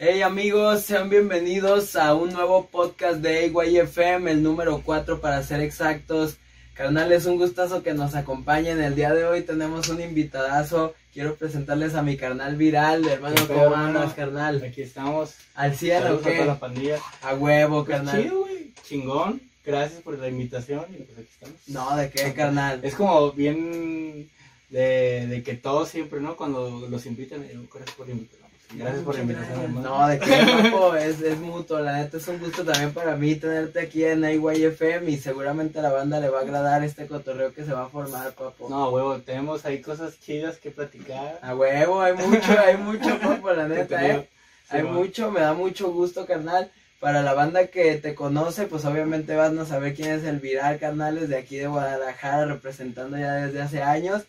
[0.00, 5.60] Hey amigos, sean bienvenidos a un nuevo podcast de AYFM, el número 4 para ser
[5.60, 6.36] exactos.
[6.74, 8.80] Carnal, es un gustazo que nos acompañen.
[8.80, 10.94] El día de hoy tenemos un invitadazo.
[11.12, 13.34] Quiero presentarles a mi carnal viral, hermano.
[13.34, 14.62] ¿Qué ¿Cómo andas, carnal?
[14.62, 15.34] Aquí estamos.
[15.56, 16.60] ¿Al cielo Saludos a toda la qué?
[16.60, 16.98] pandilla.
[17.22, 18.22] A huevo, Pues carnal.
[18.22, 18.72] chido, güey.
[18.84, 19.40] Chingón.
[19.64, 20.84] Gracias por la invitación.
[20.92, 21.56] Y pues aquí estamos.
[21.66, 22.78] No, ¿de qué, carnal?
[22.84, 24.30] Es como bien
[24.70, 26.36] de, de que todos siempre, ¿no?
[26.36, 27.44] Cuando los invitan,
[27.74, 28.47] gracias por invitarnos.
[28.74, 29.98] Gracias por la invitación, hermano.
[29.98, 31.78] No, de qué, papo, es, es mutuo.
[31.80, 35.82] La neta es un gusto también para mí tenerte aquí en AYFM y seguramente a
[35.82, 38.68] la banda le va a agradar este cotorreo que se va a formar, papo.
[38.68, 41.38] No, huevo, tenemos ahí cosas chidas que platicar.
[41.42, 44.28] A huevo, hay mucho, hay mucho, papo, la neta, eh.
[44.70, 46.70] Hay mucho, me da mucho gusto, carnal.
[47.00, 50.78] Para la banda que te conoce, pues obviamente van a saber quién es el Viral,
[50.78, 54.24] carnales, de aquí de Guadalajara, representando ya desde hace años.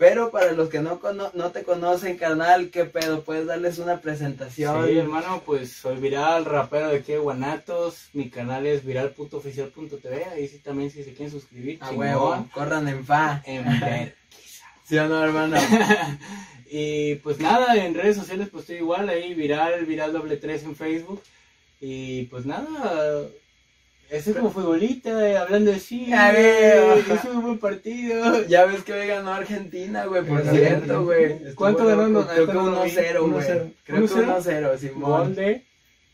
[0.00, 3.22] Pero para los que no, cono- no te conocen, carnal, ¿qué pedo?
[3.22, 4.86] ¿Puedes darles una presentación?
[4.88, 8.08] Sí, hermano, pues soy viral, rapero de aquí de Guanatos.
[8.14, 10.24] Mi canal es viralpuntooficial.tv.
[10.32, 11.76] Ahí sí también si se quieren suscribir.
[11.82, 11.98] A chingón.
[12.06, 13.42] huevo, corran en fa.
[13.44, 14.16] En ver.
[14.84, 15.58] ¿Sí o no, hermano?
[16.70, 20.76] y pues nada, en redes sociales pues estoy igual ahí, viral, viral doble tres en
[20.76, 21.22] Facebook.
[21.78, 23.26] Y pues nada,
[24.10, 26.98] ese como futbolista, eh, hablando así, Ya veo.
[26.98, 28.44] hizo un buen partido.
[28.46, 30.48] Ya ves que hoy ganó Argentina, güey, por Sí.
[30.50, 31.54] cierto, güey.
[31.54, 32.26] ¿Cuánto ganó?
[32.26, 32.90] Creo que no lo vi.
[32.90, 33.32] 1-0, güey.
[33.46, 33.72] 1-0.
[33.84, 34.26] Creo que 1-0.
[34.26, 35.10] 1-0, Simón.
[35.10, 35.64] Gol de...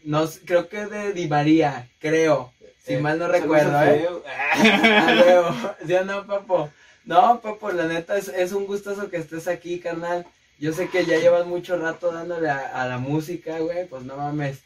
[0.04, 2.52] No, creo que de Di María, creo.
[2.84, 4.06] Si eh, mal no recuerdo, ¿eh?
[4.06, 4.22] Fideo.
[4.26, 5.74] A huevo.
[5.86, 6.70] ¿Sí o no, papo?
[7.04, 10.24] No, papo, la neta es, es un gustazo que estés aquí, carnal.
[10.58, 13.86] Yo sé que ya llevas mucho rato dándole a, a la música, güey.
[13.88, 14.58] Pues no mames.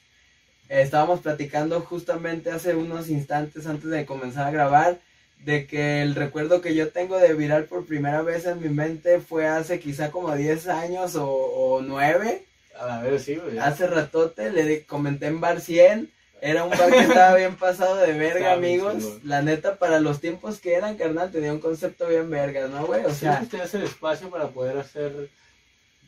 [0.71, 4.99] Estábamos platicando justamente hace unos instantes antes de comenzar a grabar
[5.45, 9.19] de que el recuerdo que yo tengo de viral por primera vez en mi mente
[9.19, 12.45] fue hace quizá como 10 años o, o 9.
[12.79, 13.59] A ver, sí, güey.
[13.59, 16.09] Hace ratote le comenté en Bar 100.
[16.41, 19.19] Era un bar que estaba bien pasado de verga, amigos.
[19.25, 23.05] La neta, para los tiempos que eran, carnal, tenía un concepto bien verga, ¿no, güey?
[23.05, 25.29] O sea, sí, te hace el espacio para poder hacer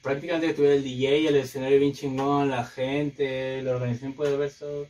[0.03, 4.87] prácticamente tuviera el DJ, el escenario bien chingón, la gente, la organización puede ver todo.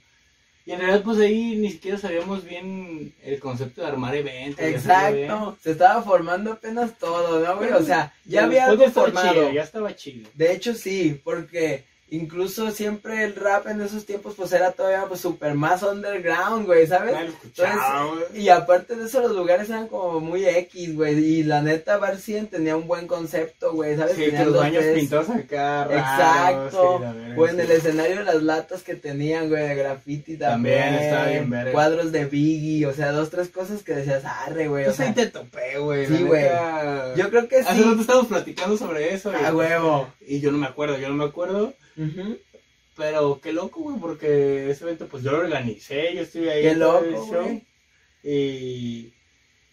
[0.64, 4.64] Y en realidad pues ahí ni siquiera sabíamos bien el concepto de armar eventos.
[4.64, 5.56] exacto.
[5.60, 7.72] Se estaba formando apenas todo, ¿no, güey?
[7.72, 9.32] O sea, ya había algo formado.
[9.32, 10.30] chido, ya estaba chido.
[10.34, 11.84] De hecho, sí, porque
[12.14, 16.86] incluso siempre el rap en esos tiempos, pues era todavía pues súper más underground, güey,
[16.86, 17.14] ¿sabes?
[17.56, 18.42] Güey.
[18.42, 21.18] Y aparte de eso, los lugares eran como muy X, güey.
[21.18, 24.16] Y la neta, Bar 100 tenía un buen concepto, güey, ¿sabes?
[24.16, 26.98] Sí, que los baños tres- pintados acá, raros, Exacto.
[27.02, 30.80] sí, en el escenario las latas que tenían, güey, de graffiti también.
[30.82, 31.72] También estaba bien verga.
[31.72, 34.82] Cuadros de Biggie, o sea, dos, tres cosas que decías, arre, güey.
[34.84, 36.06] O Pues ahí sea, te topé, güey.
[36.06, 36.42] Sí, güey.
[36.42, 37.14] neta.
[37.16, 37.82] yo creo que Hace sí.
[37.82, 39.32] rato estábamos platicando sobre eso.
[39.32, 40.08] y- A huevo.
[40.20, 41.72] Y yo no me acuerdo, yo no me acuerdo.
[41.96, 42.38] Ujú.
[42.96, 46.62] Pero qué loco, güey, porque ese evento pues yo lo organicé, yo estuve ahí.
[46.62, 47.42] Qué loco, el show.
[47.42, 47.62] güey.
[48.22, 49.12] Y.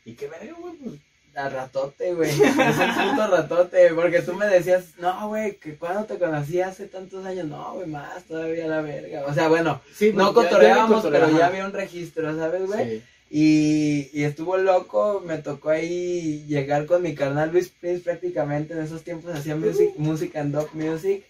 [0.05, 0.95] Y qué verga, güey, pues.
[1.35, 2.29] A ratote, güey.
[2.31, 6.87] Es el puto ratote, porque tú me decías, no, güey, que cuando te conocí hace
[6.87, 9.25] tantos años, no, güey, más todavía la verga.
[9.25, 12.89] O sea, bueno, Sí, no pues, cotorreábamos, me pero ya había un registro, ¿sabes, güey?
[12.99, 13.03] Sí.
[13.31, 18.81] Y, y estuvo loco, me tocó ahí llegar con mi carnal Luis Prince prácticamente en
[18.81, 21.23] esos tiempos hacía music, música en Dog Music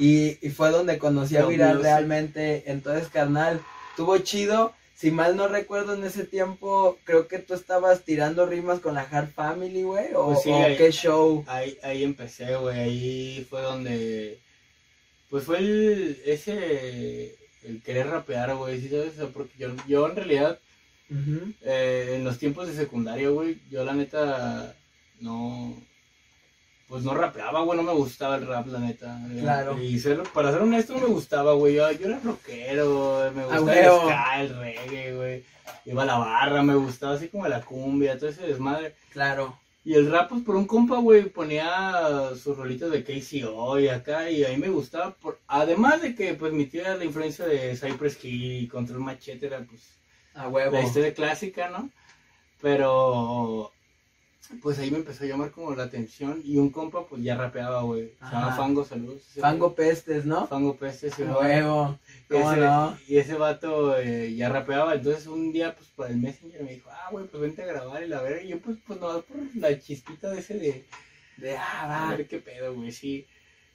[0.00, 5.46] y, y fue donde conocí a Viral realmente, entonces carnal, estuvo chido, si mal no
[5.48, 10.06] recuerdo en ese tiempo creo que tú estabas tirando rimas con la Hard Family, güey,
[10.14, 14.38] o, Pues sí, o ahí- qué show, Ahí, ahí empecé, güey, ahí fue donde.
[15.30, 16.20] Pues fue el.
[16.26, 17.36] Ese.
[17.62, 19.12] El querer rapear, güey, ¿sí sabes?
[19.32, 20.58] Porque yo, yo en realidad.
[21.62, 24.74] Eh, en los tiempos de secundaria, güey, yo la neta.
[25.20, 25.74] No.
[26.90, 29.16] Pues no rapeaba, güey, no me gustaba el rap, la neta.
[29.40, 29.80] Claro.
[29.80, 31.74] Y ser- para ser honesto, no me gustaba, güey.
[31.76, 35.44] Yo, yo era rockero, me gustaba el ska, el reggae, güey.
[35.86, 38.94] Iba a la barra, me gustaba así como la cumbia, todo ese desmadre.
[39.12, 43.88] claro, Y el rap, pues por un compa, güey, ponía sus rolitos de KCO y
[43.88, 45.12] acá, y a mí me gustaba.
[45.14, 45.38] Por...
[45.46, 49.46] Además de que, pues mi tío era la influencia de Cypress Hill y Control Machete,
[49.46, 49.80] era pues
[50.34, 51.88] a huevo, la historia clásica, ¿no?
[52.60, 53.72] Pero,
[54.62, 57.82] pues ahí me empezó a llamar como la atención y un compa, pues ya rapeaba,
[57.82, 58.12] güey.
[58.18, 58.56] Se llama.
[58.56, 59.22] Fango, saludos.
[59.38, 59.74] Fango.
[59.74, 60.46] Pestes, ¿no?
[60.48, 61.46] Fango Peste, ese A güey.
[61.48, 61.98] huevo,
[62.28, 62.98] ¿cómo Ese- no?
[63.06, 66.90] Y ese vato eh, ya rapeaba, entonces un día pues por el Messenger me dijo,
[66.90, 68.42] ah, güey, pues vente a grabar y la verga.
[68.42, 70.84] Y yo pues, pues no, por la chispita de ese de,
[71.36, 73.26] De, ah, a va, ver qué pedo, güey, sí.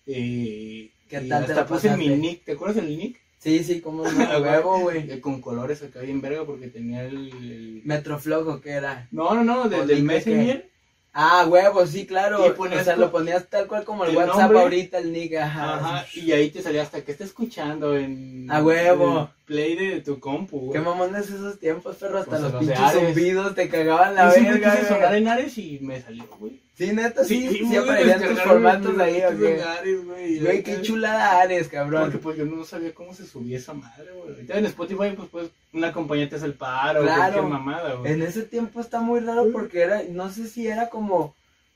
[0.08, 3.20] Eh, ¿Qué y tal te hasta la puse mi nick, ¿te acuerdas del nick?
[3.46, 5.22] Sí, sí, cómo no, huevo, güey.
[5.22, 7.30] Con colores acá bien verga porque tenía el...
[7.30, 9.08] el- Metroflogo, ¿qué era?
[9.12, 10.70] No, no, no, ¿O del, del Messenger
[11.18, 12.46] Ah, huevo, sí, claro.
[12.46, 14.60] Y o sea, lo ponías tal cual como el, el WhatsApp nombre.
[14.60, 15.76] ahorita, el nick, ajá.
[15.76, 19.30] Ajá, y ahí te salía hasta que está escuchando en A huevo.
[19.46, 20.74] Play de tu compu, güey.
[20.74, 22.20] Qué mamones esos tiempos, perro.
[22.20, 24.72] Hasta Pues los pinches zumbidos te cagaban la Yo siempre verga.
[24.72, 24.94] quise güey.
[24.96, 26.60] sonar en Ares y me salió, güey.
[26.78, 29.64] Sí, neta, sí, sí, güey, aparecían tus formatos ahí, ¿o formatos en qué?
[29.64, 30.40] Ares, güey.
[30.40, 32.02] Güey, qué chulada Ares, cabrón.
[32.04, 34.34] Porque pues yo no sabía cómo se subía esa madre, güey.
[34.36, 37.18] Ahorita en Spotify, pues, pues una compañía te hace el paro, Claro.
[37.22, 38.12] cualquier mamada, güey.
[38.12, 41.34] En ese tiempo está muy raro porque era, no sé si era como,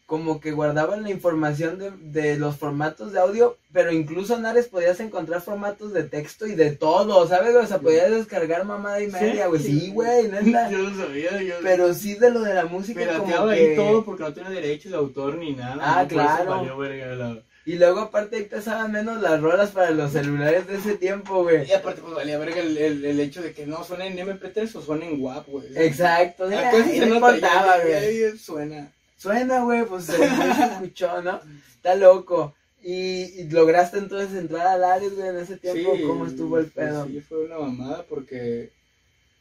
[0.10, 4.66] como que guardaban la información de, de los formatos de audio, pero incluso en Ares
[4.68, 7.56] podías encontrar formatos de texto y de todo, ¿sabes?
[7.56, 9.62] O sea, podías descargar mamada y media, güey.
[9.62, 10.68] Sí, güey, neta.
[10.72, 13.70] Yo no sabía, yo Pero sí de lo de la música como pirateaba que...
[13.70, 15.78] ahí todo porque no tenía derechos de autor ni nada.
[15.80, 16.50] Ah, claro.
[16.50, 20.78] valió verga la- Y luego aparte ahí pesaban menos las rolas para los celulares de
[20.78, 21.70] ese tiempo, güey.
[21.70, 24.74] Y aparte, pues valía verga el, el, el hecho de que no suena en MP3
[24.76, 25.68] o suena en WAP, güey.
[25.76, 28.36] Exacto, Acá sí se no importaba, güey.
[28.40, 28.92] Suena.
[29.20, 31.42] Suena, güey, pues se, escuchó, ¿no?
[31.76, 32.56] Está loco.
[32.82, 35.92] Y, y lograste entonces entrar al Ares, güey, en ese tiempo.
[36.08, 37.06] ¿Cómo estuvo el pues pedo?
[37.06, 38.72] sí, fue una mamada porque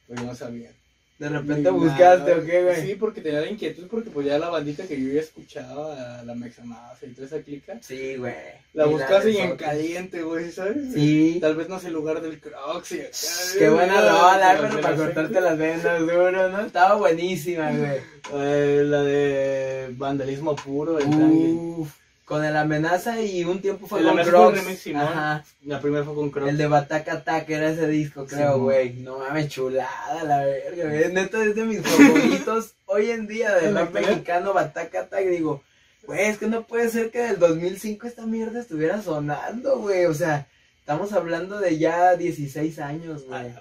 [0.09, 0.73] pues no sabía.
[1.19, 2.43] De repente buscaste, nada.
[2.43, 2.87] ¿o qué, güey?
[2.87, 6.35] Sí, porque tenía la inquietud, porque pues ya la bandita que yo ya escuchaba, la
[6.37, 8.35] Mexamafia y toda esa clica, Sí, güey.
[8.73, 10.93] la Y buscas y en caliente, güey, ¿sabes?
[10.95, 11.39] Sí.
[11.41, 13.17] Tal vez no sé el lugar del Crocs y acá.
[13.59, 16.61] Qué buena güey, rola, pero para cortarte las venas duro, ¿no?
[16.61, 18.01] Estaba buenísima, güey.
[18.35, 21.89] Eh, la de vandalismo puro, el tangue.
[22.29, 24.61] Con el amenaza y un tiempo fue El con Crocs.
[24.95, 25.45] Ajá.
[25.65, 26.51] La primera fue con Crocs.
[26.51, 28.93] El de Bataka Attack era ese disco, creo, güey.
[28.93, 31.11] No mames, chulada, la verga, güey.
[31.11, 34.09] Neta es de mis favoritos hoy en día de ¿La rock neta?
[34.11, 35.25] mexicano, Bataka Attack.
[35.27, 35.63] Digo,
[36.07, 40.05] güey, es que no puede ser que del 2005 esta mierda estuviera sonando, güey.
[40.05, 40.47] O sea,
[40.81, 43.55] estamos hablando de ya 16 años, güey.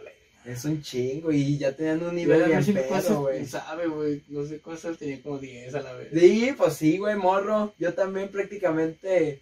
[0.48, 3.46] Es un chingo y ya tenían un nivel no bien sé pedo, güey.
[3.46, 4.24] sabe, güey.
[4.30, 6.10] No sé cuántos tenía como 10 a la vez.
[6.14, 7.74] Sí, pues sí, güey, morro.
[7.78, 9.42] Yo también prácticamente...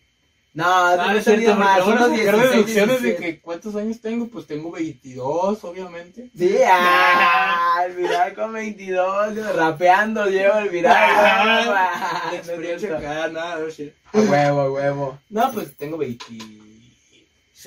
[0.56, 3.18] No, Ah, no no he tenido más, ahora unos sacar 16, deducciones de 17.
[3.34, 6.30] que cuántos años tengo, pues tengo 22, obviamente.
[6.36, 12.31] Sí, ah, el viral con 22, yo rapeando llevo el viral.
[12.48, 13.94] No nada, no sé.
[14.13, 15.19] A huevo, a huevo.
[15.30, 15.98] No, pues tengo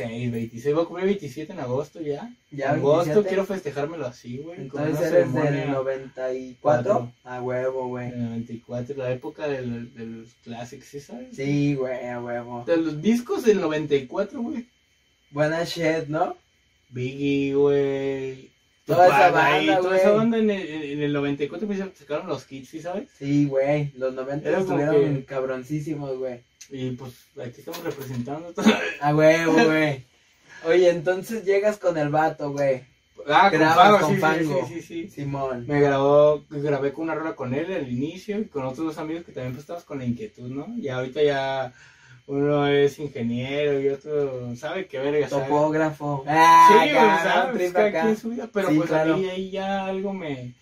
[0.04, 2.30] 26, 26, voy a cumplir 27 en agosto ya.
[2.50, 3.28] Ya, en agosto 27.
[3.28, 4.60] quiero festejármelo así, güey.
[4.60, 6.56] Entonces eres del 94.
[6.60, 7.12] Cuatro.
[7.24, 8.10] A huevo, güey.
[8.10, 11.34] del 94, la época del, de los clásicos, ¿sí sabes?
[11.34, 12.64] Sí, güey, a huevo.
[12.66, 14.66] De los discos del 94, güey.
[15.30, 16.36] Buena shit, ¿no?
[16.90, 18.50] Biggie, güey.
[18.86, 22.70] Toda esa banda, Toda esa banda en el, en el 94 pues sacaron los kits,
[22.70, 23.08] ¿sí sabes?
[23.18, 23.92] Sí, güey.
[23.98, 26.40] Los 90 Era estuvieron que- cabroncísimos, güey.
[26.70, 27.12] Y pues
[27.42, 28.52] aquí estamos representando.
[29.00, 30.04] A huevo, güey.
[30.64, 32.82] Oye, entonces llegas con el vato, güey.
[33.28, 34.66] ah, con Grabas con sí, sí, Fango.
[34.66, 35.08] sí, sí, sí.
[35.08, 35.66] Simón.
[35.66, 39.24] Me grabó, grabé con una rola con él al inicio y con otros dos amigos
[39.24, 40.66] que también pues estabas con la inquietud, ¿no?
[40.76, 41.72] Y ahorita ya
[42.26, 45.28] uno es ingeniero y otro sabe qué verga.
[45.28, 46.22] Topógrafo.
[46.24, 48.14] Sí, Ah, güey, acá, acá.
[48.24, 49.14] vida, pero Sí, pues claro.
[49.14, 50.54] ahí, ahí ya algo me...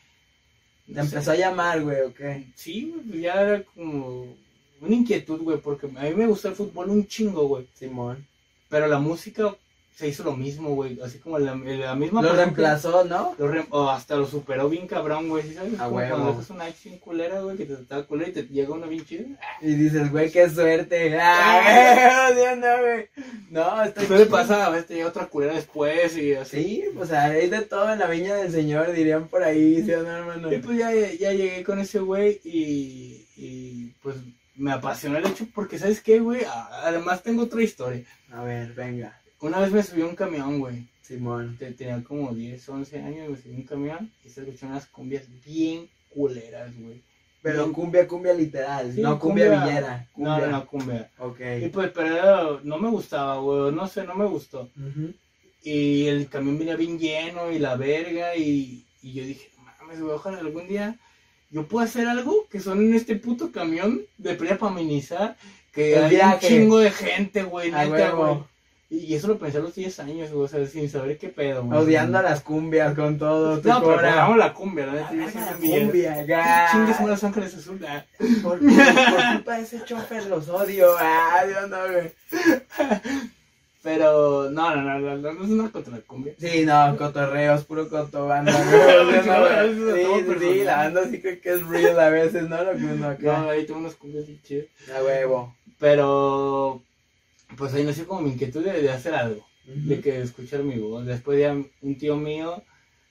[0.87, 2.45] Te no empezó a llamar, güey, ¿o qué?
[2.55, 4.37] Sí, pues ya era como
[4.81, 7.67] una inquietud, güey, porque a mí me gusta el fútbol un chingo, güey.
[7.75, 8.27] Simón.
[8.69, 9.55] Pero la música
[9.95, 11.01] se hizo lo mismo, güey.
[11.01, 13.35] Así como la, la misma Lo reemplazó, ¿no?
[13.39, 15.43] lo re- o hasta lo superó bien cabrón, güey.
[15.45, 15.73] ¿sí sabes?
[15.81, 18.75] A como cuando dejas una bien culera, güey, que te trata culera y te llega
[18.75, 19.25] una bien chida.
[19.63, 21.17] Y dices, güey, qué suerte.
[21.19, 23.07] Ah, güey, no, güey.
[23.51, 26.63] No, está Suele pasar, a veces te llega otra culera después y así.
[26.63, 30.03] Sí, pues hay de todo en la viña del señor, dirían por ahí, ¿sí o
[30.03, 30.53] no, hermano?
[30.53, 34.17] Y pues ya, ya llegué con ese güey y, y pues
[34.57, 36.43] me apasionó el hecho porque, ¿sabes qué, güey?
[36.83, 38.05] Además tengo otra historia.
[38.33, 40.87] A ver, venga, Una vez me subí a un camión, güey.
[41.03, 41.57] Simón.
[41.59, 44.87] Te- Tenía como 10, 11 años, me subí a un camión y se escucharon unas
[44.87, 47.03] cumbias bien culeras, güey.
[47.43, 50.09] Pero Bien- cumbia, cumbia literal, Sí, no cumbia, villera.
[50.17, 50.47] No, Cumbia.
[50.47, 51.11] no, no, cumbia.
[51.19, 51.41] Ok.
[51.63, 54.69] Y pues, pero no me gustaba, güey, no sé, no me gustó.
[55.63, 60.01] Y el camión venía bien lleno y la verga y, y yo dije, "No mames,
[60.01, 60.97] güey, ojalá algún día
[61.51, 65.37] yo pueda hacer algo que son en este puto camión de para amenizar,
[65.73, 66.35] que El hay viaje.
[66.47, 68.27] un chingo de gente, güey, neta, huevo.
[68.27, 68.57] güey.
[68.89, 71.65] Y eso lo pensé a los 10 años, güey, o sea, sin saber qué pedo,
[71.65, 71.77] güey.
[71.81, 73.57] Odiando a las cumbias con todo.
[73.57, 74.09] No, pero cora.
[74.11, 76.69] pongamos la cumbia, la neta, La la cumbia, ya.
[76.71, 78.05] Chingues son los ángeles azul, ah.
[78.45, 80.95] Por, por- por culpa de ese chofer los odio.
[81.01, 82.13] Ah, Dios no, güey.
[83.87, 86.35] Pero, no, no, no, no, no, no es una contra la cumbia.
[86.39, 92.01] Sí, no, cotorreos, puro cotobanda, no, Sí, sí, la banda sí cree que es real
[92.01, 92.65] a veces, ¿no?
[92.65, 93.49] Lo que uno No, acá.
[93.49, 94.67] ahí tengo unas cumbias bien chidas.
[94.93, 95.55] A huevo.
[95.79, 96.83] Pero,
[97.57, 101.07] pues ahí nació como mi inquietud de, de hacer algo, de que escuchar mi voz.
[101.07, 102.65] Después ya un tío mío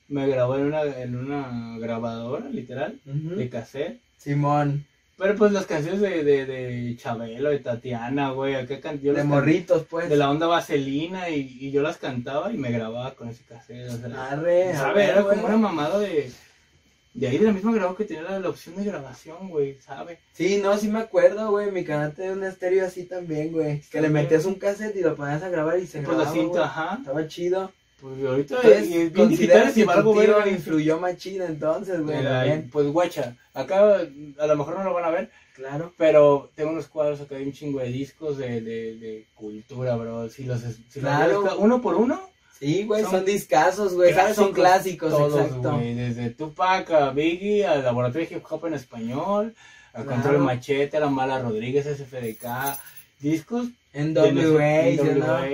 [0.08, 4.02] me grabó en una, en una grabadora, literal, de cassette.
[4.18, 4.84] Simón.
[5.18, 9.18] Pero pues las canciones de, de, de Chabelo, de Tatiana, güey, acá can- yo De
[9.18, 10.10] las can- morritos, pues.
[10.10, 13.88] de la onda vaselina y, y yo las cantaba y me grababa con ese cassette.
[13.90, 15.08] O sea, Arre, ¿sabes?
[15.08, 15.36] Era güey.
[15.36, 16.30] como una mamada de.
[17.14, 20.18] De ahí de la misma grabadora que tenía la, la opción de grabación, güey, ¿sabes?
[20.34, 21.70] Sí, no, sí me acuerdo, güey.
[21.72, 23.80] Mi canal tenía un estéreo así también, güey.
[23.90, 26.32] Que le metías un cassette y lo ponías a grabar y se Pues la grababa,
[26.42, 26.96] cinta, ajá.
[27.00, 27.72] Estaba chido.
[28.00, 30.46] Pues ahorita Entonces, y consideras que algo verga.
[30.48, 32.62] influyó más chido entonces, güey.
[32.70, 34.00] Pues guacha, acá
[34.38, 35.94] a lo mejor no lo van a ver, Claro.
[35.96, 40.28] pero tengo unos cuadros acá de un chingo de discos de, de, de cultura, bro.
[40.28, 40.60] Si los,
[40.90, 41.56] si Claro.
[41.58, 42.20] uno por uno,
[42.58, 44.14] Sí, güey, Son son, discazos, güey.
[44.34, 45.72] Son clásicos, todos, exacto.
[45.74, 49.54] güey, desde Tupac a Biggie, al Laboratorio de Hip Hop en Español,
[49.92, 50.22] al Claro.
[50.22, 52.78] Control Machete, a la Mala Rodríguez, SFDK,
[53.20, 55.46] discos En de nuestro- WA, ¿sí o NWA, no?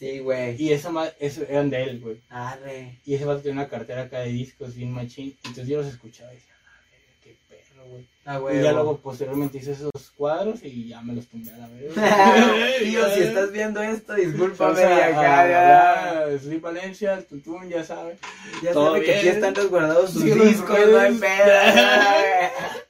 [0.00, 0.56] Sí, güey.
[0.60, 2.16] y esa ma- eso eran de él, güey.
[2.30, 2.98] Arre.
[3.04, 6.32] Y ese vato tenía una cartera acá de discos bien machín, entonces yo los escuchaba
[6.32, 6.80] y decía, "Ah,
[7.22, 8.06] qué perro, güey.
[8.24, 8.62] Ah, Y güey.
[8.62, 11.92] ya luego posteriormente hice esos cuadros y ya me los tumbé a la verga.
[12.82, 14.72] Tío, si estás viendo esto, discúlpame.
[14.72, 18.18] O sea, y acá, ya, ah, Sleep Valencia, el Tutún, ya sabes.
[18.62, 21.52] ya todo sabe que aquí están resguardados sus Sí, discos, no hay pedo.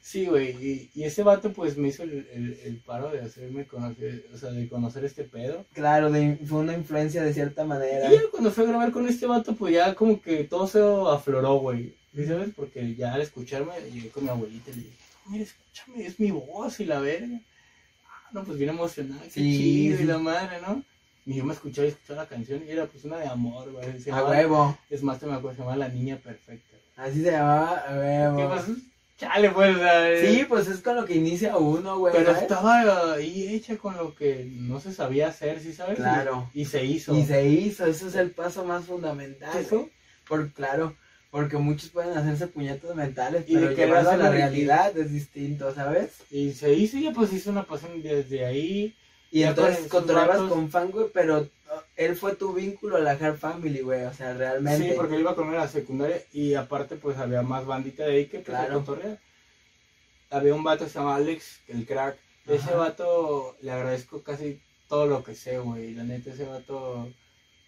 [0.00, 3.66] Sí, güey, y, y ese vato pues me hizo el, el, el paro de hacerme
[3.66, 5.64] conocer, o sea, de conocer este pedo.
[5.72, 8.12] Claro, de- fue una influencia de cierta manera.
[8.12, 10.80] Y ya cuando fui a grabar con este vato, pues ya como que todo se
[11.14, 11.94] afloró, güey.
[12.14, 12.50] ¿Sí sabes?
[12.54, 16.30] Porque ya al escucharme, llegué con mi abuelita y le dije, mira, escúchame, es mi
[16.30, 17.40] voz y la verga.
[18.06, 20.02] Ah, no, pues bien emocionada, qué Sí, chido sí.
[20.02, 20.82] y la madre, ¿no?
[21.26, 23.86] Y yo me escuchaba y escuchaba la canción y era pues una de amor, güey.
[23.86, 24.78] A llamaba- huevo.
[24.90, 26.76] Es más, te me acuerdo, se llama La Niña Perfecta.
[26.96, 28.48] Así se llamaba, a ¿Qué huevo.
[28.48, 28.72] pasó?
[29.18, 32.12] Chale, pues, o sea, Sí, pues es con lo que inicia uno, güey.
[32.14, 32.42] Pero ¿sabes?
[32.42, 35.96] estaba ahí hecha con lo que no se sabía hacer, ¿sí sabes?
[35.96, 36.48] Claro.
[36.54, 37.16] Y, y se hizo.
[37.16, 39.50] Y se hizo, ese es el paso más fundamental.
[39.52, 39.82] ¿Qué güey.
[39.82, 39.90] hizo?
[40.28, 40.94] Por, claro,
[41.32, 44.96] porque muchos pueden hacerse puñetos mentales, Y de pero querer llevarlo a la y- realidad
[44.96, 46.10] es distinto, ¿sabes?
[46.30, 48.94] Y se hizo y ya pues hizo una pasión desde ahí.
[49.32, 51.48] Y entonces controlabas con fan, güey, pero
[51.96, 54.90] él fue tu vínculo a la Hard Family, güey, o sea, realmente.
[54.90, 58.04] Sí, porque él iba con él a la secundaria y aparte pues había más bandita
[58.04, 58.84] de ahí que pues Claro.
[60.30, 62.18] Había un vato que se llama Alex, el crack.
[62.46, 65.94] Ese vato le agradezco casi todo lo que sé, güey.
[65.94, 67.08] La neta, ese vato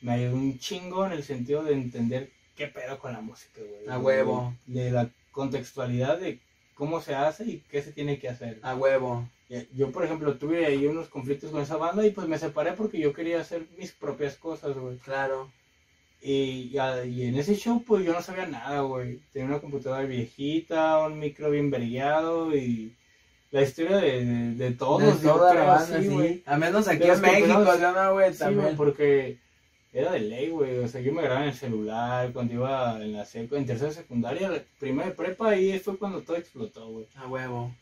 [0.01, 3.89] me ayudó un chingo en el sentido de entender qué pedo con la música, güey.
[3.89, 4.55] A huevo.
[4.67, 6.41] De la contextualidad de
[6.75, 8.59] cómo se hace y qué se tiene que hacer.
[8.63, 9.29] A huevo.
[9.75, 12.99] Yo, por ejemplo, tuve ahí unos conflictos con esa banda y pues me separé porque
[13.01, 14.97] yo quería hacer mis propias cosas, güey.
[14.99, 15.51] Claro.
[16.23, 19.19] Y, y en ese show, pues yo no sabía nada, güey.
[19.33, 22.95] Tenía una computadora viejita, un micro bien vergueado y
[23.51, 25.21] la historia de, de, de todos.
[25.21, 26.43] de toda la banda, sí.
[26.47, 28.77] A menos aquí en México, no, güey, Sí, también.
[28.77, 29.39] porque
[29.93, 30.79] era de ley, güey.
[30.79, 33.91] O sea, yo me grababa en el celular cuando iba en la seco, en tercera
[33.91, 37.07] secundaria, la primera de prepa, ahí fue cuando todo explotó, güey.
[37.17, 37.75] A huevo.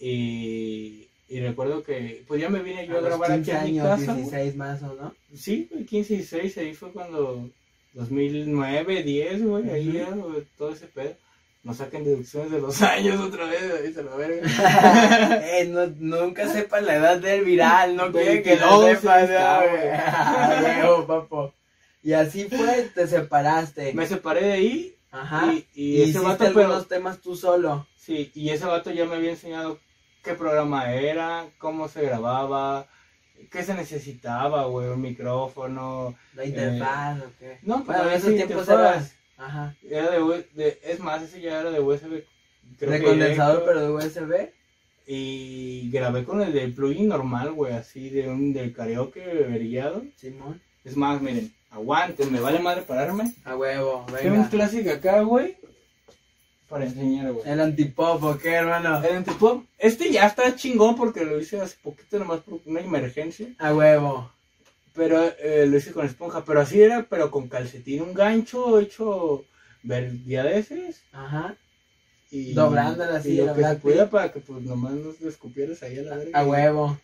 [0.00, 3.62] Y, y recuerdo que, pues ya me vine yo A a, grabar 15 aquí a
[3.64, 4.12] mi años, casa.
[4.12, 4.16] güey.
[4.24, 5.14] 16 más o no.
[5.34, 7.50] Sí, güey, 15 y 16, ahí fue cuando
[7.94, 11.14] 2009, 10, güey, ahí era güey, todo ese pedo.
[11.64, 14.46] No saquen deducciones de los años otra vez, ahí se la verga.
[15.58, 19.28] eh, no, nunca sepan la edad del viral, no quieren que lo 22 sepan,
[20.82, 21.06] ¿no, güey.
[21.06, 21.52] papo.
[22.02, 23.92] Y así fue, te separaste.
[23.94, 25.52] Me separé de ahí Ajá.
[25.52, 27.86] y, y Y, ese vato, algunos pero, temas tú solo.
[27.96, 29.78] sí, y ese vato ya me había enseñado
[30.24, 32.86] qué programa era, cómo se grababa,
[33.50, 36.14] qué se necesitaba, güey, un micrófono.
[36.34, 37.58] La interfaz, ¿o qué?
[37.62, 39.14] No, pues Bueno, en esos tiempos eras.
[39.36, 39.74] Ajá.
[39.88, 42.24] Era de, de- es más, ese ya era de USB.
[42.78, 44.50] creo de que condensador, pero de USB.
[45.06, 50.02] Y grabé con el del plugin normal, güey, así de un del karaoke vergueado.
[50.16, 50.62] Simón.
[50.82, 53.32] Es más, miren, aguanten, me vale madre pararme.
[53.44, 54.48] A huevo, Tengo un venga.
[54.50, 55.56] clásico acá, güey,
[56.74, 57.48] para enseñar, güey.
[57.48, 59.00] El antipop, ¿o qué, hermano?
[59.04, 63.46] El antipop, este ya está chingón porque lo hice hace poquito nomás por una emergencia.
[63.58, 64.28] A huevo.
[64.92, 69.44] Pero eh, lo hice con esponja, pero así era, pero con calcetín, un gancho hecho
[69.84, 71.04] verguiadeces.
[71.12, 71.54] Ajá.
[72.32, 76.00] Y, Doblándola así, y lo que se pudiera para que pues nomás nos escupieras ahí
[76.00, 76.40] a la verga.
[76.40, 76.98] A huevo.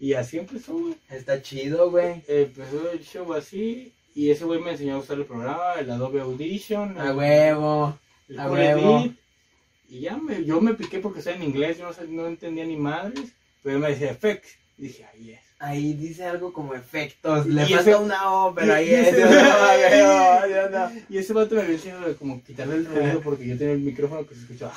[0.00, 0.96] Y así empezó, güey.
[1.10, 2.24] Está chido, güey.
[2.26, 6.22] Empezó el show así y ese güey me enseñó a usar el programa, el Adobe
[6.22, 7.96] Audition, A el, huevo.
[8.28, 9.12] El a huevo.
[9.88, 12.76] Y ya me, yo me piqué porque estaba en inglés, yo no, no entendía ni
[12.76, 13.30] madres,
[13.62, 14.56] pero me decía effects.
[14.76, 15.40] Dije, ahí es.
[15.58, 17.46] Ahí dice algo como efectos.
[17.46, 19.08] Le falta ese- una O, pero ahí es.
[19.08, 19.36] ese- Yo no,
[19.90, 20.92] yo no, yo no.
[21.08, 23.80] Y ese vato me había enseñado de como quitarle el ruido porque yo tenía el
[23.80, 24.74] micrófono que se escuchaba.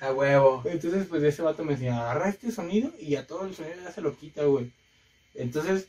[0.00, 0.62] A huevo.
[0.64, 3.92] Entonces, pues ese vato me decía, agarra este sonido y a todo el sonido ya
[3.92, 4.72] se lo quita, güey.
[5.34, 5.86] Entonces,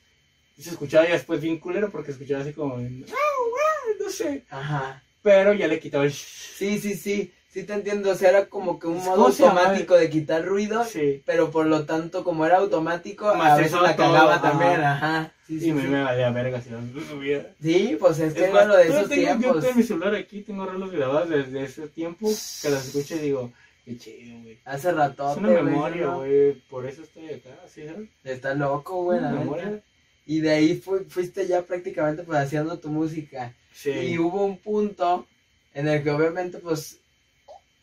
[0.59, 4.43] se escuchaba ya después bien culero porque escuchaba así como, no sé.
[4.49, 5.01] Ajá.
[5.23, 6.11] Pero ya le quitaba el...
[6.13, 7.33] Sí, sí, sí.
[7.49, 10.83] sí te entiendo, o sea, era como que un ¿Cómo modo automático de quitar ruido,
[10.85, 11.21] Sí.
[11.25, 14.41] pero por lo tanto, como era automático, a Masterizaba veces la cagaba ajá.
[14.51, 15.31] también, ajá.
[15.47, 15.87] Sí, sí, Y me, sí.
[15.87, 17.53] me valía verga si no subía.
[17.61, 19.63] Sí, pues es que Es era más, lo de esos tengo, Yo tiempos.
[19.63, 22.27] tengo mi celular aquí, tengo rolos grabados desde ese tiempo
[22.61, 23.51] que las escucho y digo,
[23.85, 24.59] qué chido, güey.
[24.65, 25.31] Hace rato.
[25.31, 28.09] Es una memoria, güey, por eso estoy acá, ¿sí sabes?
[28.23, 29.79] Está loco, güey, la memoria.
[30.25, 33.53] Y de ahí fu- fuiste ya prácticamente pues haciendo tu música.
[33.73, 33.91] Sí.
[33.91, 35.25] Y hubo un punto
[35.73, 36.97] en el que obviamente pues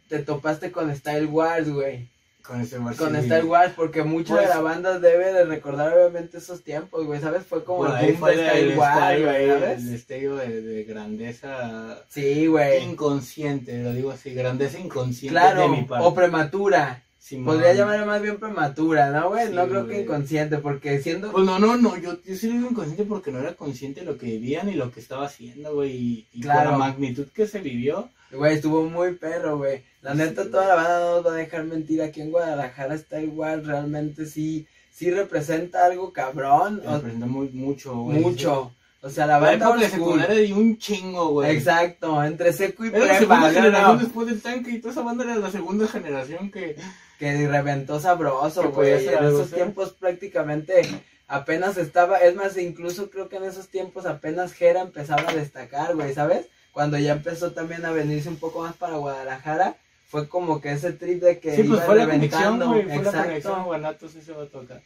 [0.08, 2.08] te topaste con Style Wars, güey.
[2.42, 2.78] Con ese.
[2.78, 7.04] Con Style Wars, porque mucha de Pues- la banda debe de recordar obviamente esos tiempos,
[7.06, 7.44] güey, ¿sabes?
[7.44, 9.78] Fue como el ahí boom fue de Style Wars, ¿sabes?
[9.78, 12.82] el destello de, de grandeza Sí, güey.
[12.82, 16.06] inconsciente, lo digo así, grandeza inconsciente Claro, de mi parte.
[16.06, 17.02] o prematura.
[17.20, 17.54] Simón.
[17.54, 19.48] Podría llamarle más bien prematura, ¿no, güey?
[19.48, 21.30] Sí, no creo que inconsciente, porque siendo...
[21.30, 24.06] Pues no, no, no, yo, yo sí lo digo inconsciente porque no era consciente de
[24.06, 26.70] lo que vivía ni lo que estaba haciendo, güey, y, y Claro.
[26.70, 29.82] con la magnitud que se vivió, Güey, estuvo muy perro, güey.
[30.02, 32.00] La neta, toda la banda no nos va a dejar mentir.
[32.00, 36.80] Aquí en Guadalajara está igual, realmente sí, sí representa algo cabrón.
[36.86, 38.20] o- representó muy, mucho, güey.
[38.20, 38.72] mucho.
[39.02, 39.90] O sea, la La banda old school.
[39.90, 41.56] secundaria di un chingo, güey.
[41.56, 43.54] Exacto, entre seco y Era la prepa, segunda ¿no?
[43.54, 46.76] generación No, después del tanque y toda esa banda era la segunda generación que...
[47.18, 49.06] que reventó sabroso, güey.
[49.08, 50.82] En esos tiempos prácticamente
[51.28, 55.94] apenas estaba, es más, incluso creo que en esos tiempos apenas Jera empezaba a destacar,
[55.94, 56.46] güey, ¿sabes?
[56.72, 59.76] Cuando ya empezó también a venirse un poco más para Guadalajara,
[60.08, 62.68] fue como que ese trip de que Sí, pues iba fue la conexión, reventando.
[62.68, 63.22] güey, fue la Exacto.
[63.28, 64.82] conexión, Guanatos va a tocar.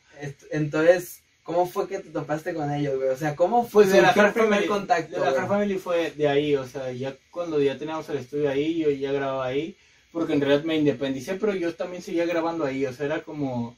[0.50, 3.10] Entonces, ¿cómo fue que te topaste con ellos, güey?
[3.10, 5.20] O sea, ¿cómo fue Pues de la Hard primer Family, contacto?
[5.20, 5.38] de la?
[5.40, 8.90] Hard Family fue de ahí, o sea, ya cuando ya teníamos el estudio ahí, yo
[8.90, 9.76] ya grababa ahí,
[10.10, 13.76] porque en realidad me independicé, pero yo también seguía grabando ahí, o sea, era como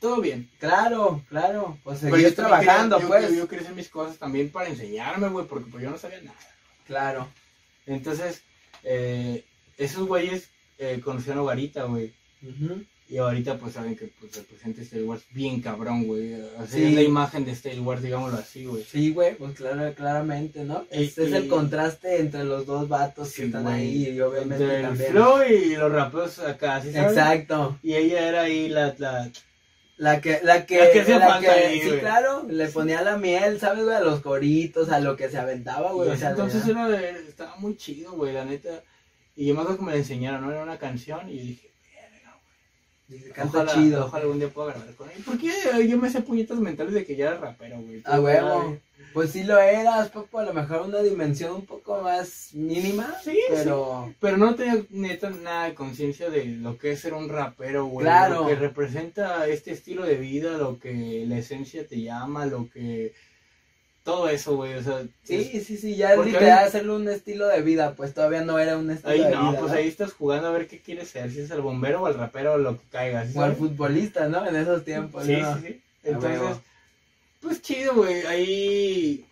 [0.00, 0.50] todo bien.
[0.58, 3.28] Claro, claro, pues Pero seguís yo trabajando, quería- pues.
[3.30, 6.20] Yo, yo quería hacer mis cosas también para enseñarme, güey, porque pues yo no sabía
[6.22, 6.36] nada.
[6.86, 7.28] Claro.
[7.86, 8.42] Entonces,
[8.84, 9.44] eh,
[9.78, 10.48] esos güeyes
[10.78, 12.12] eh, conocían a Garita, güey.
[12.42, 12.84] Ujú.
[13.08, 16.30] Y ahorita pues saben que pues representa Star Wars bien cabrón, güey.
[16.36, 16.82] Sea, Sí.
[16.84, 18.82] es la imagen de Star Wars, digámoslo así, güey.
[18.82, 20.84] Sí, güey, pues claro, claramente, ¿no?
[20.90, 23.74] Y- Es, el contraste entre los dos vatos que están güey.
[23.76, 25.10] ahí y obviamente Entre el también.
[25.12, 27.12] flow y los rapeos acá, ¿sí sabes?
[27.16, 27.78] Exacto.
[27.82, 29.30] Y ella era ahí la, la
[29.98, 32.00] La que, la que, La que hacía la falta que- ahí, sí, güey.
[32.00, 33.96] claro, le ponía la miel, ¿sabes, güey?
[33.96, 36.10] A los coritos, a lo que se aventaba, güey.
[36.10, 38.82] y O sea, entonces era, estaba muy chido, güey, la neta.
[39.36, 40.50] Y yo me acuerdo que me la enseñaron, ¿no?
[40.52, 41.70] Era una canción y dije,
[43.08, 44.06] dice, canta Ojalá, chido.
[44.06, 45.22] ojalá algún día pueda grabar con él.
[45.24, 45.52] ¿Por qué
[45.88, 48.02] yo me hacía puñetas mentales de que ya era rapero, güey?
[48.04, 48.78] A huevo.
[49.12, 53.38] Pues sí lo eras, Papo, a lo mejor una dimensión un poco más mínima, Sí,
[53.48, 54.12] pero...
[54.20, 58.04] Pero no tenía neta nada de conciencia de lo que es ser un rapero, güey.
[58.04, 58.42] Claro.
[58.42, 63.14] Lo que representa este estilo de vida, lo que la esencia te llama, lo que...
[64.06, 65.02] Todo eso, güey, o sea...
[65.24, 68.78] Sí, sí, sí, ya es literal hacerlo un estilo de vida, pues todavía no era
[68.78, 69.60] un estilo de no, vida.
[69.60, 69.78] pues ¿no?
[69.78, 72.52] ahí estás jugando a ver qué quieres ser, si es el bombero o el rapero
[72.52, 73.26] o lo que caiga.
[73.26, 74.46] ¿sí O al futbolista, ¿no?
[74.46, 75.56] En esos tiempos, Sí, ¿no?
[75.56, 75.82] sí, sí.
[76.04, 76.40] Entonces,
[77.40, 78.24] pues chido, güey.
[78.26, 79.26] Ahí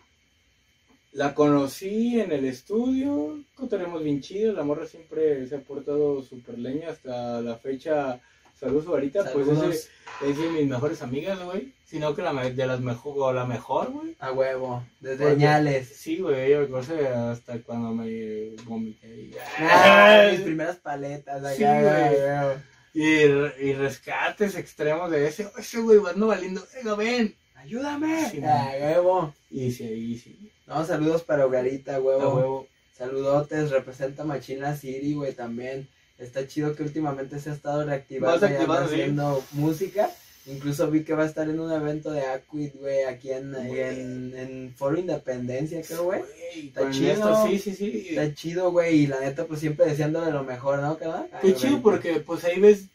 [1.13, 3.39] la conocí en el estudio.
[3.55, 4.51] Cotorremos bien chido.
[4.51, 8.19] La morra siempre se ha portado súper leña hasta la fecha.
[8.59, 9.75] Saludos ahorita, pues Saludos.
[9.75, 9.89] ese
[10.31, 11.73] es de mis mejores amigas, güey.
[11.85, 14.15] Sino que la de las mejor, o la mejor, güey.
[14.19, 15.87] A huevo, desde señales.
[15.95, 19.07] Sí, güey, me conoce hasta cuando me vomité.
[19.07, 22.75] y- Ah, mis primeras paletas acá, Sí, güey.
[22.93, 27.35] Y, y rescates extremos de ese, ese güey, ando valiendo, venga, ven.
[27.55, 28.29] Ayúdame.
[28.31, 29.33] Sí, Ah, huevo.
[29.49, 32.21] Y sí, ahí sí, No, saludos para Hogarita, huevo.
[32.21, 32.67] a huevo.
[32.97, 35.87] Saludotes, representa Machina City, güey, también.
[36.17, 38.55] Está chido que últimamente se ha estado reactivando y sí.
[38.57, 40.09] haciendo música.
[40.47, 44.37] Incluso vi que va a estar en un evento de Aquid, güey, aquí en, en,
[44.37, 46.21] en Foro Independencia, creo, güey.
[46.55, 47.47] Está chido.
[47.47, 48.05] sí, sí, sí.
[48.09, 50.97] Está chido, güey, y la neta, pues siempre deseándole lo mejor, ¿no?
[51.01, 51.55] Ay, Qué güey.
[51.55, 52.85] chido porque pues ahí ves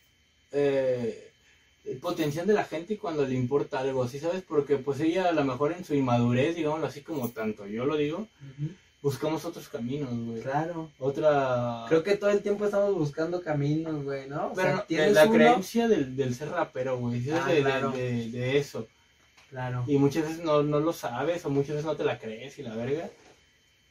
[0.52, 1.32] eh,
[1.84, 4.42] el potencial de la gente y cuando le importa algo, ¿sí sabes?
[4.46, 7.96] Porque pues ella a lo mejor en su inmadurez, digámoslo así como tanto, yo lo
[7.96, 8.28] digo,
[9.02, 10.42] buscamos otros caminos, güey.
[10.42, 10.90] Claro.
[10.98, 11.84] Otra...
[11.88, 14.48] Creo que todo el tiempo estamos buscando caminos, güey, ¿no?
[14.48, 17.28] O Pero sea, no, la uno- creencia del, del ser rapero, güey.
[17.30, 17.90] Ah, de, de- claro.
[17.92, 18.86] de- de eso.
[19.48, 19.84] Claro.
[19.88, 22.62] Y muchas veces no, no lo sabes o muchas veces no te la crees y
[22.62, 23.10] la verga.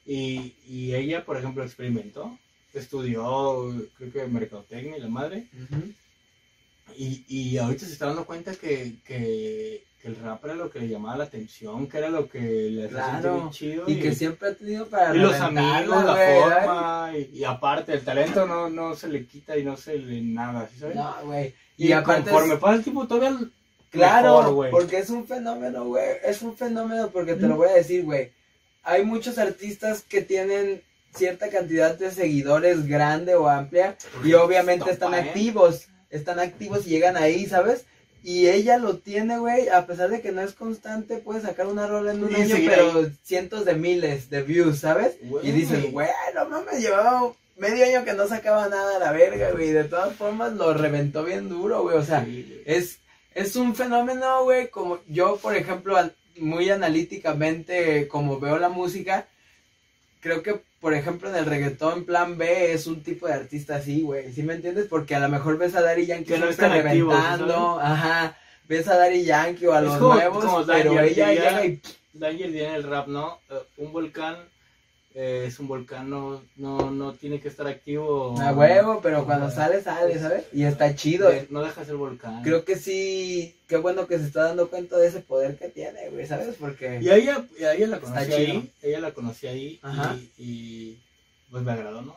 [0.05, 2.37] Y, y ella, por ejemplo, experimentó,
[2.73, 5.47] estudió, creo que mercadotecnia y la madre.
[5.53, 5.91] Ujú.
[6.97, 10.87] Y, y ahorita se está dando cuenta que, que el rap era lo que le
[10.87, 13.49] llamaba la atención, que era lo que le hacía Claro.
[13.51, 13.83] chido.
[13.87, 18.01] Y que siempre ha tenido para y los amigos, la forma, y, y aparte, el
[18.01, 20.95] talento no, no se le quita y no se le nada, ¿sí sabes?
[20.95, 21.53] No, güey.
[21.77, 23.37] y Y, aparte conforme es- pasa el tiempo, todavía
[23.91, 24.71] Claro, mejor, güey.
[24.71, 26.05] porque es un fenómeno, güey.
[26.23, 28.31] Es un fenómeno porque te lo voy a decir, güey.
[28.83, 30.81] Hay muchos artistas que tienen
[31.13, 37.17] cierta cantidad de seguidores grande o amplia y obviamente están activos, están activos y llegan
[37.17, 37.85] ahí, ¿sabes?
[38.23, 41.87] Y ella lo tiene, güey, a pesar de que no es constante, puede sacar una
[41.87, 45.15] rola en un Y año, pero cientos de miles de views, ¿sabes?
[45.41, 49.51] Y dices, güey, no mames, llevaba medio año que no sacaba nada a la verga,
[49.51, 52.99] güey, de todas formas lo reventó bien duro, güey, o sea, Sí, es,
[53.33, 55.97] es un fenómeno, güey, como yo, por ejemplo,
[56.37, 59.27] muy analíticamente, como veo la música,
[60.19, 64.01] creo que, por ejemplo, en el reggaetón plan B es un tipo de artista así,
[64.01, 64.87] güey, ¿sí me entiendes?
[64.89, 66.71] Porque a lo mejor ves a Daddy Yankee Que no activos,
[67.13, 68.37] reventando, ajá,
[68.67, 71.81] ves a Daddy Yankee o a Es los como- nuevos, como pero ella llega y...
[72.13, 73.39] Diría en el rap, ¿no?
[73.49, 74.37] Eh, un volcán
[75.21, 78.39] eh, es un volcán, no, no, no tiene que estar activo.
[78.39, 80.45] A huevo, pero cuando sale, sale, ¿sabes?
[80.53, 81.29] Y está chido.
[81.29, 82.41] de- no deja de ser volcán.
[82.41, 86.09] Creo que sí, qué bueno que se está dando cuenta de ese poder que tiene,
[86.09, 86.55] güey, ¿sabes?
[86.57, 86.99] Porque...
[87.01, 88.37] Y a ella, y a ella la Está conocí chido.
[88.39, 90.15] ahí, ella la conocí ahí Ajá.
[90.15, 90.97] y, y,
[91.51, 92.15] pues me agradó, ¿no?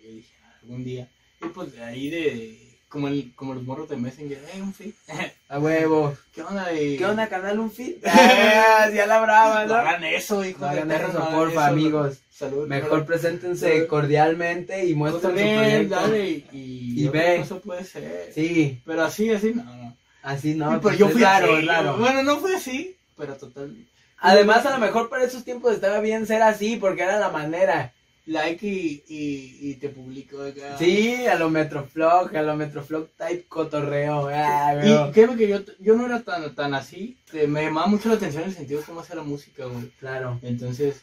[0.00, 1.08] Y yo dije, "Ah, algún día.
[1.42, 4.94] Y pues de ahí de, como, el, como los morros de Messenger, hey, un fit.
[5.48, 6.14] A huevo.
[6.32, 6.68] ¿Qué onda?
[6.70, 7.58] ¿Qué onda, canal?
[7.58, 8.02] ¿Un fit?
[8.06, 9.80] Ah, ya la brava, No ¿no?
[9.80, 11.72] hagan eso, hijo No de hagan eso, no porfa, eso.
[11.72, 12.18] amigos.
[12.36, 12.66] Salud.
[12.66, 13.86] Mejor preséntense Salud.
[13.86, 15.94] cordialmente y muestren su Cotorreen, proyecto.
[15.94, 17.36] dale, y, y, Y ve.
[17.38, 18.32] cosa puede ser.
[18.34, 19.96] Sí, Pero así, así, no, no.
[20.22, 20.66] así no.
[20.66, 21.96] Y, pues pues yo fui raro, así, raro.
[21.98, 23.76] Bueno, no fue así, pero total.
[24.18, 27.92] Además, a lo mejor para esos tiempos estaba bien ser así, porque era la manera.
[28.26, 30.78] Like y, y, y te publico acá.
[30.78, 34.28] Sí, a lo Metroflog, a lo Metroflog type cotorreo.
[34.32, 37.18] Ah, Y créeme que yo, yo no era tan, tan así.
[37.46, 39.90] Me llamaba mucho la atención el sentido de cómo hacer la música, güey.
[40.00, 40.38] Claro.
[40.42, 41.02] Entonces,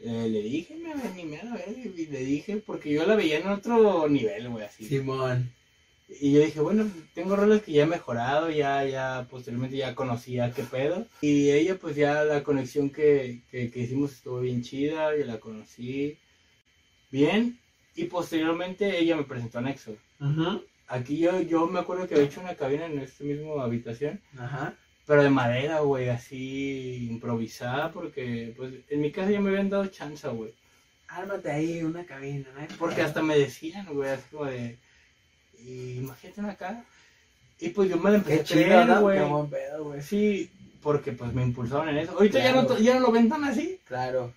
[0.00, 3.38] eh, le dije, me animé a la verga y le dije, porque yo la veía
[3.38, 4.84] en otro nivel, güey, así.
[4.84, 5.52] Simón.
[6.20, 10.52] Y yo dije, bueno, tengo roles que ya he mejorado, ya, ya, posteriormente ya conocía
[10.52, 11.06] qué pedo.
[11.20, 15.38] Y ella, pues ya la conexión que, que, que hicimos estuvo bien chida, yo la
[15.38, 16.16] conocí
[17.10, 17.60] bien.
[17.94, 19.96] Y posteriormente ella me presentó a Nexo.
[20.18, 20.60] Ajá.
[20.86, 24.74] Aquí yo, yo me acuerdo que había hecho una cabina en esta misma habitación, Ajá.
[25.08, 29.86] Pero de madera, güey, así improvisada, porque pues en mi casa ya me habían dado
[29.86, 30.52] chance, güey.
[31.08, 32.76] Ármate ahí una cabina, ¿no?
[32.78, 34.76] Porque hasta me decían, güey, así como de,
[35.58, 36.84] "Y imagínate una cara.
[37.58, 39.18] Y pues yo me la empecé Qué a creer, güey.
[39.82, 40.50] Pues sí,
[40.82, 42.12] porque pues me impulsaron en eso.
[42.12, 44.32] Ahorita ya, no, ya no lo ven tan así, Claro.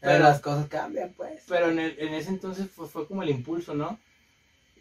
[0.00, 1.42] Pero- Pero las cosas cambian, pues.
[1.48, 3.98] pero en, el- en ese entonces fue, fue como el impulso, ¿no?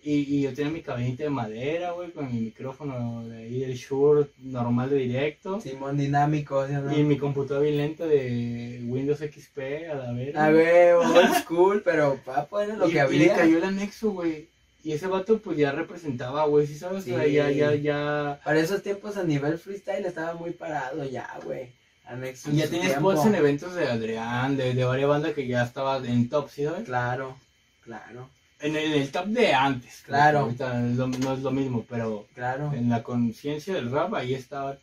[0.03, 3.75] Y, y yo tenía mi cabinita de madera, güey, con mi micrófono de ahí del
[3.75, 5.61] Shure normal de directo.
[5.61, 6.97] Simón dinámico, ¿sí no?
[6.97, 9.59] Y mi computadora bien lenta de Windows XP
[9.91, 10.45] a la verga.
[10.45, 13.19] A ver, old school, pero papo era lo y, que y había.
[13.19, 14.47] le cayó el anexo, güey.
[14.83, 17.03] Y ese vato pues ya representaba, güey, ¿sí sabes?
[17.03, 17.33] O sea, Sí.
[17.33, 18.39] ya, ya, ya...
[18.43, 21.69] Para esos tiempos a nivel freestyle estaba muy parado ya, güey.
[22.05, 23.11] Anexo en Ya su tenía tiempo.
[23.11, 26.63] spots en eventos de Adrián, de, de varias bandas que ya estaba en top, ¿sí
[26.63, 26.85] sabes?
[26.85, 27.37] Claro,
[27.85, 28.27] claro,
[28.62, 30.02] En el, el top de antes.
[30.06, 30.39] Claro.
[30.39, 32.71] ahorita no es lo mismo, pero claro.
[32.74, 34.78] en la conciencia del rap ahí estaba.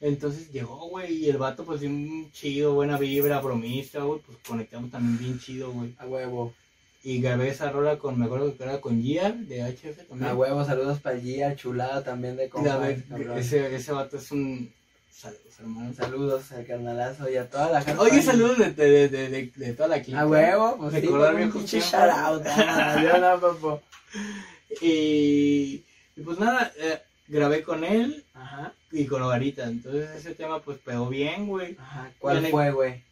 [0.00, 4.90] Entonces llegó, güey, y el vato pues un chido, buena vibra, bromista, güey, pues conectamos
[4.90, 5.94] también bien chido, güey.
[5.98, 6.54] A huevo.
[7.02, 10.30] Y grabé esa rola con, me acuerdo que era con Gia de HF también.
[10.30, 12.90] A huevo, saludos para Gia, chulada también de compa.
[13.36, 14.72] Ese, ese vato es un...
[15.10, 15.92] Saludos, hermano.
[15.94, 18.00] Saludos al carnalazo y a toda la gente.
[18.00, 20.20] Oye, saludos de, de, de, de, de toda la clica.
[20.20, 22.42] A huevo, pues sí, Recordar con un pinche shout out.
[22.46, 23.82] ah, papo.
[24.80, 25.84] Y,
[26.16, 29.64] y pues nada, eh, grabé con él Ajá, y con Ogarita.
[29.64, 31.76] Entonces ese tema pues pegó bien, güey.
[31.78, 32.10] ajá.
[32.18, 33.02] ¿Cuál fue, güey?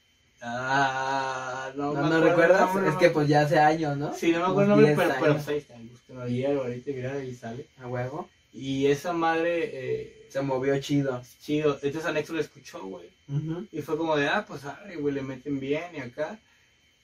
[0.41, 2.71] Ah, no, ¿No, me no recuerdas?
[2.87, 4.15] es que pues ya hace años, ¿no?
[4.15, 5.75] Sí, no me acuerdo el nombre, 10 pero, pero pues ahí está.
[6.23, 7.67] Ahí, ahorita mira, ahí sale.
[7.83, 8.29] A huevo.
[8.53, 11.23] Y esa madre, eh, Se movió chido.
[11.41, 11.75] chido.
[11.83, 13.09] Entonces Anexo lo escuchó, güey.
[13.73, 16.39] Y fue como de, ah, pues, ay, güey, le meten bien y acá.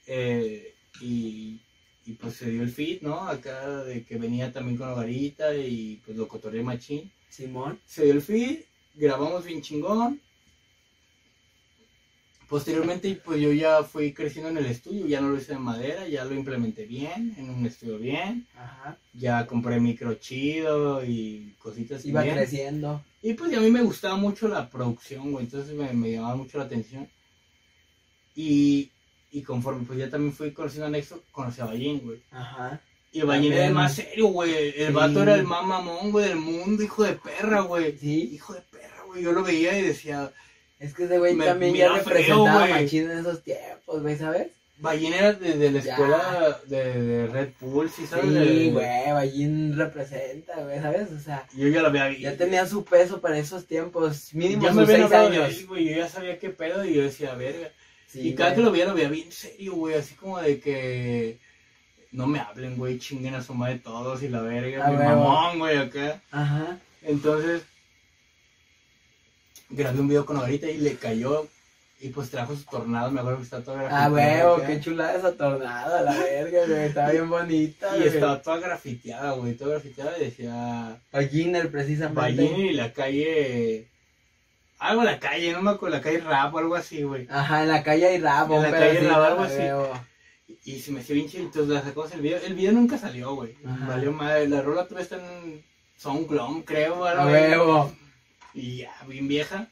[0.07, 1.61] Eh, y,
[2.07, 3.29] y pues se dio el fit, ¿no?
[3.29, 7.11] Acá de que venía también con Ogarita y pues lo cotorreé machín.
[7.29, 7.81] Simón.
[7.87, 8.61] Se dio el feed,
[8.95, 10.21] grabamos bien chingón.
[12.49, 16.07] Posteriormente, pues yo ya fui creciendo en el estudio, ya no lo hice de madera,
[16.09, 18.47] ya lo implementé bien, en un estudio bien.
[18.57, 18.97] Ajá.
[19.15, 22.37] Ya compré micro chido y cositas Iba bien.
[22.37, 23.03] creciendo.
[23.23, 26.37] Y pues y a mí me gustaba mucho la producción, güey, entonces me, me llamaba
[26.37, 27.09] mucho la atención.
[28.37, 28.91] Y,
[29.33, 32.21] y conforme pues ya también fui conociendo a Nexo, conocí a Ballín, güey.
[32.31, 32.81] Ajá.
[33.13, 34.53] Y Ballín era el más serio, güey.
[34.77, 34.93] El Sí.
[34.93, 37.97] vato era el más mamón, güey, del mundo, hijo de perra, güey.
[37.97, 38.31] Sí.
[38.35, 39.23] Hijo de perra, güey.
[39.23, 40.33] Yo lo veía y decía,
[40.85, 42.83] Es que ese güey Me también ya feo, representaba güey.
[42.83, 44.49] machín en esos tiempos, güey, ¿sabes?
[44.79, 48.27] Ballín era de, de la escuela de, de Red Bull, ¿sí sabes?
[48.27, 51.11] Sí, güey, Ballín representa, güey, ¿sabes?
[51.13, 52.23] O sea, Yo ya lo había visto.
[52.25, 55.49] ya tenía su peso para esos tiempos, mínimo ya me sus habían seis años.
[55.59, 55.85] él, güey.
[55.91, 57.69] Yo ya sabía qué pedo y yo decía, verga.
[58.09, 58.57] Sí, y cada güey.
[58.59, 59.95] que lo veía, lo veía bien serio, güey.
[59.95, 61.39] Así como de que
[62.11, 64.85] no me hablen, güey, chinguen a su madre todos y la verga.
[64.87, 66.21] Ah, mi mamón, güey, acá.
[66.33, 66.79] Ajá.
[67.03, 67.63] Entonces,
[69.75, 71.47] grabé un video con ahorita y le cayó.
[72.01, 74.67] Y pues trajo sus tornados, me acuerdo que está toda Ah, grafiteada huevo, acá.
[74.67, 76.81] qué chulada esa tornada, la verga, güey.
[76.87, 78.09] Estaba bien bonita, Y güey.
[78.15, 82.21] estaba toda grafiteada, güey, toda grafiteada y decía Balliner, precisamente.
[82.21, 83.89] Ballín y la calle.
[84.81, 87.27] Algo en la calle, no me acuerdo, la calle Rap o algo así, güey.
[87.31, 88.57] Ajá, en la calle hay rabo.
[88.57, 89.57] En la calle Rabo, algo a así.
[89.57, 89.93] huevo.
[90.67, 92.39] Y se me hacía bien chido, entonces la sacamos el video.
[92.45, 93.55] El video nunca salió, güey.
[93.63, 94.47] Valió madre.
[94.49, 95.65] La rola todavía está en
[95.97, 97.33] SoundCloud, creo, A algo ahí.
[97.51, 97.93] huevo.
[98.55, 99.69] Y ya, bien vieja.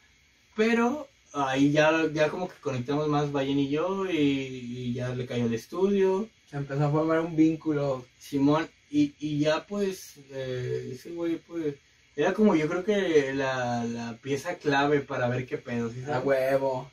[0.57, 5.27] Pero ahí ya, ya como que conectamos más Ballín y yo y, y ya le
[5.27, 6.29] cayó el estudio.
[6.51, 8.05] Se empezó a formar un vínculo.
[8.18, 11.77] Simón, y, y ya pues, eh, ese güey pues,
[12.14, 16.21] era como yo creo que la, la pieza clave para ver qué pedo, ¿sí A
[16.21, 16.90] huevo.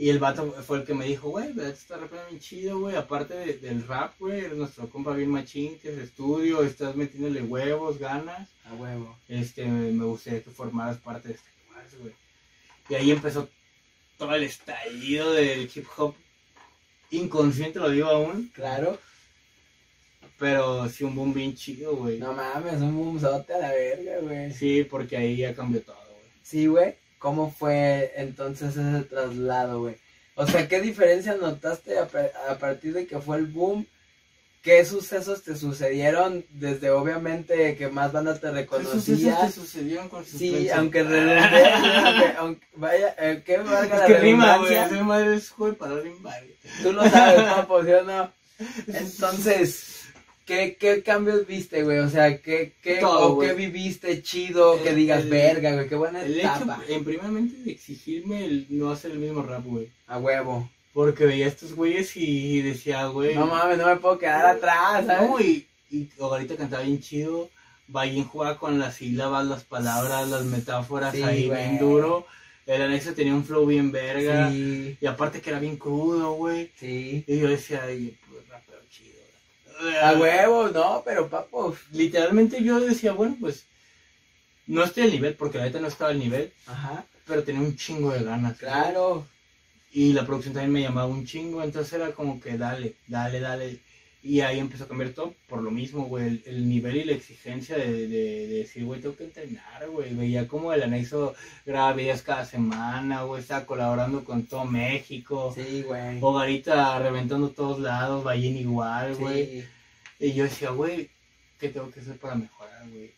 [0.00, 1.72] Y el vato fue el que me dijo, güey, ¿verdad?
[1.72, 5.76] Está rapeando bien chido, güey, aparte de- del rap, güey, eres nuestro compa bien machín,
[5.80, 9.18] que es estudio, estás metiéndole huevos, ganas, A huevo.
[9.28, 12.12] este, me gustaría que formaras parte de este lugar, güey.
[12.90, 13.48] Y ahí empezó
[14.18, 16.14] todo el estallido del hip hop,
[17.10, 18.98] inconsciente lo digo aún, Claro.
[20.38, 22.18] pero sí un boom bien chido, güey.
[22.20, 24.52] No mames, un boomzote a la verga, güey.
[24.52, 26.30] Sí, porque ahí ya cambió todo, güey.
[26.42, 26.94] Sí, güey.
[27.18, 29.96] ¿Cómo fue entonces ese traslado, güey?
[30.36, 32.08] O sea, ¿qué diferencia notaste a,
[32.50, 33.86] a partir de que fue el boom?
[34.62, 39.00] ¿Qué sucesos te sucedieron desde obviamente que más banda te ¿Qué reconocía?
[39.00, 41.38] sucesos te sucedieron con Sí, aunque redundé,
[41.70, 44.68] aunque, aunque- vaya, eh, que valga Es la que rima, güey.
[44.70, 46.40] redundancia, Esa madre es juego para rimar.
[46.42, 46.82] güey.
[46.82, 48.32] tú lo sabes, papo, ¿sí o no?
[48.88, 49.97] Entonces,
[50.48, 51.98] ¿qué, qué cambios viste, güey?
[52.00, 53.48] O sea, ¿qué, qué, Todo, o güey.
[53.50, 56.80] qué viviste chido que digas, el- verga, güey, qué buena El etapa?
[56.84, 59.88] hecho, en primeramente, de exigirme el no hacer el mismo rap, güey.
[60.08, 60.68] A huevo.
[60.94, 63.34] Porque veía estos güeyes y decía, güey.
[63.36, 65.28] No mames, no me puedo quedar atrás, ¿sabes?
[65.30, 67.50] No, y, y ahorita cantaba bien chido.
[67.86, 71.58] Vayin jugaba con las sílabas, las palabras, las metáforas Sí, ahí güey.
[71.60, 72.26] bien duro.
[72.66, 74.50] El anexo tenía un flow bien verga.
[74.50, 76.70] Sí, Y aparte que era bien crudo, güey.
[76.78, 77.24] sí.
[77.26, 79.16] Y yo decía, ay, pues rapero chido.
[80.02, 81.76] A huevo, no, pero papo.
[81.92, 83.64] Literalmente yo decía, bueno, pues
[84.66, 87.76] no estoy al nivel, porque la neta no estaba al nivel, Ajá, pero tenía un
[87.76, 88.58] chingo de ganas.
[88.58, 89.26] claro.
[89.90, 93.80] Y la producción también me llamaba un chingo, entonces era como que dale, dale, dale.
[94.20, 97.12] Y ahí empezó a cambiar todo por lo mismo, güey, el, el nivel y la
[97.12, 100.12] exigencia de, de, de decir, güey, tengo que entrenar, güey.
[100.14, 105.52] Veía como el anexo graba videos cada semana, güey, estaba colaborando con todo México.
[105.54, 106.18] Sí, güey.
[106.20, 109.62] Hogarita reventando todos lados, Ballín igual, güey.
[109.62, 109.64] Sí,
[110.18, 111.08] Y yo decía, güey,
[111.60, 113.12] ¿qué tengo que hacer para mejorar, güey?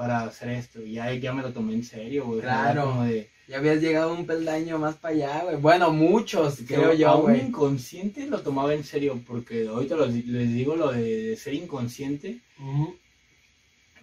[0.00, 0.80] Para hacer esto.
[0.82, 2.40] Y ya, ya me lo tomé en serio, güey.
[2.40, 2.70] Claro.
[2.70, 5.56] Era como de, ya habías llegado un peldaño más para allá, güey.
[5.56, 7.46] Bueno, muchos, creo yo, aún güey.
[7.48, 12.40] inconsciente lo tomaba en serio, porque ahorita los- les digo lo de, de ser inconsciente,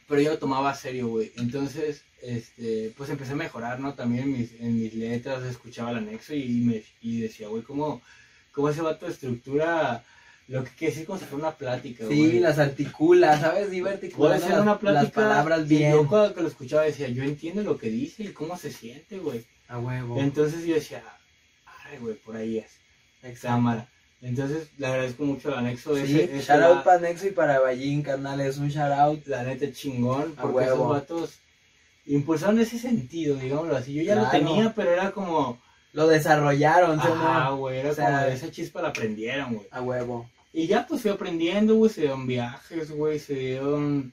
[0.08, 1.32] pero yo lo tomaba serio, güey.
[1.38, 3.94] Entonces, este, pues empecé a mejorar, ¿no?
[3.96, 8.02] También en mis, en mis letras, escuchaba el anexo y, me, y decía, güey, ¿cómo,
[8.52, 10.04] ¿cómo ese vato estructura
[10.48, 12.18] lo que quiere decir como si fuera una plática, güey?
[12.32, 13.72] Sí, las articula, ¿sabes?
[13.74, 15.92] Iba Puede articulando ser las, una las plática palabras y bien.
[15.92, 19.18] yo cuando que lo escuchaba decía, yo entiendo lo que dice y cómo se siente,
[19.20, 19.46] güey.
[19.68, 20.18] A huevo.
[20.20, 21.04] Entonces yo decía,
[21.66, 23.40] ay, güey, por ahí es.
[23.42, 23.90] Cámara.
[24.22, 25.96] Entonces le agradezco mucho el anexo.
[25.98, 28.40] Sí, ese, shout out la- para Nexo y para Ballín, carnal.
[28.42, 29.28] Es un shout out.
[29.28, 30.90] la neta chingón, A porque esos huevo.
[30.90, 31.40] vatos
[32.06, 33.94] impulsaron ese sentido, digámoslo así.
[33.94, 35.62] Yo ya lo tenía, pero era como,
[35.94, 37.58] Lo desarrollaron, ¿sí o ajá, no?
[37.58, 39.68] güey, era O sea, como de esa chispa la aprendieron, güey.
[39.72, 40.30] A huevo.
[40.60, 44.12] Y ya pues fui aprendiendo, güey, se dieron viajes, güey, se dieron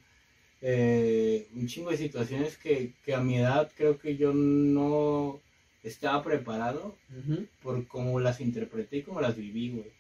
[0.61, 5.41] eh, un chingo de situaciones que, que a mi edad creo que yo no
[5.83, 6.97] estaba preparado
[7.63, 9.91] por cómo las interpreté y cómo las viví, güey.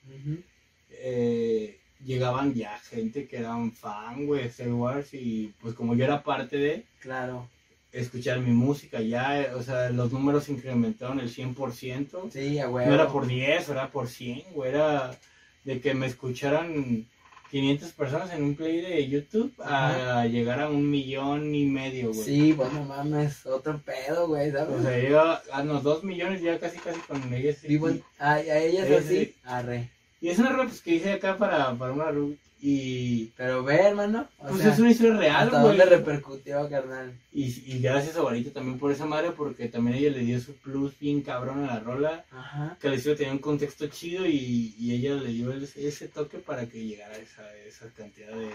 [0.91, 6.05] eh, llegaban ya gente que eran fan, güey, de Star Wars y pues como yo
[6.05, 7.49] era parte de Claro.
[7.93, 12.31] escuchar mi música ya, o sea, los números se incrementaron el 100%.
[12.31, 12.81] Sí, huevo.
[12.87, 15.19] No era por 10, era por 100, güey, era
[15.65, 17.07] de que me escucharan
[17.51, 22.25] 500 personas en un play de YouTube a, llegar a un millón y medio, güey.
[22.25, 23.47] Sí, bueno, mames.
[23.47, 24.81] Otro pedo, güey, ¿sabes?
[24.81, 27.57] O sea, yo, a los 2 millones ya casi casi con ellos.
[27.63, 29.19] Vivo en- a, a ellas Sí, así.
[29.27, 29.35] sí.
[29.45, 29.91] Arre.
[30.21, 33.75] Y es una rola pues, que hice acá para, para una root y Pero ve,
[33.77, 34.27] hermano.
[34.39, 35.77] Pues sea, es una historia real, ¿Hasta güey.
[35.77, 37.13] dónde repercutió, carnal?
[37.31, 40.55] Y, y gracias a Guarita también por esa madre, porque también ella le dio su
[40.55, 42.25] plus bien cabrón a la rola.
[42.31, 42.79] Ajá.
[42.81, 46.39] Que la historia tenía un contexto chido y, y ella le dio ese, ese toque
[46.39, 48.53] para que llegara esa, esa cantidad de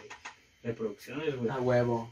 [0.64, 1.50] reproducciones, güey.
[1.52, 2.12] A huevo.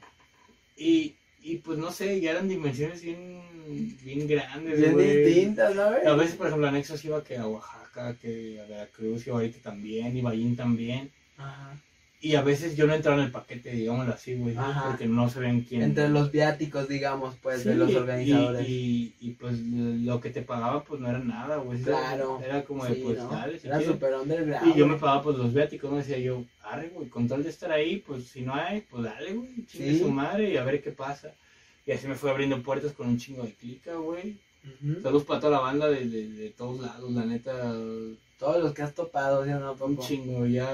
[0.77, 3.41] Y, y pues no sé, ya eran dimensiones bien,
[4.03, 8.19] bien grandes, Bien distintas, ¿no, A veces, por ejemplo, Anexos iba que a Oaxaca, Oaxaca,
[8.21, 11.09] que a Veracruz y ahorita también, y Ballín también.
[11.37, 11.75] Ajá.
[12.19, 14.87] Y a veces yo no entraba en el paquete, digámoslo así, güey, Ajá.
[14.89, 15.83] porque no sabían quién.
[15.83, 18.67] Entre los viáticos, digamos, pues, de los organizadores.
[18.67, 21.79] Y, y, pues lo que te pagaba, pues no era nada, güey.
[21.81, 22.41] Claro.
[22.43, 23.29] Era como de, Sí, pues ¿no?
[23.29, 24.67] dale, si Era super underground.
[24.75, 27.49] Y yo me pagaba pues los viáticos, me decía yo, arre, güey, con tal de
[27.49, 29.99] estar ahí, pues si no hay, pues dale, güey, chingue Sí.
[29.99, 31.33] su madre y a ver qué pasa.
[31.85, 34.37] Y así me fue abriendo puertas con un chingo de clica, güey.
[35.03, 37.73] Saludos para toda la banda de, de, de todos lados, la neta,
[38.39, 40.67] Todos los que has topado, ¿sí o no, un chingo, ya...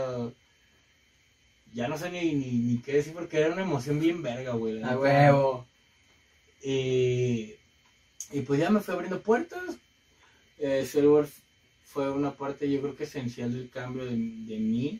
[1.73, 4.81] Ya no sé ni, ni, ni qué decir porque era una emoción bien verga, güey.
[4.83, 5.65] A huevo.
[6.61, 7.55] Y,
[8.31, 9.77] y pues ya me fue abriendo puertas.
[10.59, 11.25] Eh, Silver
[11.85, 14.99] fue una parte, yo creo que esencial del cambio de, de mí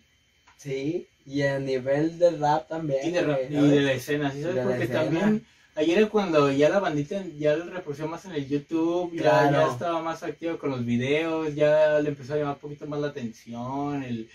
[0.57, 1.07] Sí.
[1.25, 3.07] Y a nivel de rap también.
[3.07, 4.65] y de, ra- güey, y de la escena, ¿sí sabes?
[4.65, 9.13] Porque también ayer era cuando ya la bandita ya la reprodució más en el YouTube,
[9.15, 12.85] ya, ya estaba más activo con los videos, ya le empezó a llamar un poquito
[12.87, 14.29] más la atención, el,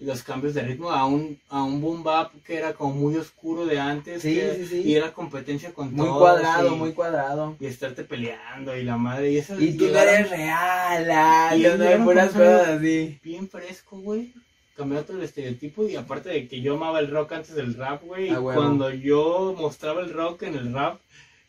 [0.00, 3.66] los cambios de ritmo a un, a un boom bap que era como muy oscuro
[3.66, 4.82] de antes Sí, que- sí, sí.
[4.82, 7.56] y era competencia con Muy todos, cuadrado, y- muy cuadrado.
[7.60, 11.62] y estarte peleando y la madre y eso Y tú no eres real, ah, Y
[11.62, 13.18] no puras cosas así.
[13.22, 14.32] bien fresco, güey.
[14.76, 18.02] Cambió todo el estereotipo y aparte de que yo amaba el rock antes del rap,
[18.02, 18.30] güey.
[18.30, 18.58] A huevo.
[18.58, 20.98] Cuando yo mostraba el rock en el rap,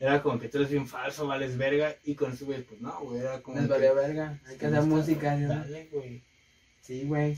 [0.01, 1.95] era como que tú eres bien falso, vales verga.
[2.03, 3.55] Y con eso, güey, pues no, güey, era como.
[3.55, 4.37] Les que, valió verga.
[4.49, 5.47] Hay que hacer está- música, ¿sí, no?
[5.49, 6.21] Dale, güey.
[6.81, 7.37] Sí, güey.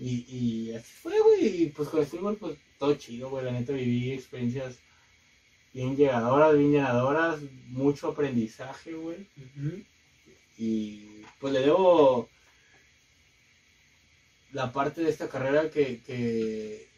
[0.00, 1.64] Y, y así fue, güey.
[1.64, 3.44] Y pues con fútbol, pues todo chido, güey.
[3.44, 4.80] La neta viví experiencias
[5.74, 7.40] bien llegadoras, bien llenadoras.
[7.68, 9.28] Mucho aprendizaje, güey.
[10.56, 12.28] Y pues le debo
[14.52, 16.88] la parte de esta carrera que, que,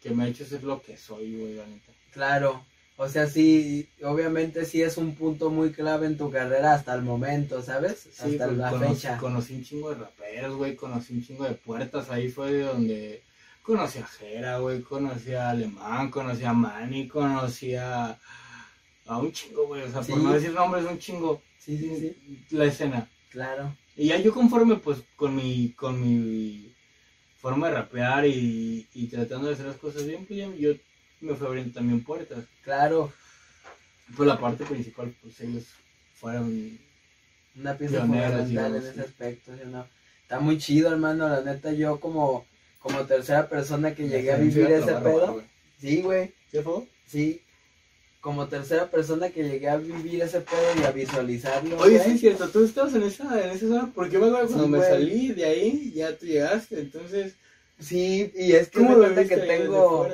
[0.00, 1.92] que me ha hecho ser lo que soy, güey, la neta.
[2.12, 2.64] Claro.
[2.96, 7.02] O sea, sí, obviamente sí es un punto muy clave en tu carrera hasta el
[7.02, 8.08] momento, ¿sabes?
[8.12, 9.16] Sí, hasta pues, la conocí, fecha.
[9.18, 13.22] conocí un chingo de raperos, güey, conocí un chingo de puertas, ahí fue de donde
[13.62, 18.16] conocí a Jera, güey, conocí a Alemán, conocí a Manny, conocí a,
[19.06, 20.12] a un chingo, güey, o sea, Sí.
[20.12, 22.56] por no decir nombres, un chingo, Sí, sí, sí.
[22.56, 23.08] la escena.
[23.30, 23.76] Claro.
[23.96, 26.72] Y ya yo conforme pues con mi, con mi
[27.38, 30.74] forma de rapear y, y tratando de hacer las cosas bien, pues ya yo
[31.24, 32.44] me fui abriendo también puertas.
[32.62, 33.12] Claro.
[34.16, 35.64] Pues la parte principal, pues ellos
[36.14, 36.78] fueron...
[37.56, 39.00] Una pieza fundamental digamos, en ese sí.
[39.00, 39.86] aspecto, ¿sí no?
[40.22, 41.28] Está muy chido, hermano.
[41.28, 42.44] La neta, yo como,
[42.80, 45.42] como tercera persona que llegué a vivir ese pedo.
[45.80, 46.32] Sí, güey.
[46.50, 46.88] ¿Qué fue?
[47.06, 47.40] Sí.
[48.20, 51.78] Como tercera persona que llegué a vivir ese pedo y a visualizarlo.
[51.78, 54.64] Oye, sí es cierto, tú estabas en esa, en esa zona, porque me acuerdo cuando
[54.64, 57.36] Sí, me salí de ahí, ya tú llegaste, entonces...
[57.78, 60.08] Sí, y es que me ¿Cómo lo cuenta que tengo.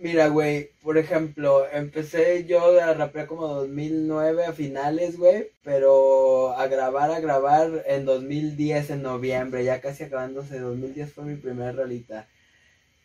[0.00, 6.68] Mira, güey, por ejemplo, empecé yo a rapear como 2009 a finales, güey, pero a
[6.68, 12.26] grabar, a grabar en 2010, en noviembre, ya casi acabándose, 2010 fue mi primera rolita.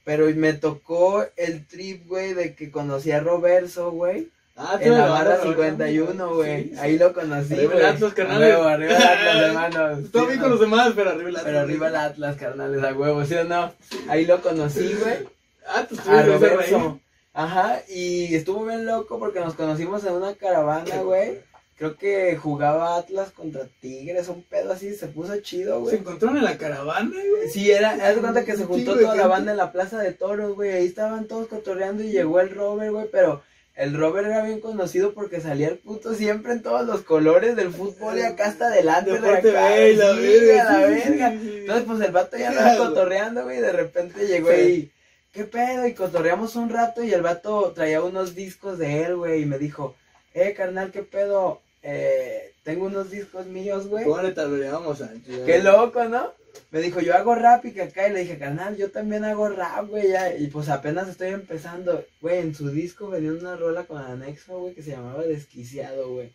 [0.05, 5.07] Pero me tocó el trip, güey, de que conocí a Roberto, güey, Ah, en la
[5.07, 6.75] barra Roberto, 51, güey, Sí, sí.
[6.79, 7.85] ahí lo conocí, Arriba el.
[7.85, 8.49] Atlas, carnales.
[8.55, 10.11] huevo, arriba el Atlas, hermanos.
[10.11, 11.45] Todo bien con los demás, pero arriba el Atlas.
[11.45, 13.73] Pero arriba el Atlas, carnales, a huevo, ¿sí o no?
[14.09, 15.32] Ahí lo conocí, güey.
[15.67, 16.99] Ah, tú a en ese Roberto.
[17.33, 21.39] Ajá, y estuvo bien loco porque nos conocimos en una caravana, güey.
[21.75, 25.95] Creo que jugaba Atlas contra Tigres, un pedo así, se puso chido, Se güey.
[25.97, 27.49] encontraron en la caravana, güey.
[27.49, 29.71] Sí, era, haz de cuenta que se Un juntó de toda la banda en la
[29.71, 30.71] plaza de toros, güey.
[30.71, 33.41] Ahí estaban todos cotorreando y llegó el Robert, güey, pero
[33.75, 37.71] el Robert era bien conocido porque salía el puto siempre en todos los colores del
[37.73, 39.11] fútbol y acá hasta adelante.
[39.11, 41.33] Deporte acá, la verga, a la verga.
[41.33, 44.91] Entonces, pues el vato ya andaba cotorreando, güey, y de repente llegó ahí,
[45.33, 45.85] ¿qué pedo?
[45.85, 49.57] Y cotorreamos un rato y el vato traía unos discos de él, güey, y me
[49.57, 49.95] dijo,
[50.33, 51.61] eh, carnal, ¿qué pedo?
[51.81, 54.05] Eh, tengo unos discos míos, güey.
[54.05, 55.39] ¿Cómo le tardaríamos antes?
[55.45, 56.31] Qué loco, ¿no?
[56.71, 59.49] Me dijo, yo hago rap y que acá, y le dije, carnal, yo también hago
[59.49, 60.35] rap, güey, ya.
[60.35, 64.75] Y pues apenas estoy empezando, güey, en su disco venía una rola con anexo, güey,
[64.75, 66.31] que se llamaba Desquiciado, güey.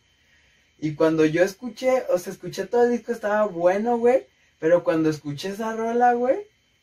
[0.77, 4.27] Y cuando yo escuché, o sea, escuché todo el disco, estaba bueno, güey,
[4.59, 6.37] pero cuando escuché esa rola, güey,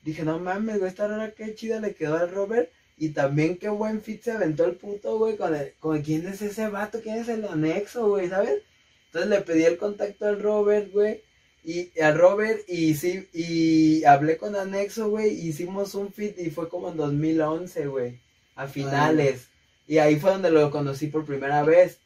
[0.07, 2.71] dije, no mames, güey, esta rola qué chida le quedó al Robert.
[2.97, 6.41] Y también qué buen fit se aventó el puto, güey, con el, con quién es
[6.41, 8.63] ese vato, quién es el anexo, güey, ¿sabes?
[9.07, 11.21] Entonces le pedí el contacto al Robert, güey,
[11.63, 16.69] y a Robert, y sí, y hablé con Anexo, güey, hicimos un fit y fue
[16.69, 18.21] como en 2011, güey,
[18.55, 19.49] a finales.
[19.89, 21.99] Y ahí fue donde lo conocí por primera vez.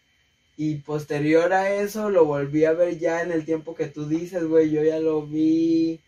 [0.56, 4.44] Y posterior a eso lo volví a ver ya en el tiempo que tú dices,
[4.44, 6.00] güey, yo ya lo vi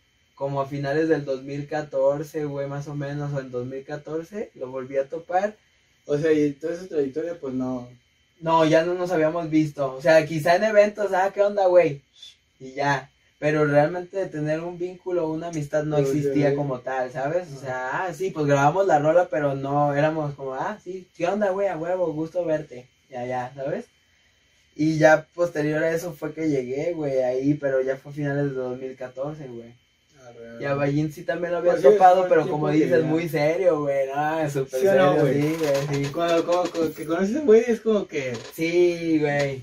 [0.43, 5.09] como a finales del 2014, güey, más o menos, o en 2014, lo volví a
[5.09, 5.55] topar.
[6.05, 7.89] O sea, y toda esa trayectoria, pues no.
[8.41, 9.95] No, ya no nos habíamos visto.
[9.95, 12.03] O sea, quizá en eventos, ah, ¿qué onda, güey?
[12.59, 13.09] Y ya.
[13.39, 16.03] pero realmente de tener un vínculo, una amistad no Ok.
[16.07, 17.49] existía como tal, ¿sabes?
[17.57, 21.27] O sea, ah, sí, pues grabamos la rola, pero no éramos como, ah, sí, ¿qué
[21.29, 21.69] onda, güey?
[21.69, 23.87] A huevo, gusto verte, ya, ya, ¿sabes?
[24.75, 28.51] Y ya posterior a eso fue que llegué, güey, ahí, pero ya fue a finales
[28.51, 29.75] de 2014, güey.
[30.61, 33.81] Y a Ballín sí también lo había Pues topado, pero como dices, ya- muy serio,
[33.81, 35.43] güey, no, súper ¿Sí o no, serio, güey?
[35.43, 36.13] sí, güey, sí.
[36.13, 38.37] Cuando, como- como que conoces güey es como que...
[38.55, 39.63] Sí, güey.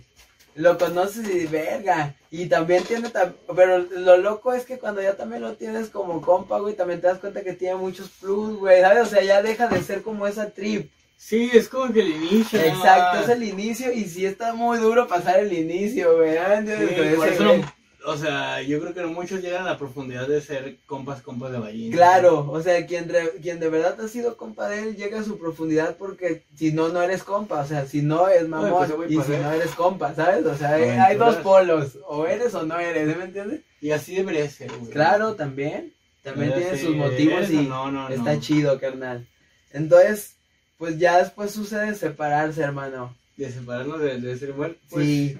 [0.55, 2.15] Lo conoces y verga.
[2.31, 3.09] Y también tiene,
[3.55, 7.07] pero lo loco es que cuando ya también lo tienes como compa, güey, también te
[7.07, 9.03] das cuenta que tiene muchos plus, güey, ¿sabes?
[9.03, 10.91] O sea, ya deja de ser como esa trip.
[11.17, 12.59] Sí, es como que el inicio.
[12.59, 13.23] Exacto, más.
[13.23, 16.33] es el inicio y sí está muy duro pasar el inicio, güey.
[16.33, 20.27] Sí, por eso no- o sea, yo creo que no muchos llegan a la profundidad
[20.27, 21.91] de ser compas, compas de Ballín.
[21.91, 25.23] Claro, o sea, quien, re- quien de verdad ha sido compa de él llega a
[25.23, 28.91] su profundidad porque si no, no eres compa, o sea, si no es mamón pues,
[28.91, 30.45] güey, y pues, si no eres compa, ¿sabes?
[30.45, 31.07] O sea, hay, Aventuras.
[31.09, 33.61] hay dos polos, o eres o no eres, ¿sí ¿me entiendes?
[33.81, 34.91] Y así debería ser, güey.
[34.91, 35.93] Claro, también,
[36.23, 38.39] también Pero tiene sí, sus motivos y no, no, está no.
[38.41, 39.27] chido, carnal.
[39.71, 40.35] Entonces,
[40.77, 43.15] pues ya después sucede separarse, hermano.
[43.37, 44.77] De separarnos de, de ser igual.
[44.89, 45.37] Pues, sí,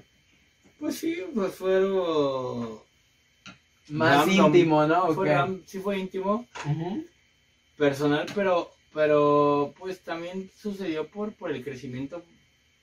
[0.80, 2.86] Pues sí, pues fue algo.
[3.90, 4.46] más random.
[4.48, 5.06] íntimo, ¿no?
[5.06, 6.48] ¿O Fue ram- sí fue íntimo,
[7.78, 12.24] personal, pero, pero pues también sucedió por, por el crecimiento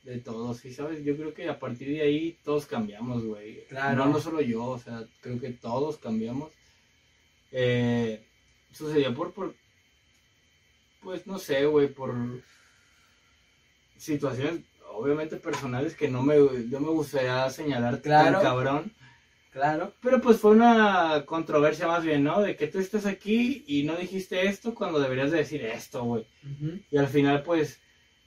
[0.02, 1.04] de todos, ¿sí sabes?
[1.04, 3.64] Yo creo que a partir de ahí todos cambiamos, güey.
[3.66, 4.04] Claro.
[4.04, 6.50] No, no solo yo, o sea, creo que todos cambiamos.
[7.52, 8.24] Eh,
[8.72, 9.54] sucedió por, por,
[11.02, 12.14] pues no sé, güey, por
[13.96, 14.60] situaciones
[14.96, 18.40] obviamente personales que no me, no me gustaría señalar Claro.
[18.40, 18.92] tan cabrón.
[19.50, 22.40] Claro, Pero pues fue una controversia más bien, ¿no?
[22.42, 26.26] De que tú estás aquí y no dijiste esto cuando deberías de decir esto, güey.
[26.90, 27.80] Y al final, pues,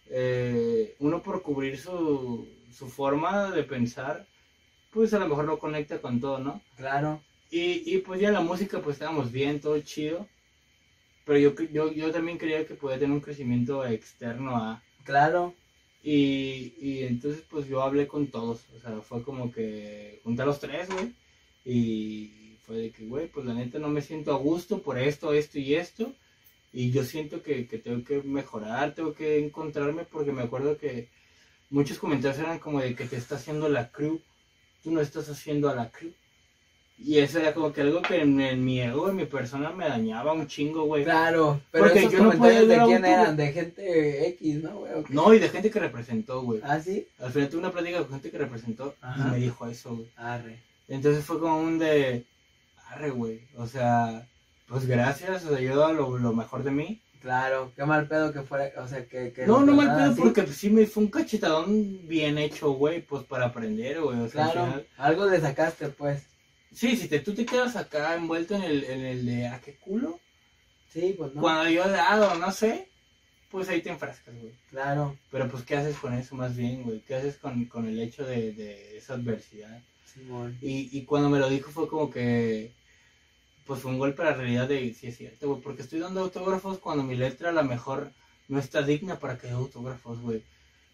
[0.08, 4.28] eh, uno por cubrir su, su forma de pensar,
[4.92, 6.62] pues a lo mejor no conecta con todo, ¿no?
[6.76, 10.28] claro, Y, y pues ya la música, pues estábamos bien, todo chido.
[11.26, 14.84] Pero yo, yo, yo también creía que podía tener un crecimiento externo a...
[15.04, 15.59] claro,
[16.04, 20.46] Y, y entonces pues yo hablé con todos, o sea, fue como que junté a
[20.46, 21.14] los tres, güey,
[21.66, 25.34] y fue de que, güey, pues la neta no me siento a gusto por esto,
[25.34, 26.14] esto y esto,
[26.72, 31.10] y yo siento que, que tengo que mejorar, tengo que encontrarme, porque me acuerdo que
[31.70, 34.22] muchos comentarios eran como de que te está haciendo la crew,
[34.84, 36.14] tú no estás haciendo a la crew.
[37.02, 39.88] Y eso era como que algo que en, en mi ego, en mi persona me
[39.88, 41.06] dañaba un chingo, güey.
[41.06, 41.62] claro.
[41.72, 44.92] Pero Porque esos yo no comentarios podía de quién eran, de gente X, ¿no, güey?
[45.10, 46.60] No, y de gente que representó, güey.
[46.64, 47.08] ¿Ah, sí?
[47.20, 49.28] Al final tuve una plática con gente que representó Ajá.
[49.28, 50.10] y me dijo eso, güey.
[50.18, 50.60] Arre.
[50.90, 52.26] Entonces fue como un de,
[52.90, 53.40] arre, güey.
[53.56, 54.28] O sea,
[54.68, 57.00] pues gracias, o sea, yo lo, lo mejor de mí.
[57.22, 59.32] Claro, qué mal pedo que fuera, o sea, que...
[59.34, 60.22] que No, no mal pedo así.
[60.22, 64.20] porque pues, sí me fue un cachetadón bien hecho, güey, pues para aprender, güey.
[64.20, 66.24] O sea, al Claro, final- algo le sacaste, pues.
[66.74, 69.76] Sí, si te, tú te quedas acá envuelto en el, en el de, ¿a qué
[69.76, 70.20] culo?
[70.94, 71.42] Sí, pues no.
[71.42, 72.88] Cuando yo he dado, no sé,
[73.52, 74.54] pues ahí te enfrascas, güey.
[74.70, 77.02] Claro, Pero pues, ¿qué haces con eso más bien, güey?
[77.02, 79.82] ¿Qué haces con, con el hecho de, de esa adversidad?
[80.06, 80.58] Simón.
[80.62, 82.72] Y, y cuando me lo dijo fue como que,
[83.66, 86.22] pues fue un golpe a la realidad de, sí es cierto, güey, porque estoy dando
[86.22, 88.12] autógrafos cuando mi letra a lo mejor
[88.48, 90.44] no está digna para que dé autógrafos, güey.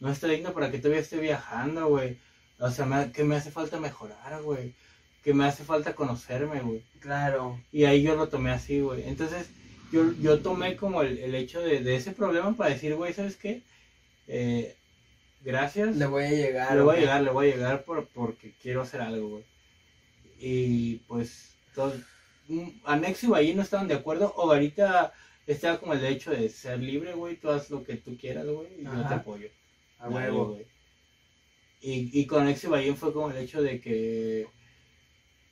[0.01, 2.17] No está digna para que todavía esté viajando, güey.
[2.59, 4.73] O sea, me- que me hace falta mejorar, güey.
[5.25, 6.83] Que me hace falta conocerme, güey.
[6.99, 9.03] Claro, Y ahí yo lo tomé así, güey.
[9.09, 9.49] Entonces,
[9.91, 13.35] yo, yo tomé como el, el hecho de, de ese problema para decir, güey, ¿sabes
[13.35, 13.63] qué?
[14.27, 14.75] Eh,
[15.41, 15.95] gracias.
[15.97, 16.75] le voy a llegar.
[16.75, 19.43] Le voy a llegar, le voy a llegar por, porque quiero hacer algo, güey.
[20.39, 21.95] Y pues, todos,
[22.47, 24.31] mm, Anexo y Bahí no estaban de acuerdo.
[24.37, 25.11] O ahorita
[25.47, 27.35] estaba como el hecho de ser libre, güey.
[27.37, 28.79] Tú haz lo que tú quieras, güey.
[28.79, 29.07] Y yo Ajá.
[29.09, 29.49] te apoyo.
[29.97, 30.53] A huevo.
[30.53, 30.65] güey.
[31.81, 34.47] Y, y con Anexo y Bahí fue como el hecho de que,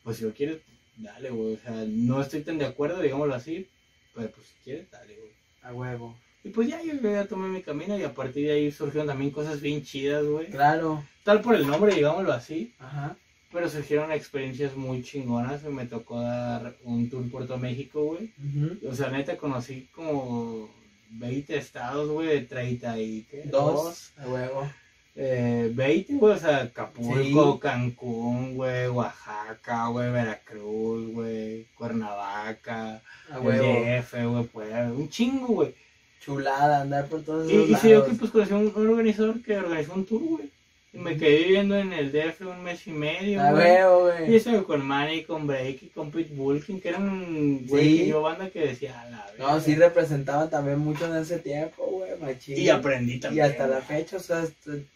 [0.04, 0.62] pues si lo quieres,
[0.98, 1.56] dale, güey.
[1.56, 3.68] O sea, no estoy tan de acuerdo, digámoslo así.
[4.14, 5.32] Pero pues si quieres, dale, güey.
[5.64, 6.18] A huevo.
[6.44, 9.32] Y pues ya yo ya tomé mi camino y a partir de ahí surgieron también
[9.32, 10.48] cosas bien chidas, güey.
[10.48, 11.04] Claro.
[11.24, 12.74] Tal por el nombre, digámoslo así.
[12.80, 13.16] Ajá.
[13.52, 15.64] Pero surgieron experiencias muy chingonas.
[15.64, 18.34] Me tocó dar un tour Puerto México, güey.
[18.38, 18.90] Ujú.
[18.90, 20.70] O sea, neta, conocí como
[21.12, 23.44] 20 estados, güey, de 30 y ¿qué?
[23.46, 24.12] Dos.
[24.18, 24.70] A huevo.
[25.16, 27.60] Eh, 20, güey, o sea, Acapulco, Sí.
[27.60, 33.02] Cancún, güey, Oaxaca, güey, Veracruz, güey, Cuernavaca,
[33.42, 33.64] huevo.
[33.64, 35.76] DF, güey, Puebla, un chingo, güey.
[36.20, 38.12] Chulada, andar por todos Y, esos y se dio lados.
[38.14, 40.50] que pues conocí un, un organizador que organizó un tour, güey.
[40.96, 44.32] Y me quedé viviendo en el DF un mes y medio, A güey.
[44.32, 48.08] Y estuve con Manny, con Breaky, con Pitbull, que eran, güey, Sí.
[48.08, 49.60] yo banda que decía, a la No, verga".
[49.62, 52.58] sí representaban también mucho en ese tiempo, güey, machín.
[52.60, 53.46] Y aprendí Y también.
[53.48, 54.46] hasta la fecha, o sea,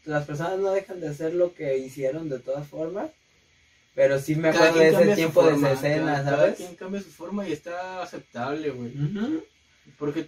[0.06, 3.10] las personas no dejan de hacer lo que hicieron de todas formas.
[3.96, 6.56] Pero sí me Cada acuerdo de ese tiempo de escena, cada- Cada ¿sabes?
[6.58, 8.92] quien cambia su forma y está aceptable, güey.
[9.98, 10.28] Porque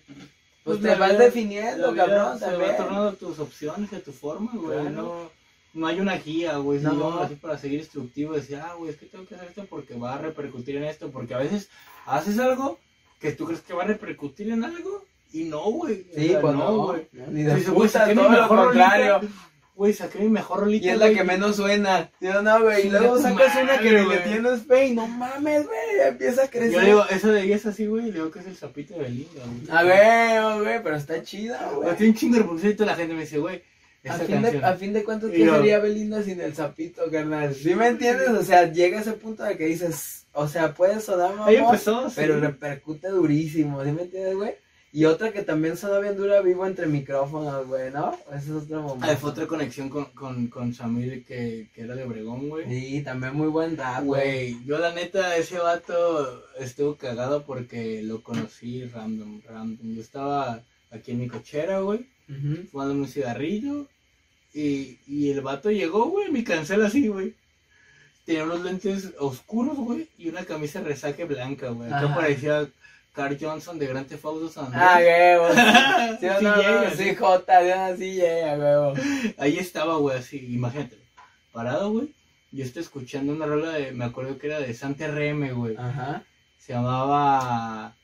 [0.63, 2.71] Pues la te vas vida- definiendo, cabrón, se también.
[2.71, 4.79] va tornando tus opciones y a tu forma, güey.
[4.79, 4.89] Claro.
[4.89, 5.38] No,
[5.73, 6.79] no hay una guía, güey.
[6.79, 6.93] No.
[6.93, 7.19] No.
[7.19, 8.33] así para seguir instructivo.
[8.33, 11.11] Decir, ah, güey, es que tengo que hacer esto porque va a repercutir en esto.
[11.11, 11.69] Porque a veces
[12.05, 12.79] haces algo
[13.19, 16.05] que tú crees que va a repercutir en algo y no, güey.
[16.15, 17.07] Sí, pues no, güey.
[17.11, 19.21] no, Ni de puta, saqué mi todo lo mejor contrario.
[19.75, 20.87] Güey, saqué mi mejor rolita.
[20.87, 22.11] Y es la que menos suena.
[22.19, 22.87] Yo no, güey.
[22.87, 26.07] Y luego sacas una que le tienes fe y no mames, güey.
[26.07, 26.71] Empieza a crecer.
[26.73, 28.11] Yo digo, esa de ella es así, güey.
[28.11, 29.77] Digo que es el sapito de Belinda, güey.
[29.77, 31.95] A ver, güey, pero está chida, güey.
[31.95, 33.63] tiene un chingo de reproducción y toda la gente me dice, güey,
[34.07, 37.53] A fin, de, a fin de cuentas, ¿qué yo- sería Belinda sin el sapito, carnal?
[37.53, 38.29] ¿Sí me entiendes?
[38.29, 42.13] O sea, llega ese punto de que dices, o sea, puede sonar mamón, sí.
[42.15, 44.55] pero repercute durísimo, ¿sí me entiendes, güey?
[44.91, 48.17] Y otra que también sonó bien dura, vivo entre micrófonos, güey, ¿no?
[48.29, 49.05] Ese es otro momento.
[49.07, 52.65] Ah, fue otra conexión con, con, con Samir que, que era de Obregón, güey.
[52.67, 54.53] Sí, también muy buen rap, güey.
[54.53, 59.93] Güey, yo la neta, ese vato estuvo cagado porque lo conocí random, random.
[59.93, 62.07] Yo estaba aquí en mi cochera, güey,
[62.71, 63.87] Fumándome un cigarrillo.
[64.53, 67.35] Y, y el vato llegó, güey, mi cancel así, güey.
[68.25, 71.91] Tenía unos lentes oscuros, güey, y una camisa resaque blanca, güey.
[71.91, 72.67] Acá parecía
[73.13, 74.87] Carl Johnson de Grand Theft Auto San Andreas.
[74.87, 75.47] Ah, huevo.
[76.19, 77.09] Sí, Sí llega, sí.
[77.93, 78.93] así llega, huevo.
[79.37, 80.97] Ahí estaba, güey, así, imagínate.
[81.51, 82.13] Parado, güey.
[82.51, 85.75] Yo estoy escuchando una rola de, me acuerdo que era de Santa RM, güey.
[85.77, 86.23] Ajá,
[86.57, 87.95] Se llamaba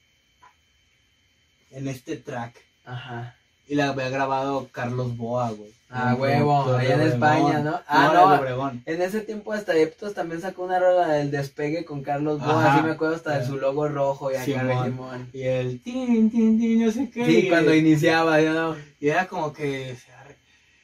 [1.71, 2.55] En este track.
[2.84, 3.36] ajá.
[3.68, 5.76] Y la había grabado Carlos Boa, güey.
[5.89, 7.59] Ah, huevo, allá en España.
[7.59, 7.80] ¿no?
[7.88, 8.72] Ah, no.
[8.86, 12.84] En ese tiempo hasta Eptos también sacó una rola del despegue con Carlos Boa, así
[12.84, 14.91] me acuerdo hasta de su logo rojo y acá.
[15.32, 17.26] Y el tin, tin, tin, no sé qué.
[17.26, 18.76] Sí, y, cuando iniciaba, yo no.
[18.99, 19.95] y era como que.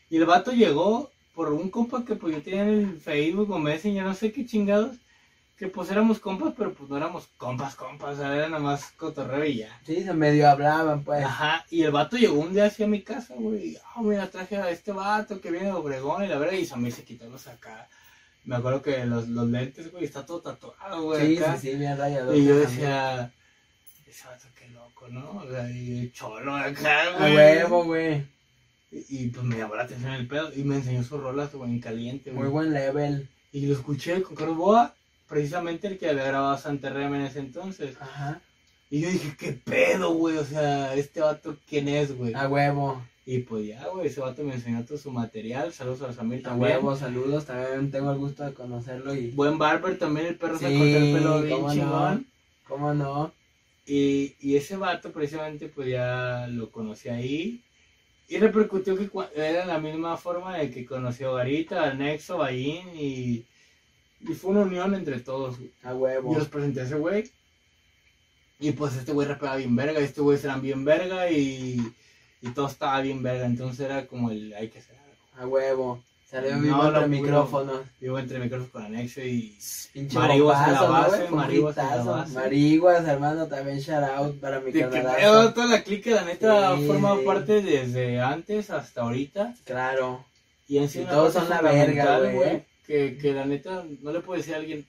[0.10, 3.60] Y el vato llegó por un compa que pues yo tenía en el Facebook o
[3.60, 4.96] Messenger, no sé qué chingados.
[5.62, 9.57] Que pues éramos compas, pero pues no éramos compas, compas, era nada más cotorreo y
[9.57, 9.80] ya.
[9.86, 11.24] Sí, se medio hablaban, pues.
[11.24, 13.78] Ajá, y el vato llegó un día hacia mi casa, güey.
[13.86, 16.91] Ah, mira, traje a este vato que viene de Obregón y la verdad, y Samir
[16.91, 17.88] se quitó los acá.
[18.43, 21.38] Me acuerdo que los, los lentes, güey, está todo tatuado, güey.
[21.38, 21.57] Sí, acá.
[21.57, 22.36] sí, sí, bien rayador.
[22.36, 23.32] Y yo decía,
[24.07, 25.43] ese vato qué loco, ¿no?
[25.43, 27.36] O sea, y cholo acá, A güey.
[27.36, 28.26] huevo, güey.
[28.91, 31.70] Y, y, pues me llamó la atención el pedo y me enseñó sus rolas, güey,
[31.70, 32.45] en caliente, güey.
[32.45, 33.30] Muy buen level.
[33.51, 34.95] Y lo escuché con Carlos Boa,
[35.32, 37.96] precisamente el que había grabado Santa Rema en ese entonces.
[38.02, 38.42] Ajá.
[38.90, 40.38] Y yo dije, ¿qué pedo, güey?
[40.38, 42.34] O sea, este vato, ¿quién es, güey?
[42.34, 43.02] A huevo.
[43.26, 45.72] Y pues ya, güey, ese vato me enseñó todo su material.
[45.72, 46.74] Saludos a Samir A también.
[46.74, 47.46] huevo, saludos.
[47.46, 49.32] También tengo el gusto de conocerlo y.
[49.32, 51.74] Buen barber también, el perro se cortó el pelo bien cómo no.
[51.74, 52.28] chingón.
[52.68, 53.34] ¿Cómo no?
[53.86, 57.64] Y, y ese vato precisamente pues ya lo conocí ahí.
[58.28, 62.90] Y repercutió que era la misma forma de que conoció a Garita, al Nexo, Bayin
[62.96, 63.46] y,
[64.28, 65.58] y fue una unión entre todos.
[65.58, 65.72] güey.
[65.84, 66.34] A huevo.
[66.34, 67.30] Yo los presenté a ese güey.
[68.60, 71.82] Y pues este güey rapeaba bien verga, este güey eran bien verga y,
[72.42, 73.46] y todo estaba bien verga.
[73.46, 75.44] Entonces era como el hay que hacer algo.
[75.44, 76.04] A huevo.
[76.30, 77.82] Salió No, vivo lo entre micrófonos.
[78.00, 79.58] Vivo entre micrófonos con anexo y
[79.92, 82.12] Pinche Mariguas en la ¿no, base, un Mariguas en la hitazo.
[82.12, 82.34] base.
[82.36, 85.18] Mariguas, hermano, también shout out para mi que canalazo.
[85.18, 89.56] pedo, toda la clique, la neta, Sí, forma parte desde antes hasta ahorita.
[89.66, 90.24] Claro.
[90.70, 92.64] Y en sí Y todos son la verga, güey.
[92.92, 94.86] Que, que la neta, no le puedo decir a alguien,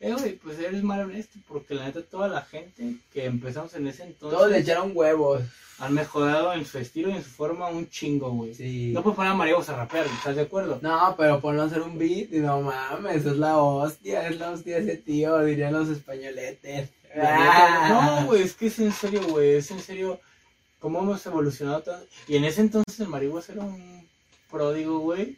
[0.00, 3.86] eh, güey, pues eres mal honesto, porque la neta, toda la gente que empezamos en
[3.86, 5.42] ese entonces Todos le echaron huevos.
[5.78, 8.52] han mejorado en su estilo y en su forma un chingo, güey.
[8.54, 8.90] Sí.
[8.92, 10.80] No puedes poner a Mariagos a rapear, ¿estás de acuerdo?
[10.82, 14.50] No, pero ponlo a hacer un beat y no mames, es la hostia, es la
[14.50, 16.90] hostia ese tío, dirían los españoletes.
[17.14, 20.18] No, güey, es que es en serio, güey, es en serio
[20.80, 22.06] cómo hemos evolucionado tanto.
[22.26, 24.08] Y en ese entonces el Marihuas era un
[24.50, 25.36] pródigo, güey.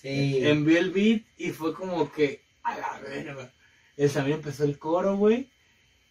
[0.00, 0.46] Sí.
[0.46, 3.52] Envió el beat y fue como que, a la verga.
[3.96, 5.50] El Samir empezó el coro, güey.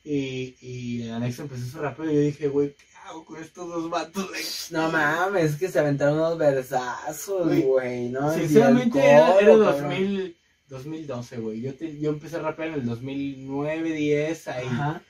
[0.03, 2.09] Y, y el anexo empezó su rapeo.
[2.09, 4.27] Y yo dije, güey, ¿qué hago con estos dos vatos?
[4.29, 4.41] güey?
[4.71, 8.33] No mames, es que se aventaron unos versazos, Güey, ¿no?
[8.33, 9.59] Sinceramente coro, era cabrón.
[9.59, 10.37] 2000,
[10.67, 11.61] 2012, güey.
[11.61, 14.67] Yo, te- yo empecé a rapear en el 2009, 10, ahí.
[14.67, 15.01] Ajá.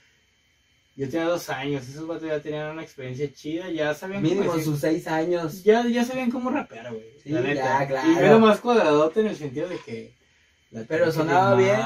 [1.00, 1.88] Yo tenía dos años.
[1.88, 3.72] Esos vatos ya tenían una experiencia chida.
[3.72, 5.64] Ya sabían cómo Mínimo decir- sus seis años.
[5.64, 7.06] Ya, ya sabían cómo rapear, güey.
[7.24, 7.80] Sí, la neta.
[7.80, 8.12] ya, claro.
[8.12, 10.14] Y era más cuadradote en el sentido de que.
[10.72, 11.80] la Pero sonaba bien,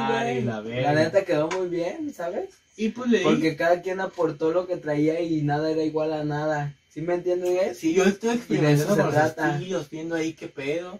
[0.63, 0.81] güey.
[0.81, 2.49] La, neta quedó muy bien, ¿sabes?
[2.75, 3.23] Y pues leí.
[3.23, 6.73] Porque cada quien aportó lo que traía y nada era igual a nada.
[6.89, 7.77] ¿Sí me entiendes?
[7.77, 10.99] Sí, yo estoy experimentando con los estilos, viendo ahí qué pedo.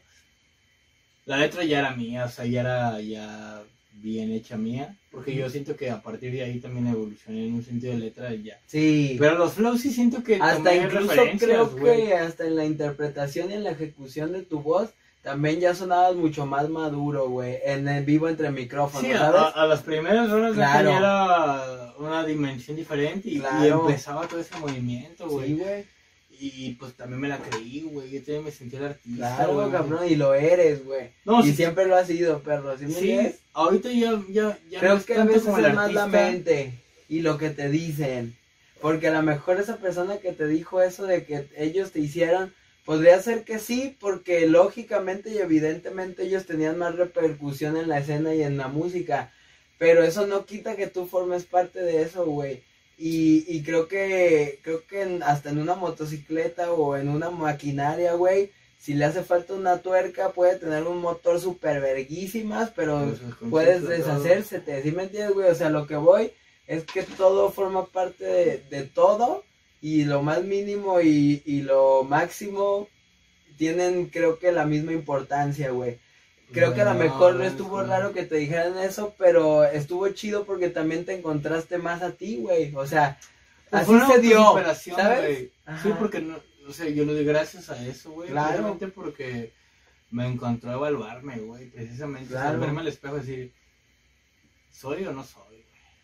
[1.25, 3.63] La letra ya era mía, o sea, ya era ya
[4.01, 4.95] bien hecha mía.
[5.11, 8.33] Porque yo siento que a partir de ahí también evolucioné en un sentido de letra
[8.33, 8.59] y ya.
[8.65, 9.15] Sí.
[9.19, 13.53] Pero los flows sí siento que Hasta incluso creo que hasta en la interpretación y
[13.53, 14.89] en la ejecución de tu voz
[15.21, 19.39] también ya sonabas mucho más maduro, güey, en el vivo entre micrófonos, Sí, ¿sabes?
[19.39, 23.87] a- a las primeras horas ya tenía una dimensión diferente y, y Claro.
[23.87, 25.47] empezaba todo ese movimiento, güey.
[25.49, 25.85] Sí, güey.
[26.45, 28.09] Y pues también me la creí, güey.
[28.09, 29.35] Yo también me sentí el artista.
[29.35, 31.11] Claro, cabrón, y lo eres, güey.
[31.23, 35.15] No, y sí, siempre lo has sido, perro, ¿sí ahorita ya, ya, ya Creo que
[35.15, 36.73] a veces es más la mente
[37.07, 38.35] y lo que te dicen.
[38.81, 42.53] Porque a lo mejor esa persona que te dijo eso de que ellos te hicieron,
[42.83, 48.35] podría ser que sí, porque lógicamente y evidentemente ellos tenían más repercusión en la escena
[48.35, 49.31] y en la música.
[49.77, 52.63] Pero eso no quita que tú formes parte de eso, güey.
[53.11, 58.13] Y, y creo que, creo que en- hasta en una motocicleta o en una maquinaria,
[58.13, 62.93] güey, si le hace falta una tuerca, puede tener un motor super verguísimas, pero
[63.49, 65.49] puedes deshacérsete, ¿sí me entiendes, güey?
[65.49, 66.31] O sea, lo que voy
[66.67, 69.43] es que todo forma parte de, de todo
[69.81, 72.87] y lo más mínimo y, y lo máximo
[73.57, 75.99] tienen creo que la misma importancia, güey.
[76.53, 80.45] Creo que a lo mejor no, estuvo raro que te dijeran eso, pero estuvo chido
[80.45, 82.73] porque también te encontraste más a ti, güey.
[82.75, 83.17] O sea,
[83.69, 84.55] Pues así se dio,
[84.95, 85.49] ¿sabes?
[85.81, 86.37] Sí, porque, no,
[86.67, 88.29] o sea, yo lo di gracias a eso, güey.
[88.29, 88.77] Claro.
[88.93, 89.51] Porque
[90.11, 91.69] me encontró a evaluarme, güey.
[91.71, 92.59] Precisamente, o sea, Claro.
[92.59, 93.53] verme al espejo y decir,
[94.71, 95.41] ¿soy o no soy?
[95.47, 95.63] güey?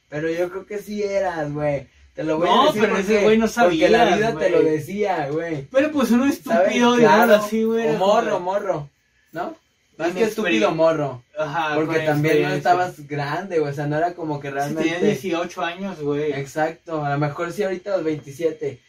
[0.10, 1.88] Pero yo creo que sí eras, güey.
[2.16, 4.50] Te lo voy No, a decir pero porque, ese güey no porque la vida te
[4.50, 5.68] lo decía, güey.
[5.72, 7.36] Pero pues uno estúpido, Claro.
[7.36, 7.88] así, güey.
[7.90, 8.90] O morro, morro,
[9.32, 9.56] ¿no?
[10.00, 11.24] Más que estúpido morro.
[11.38, 13.72] Ajá, Porque también no estabas grande, güey.
[13.72, 14.90] O sea, no era como que realmente.
[14.90, 16.32] tenía 18 años, güey.
[16.32, 17.04] Exacto.
[17.04, 18.80] A lo mejor si ahorita a los 27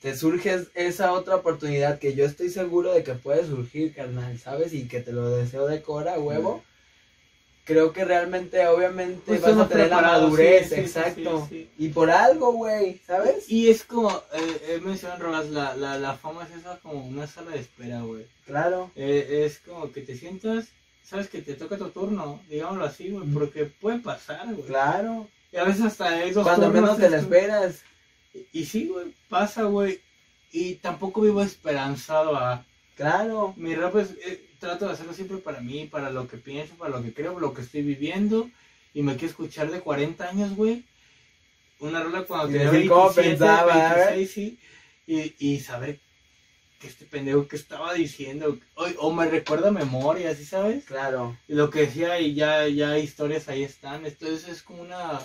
[0.00, 4.74] te surge esa otra oportunidad que yo estoy seguro de que puede surgir, carnal, ¿sabes?
[4.74, 6.62] Y que te lo deseo de cora, huevo.
[7.68, 11.46] Creo que realmente, obviamente, Pues vas a tener la madurez, sí, sí, sí, exacto.
[11.50, 11.70] sí.
[11.76, 13.44] Y por algo, güey, ¿sabes?
[13.50, 17.04] Y es como, eh, he mencionado en Rolas, la, la, la fama es esa como
[17.06, 18.24] una sala de espera, güey.
[18.46, 18.90] Claro.
[18.96, 20.68] Eh, es como que te sientas,
[21.04, 24.66] sabes que te toca tu turno, digámoslo así, güey, porque puede pasar, güey.
[24.66, 25.28] Claro.
[25.52, 27.82] Y a veces hasta dos Cuando menos te la es- esperas.
[28.32, 30.00] Y, y sí, güey, pasa, güey.
[30.52, 32.64] Y tampoco vivo esperanzado a...
[32.96, 33.52] Claro.
[33.58, 36.90] Mi rap es, eh, trato de hacerlo siempre para mí, para lo que pienso, para
[36.90, 38.50] lo que creo, lo que estoy viviendo.
[38.94, 40.84] Y me quiero escuchar de 40 años, güey.
[41.80, 44.58] Una rola cuando tenía decir cómo 27, pensaba, 26, sí.
[45.06, 46.00] Y, y saber
[46.80, 50.84] que este pendejo que estaba diciendo, o, o me recuerda memoria, ¿sí sabes?
[50.84, 51.36] Claro.
[51.48, 54.06] Y lo que decía y ya, ya historias ahí están.
[54.06, 55.20] Entonces es como una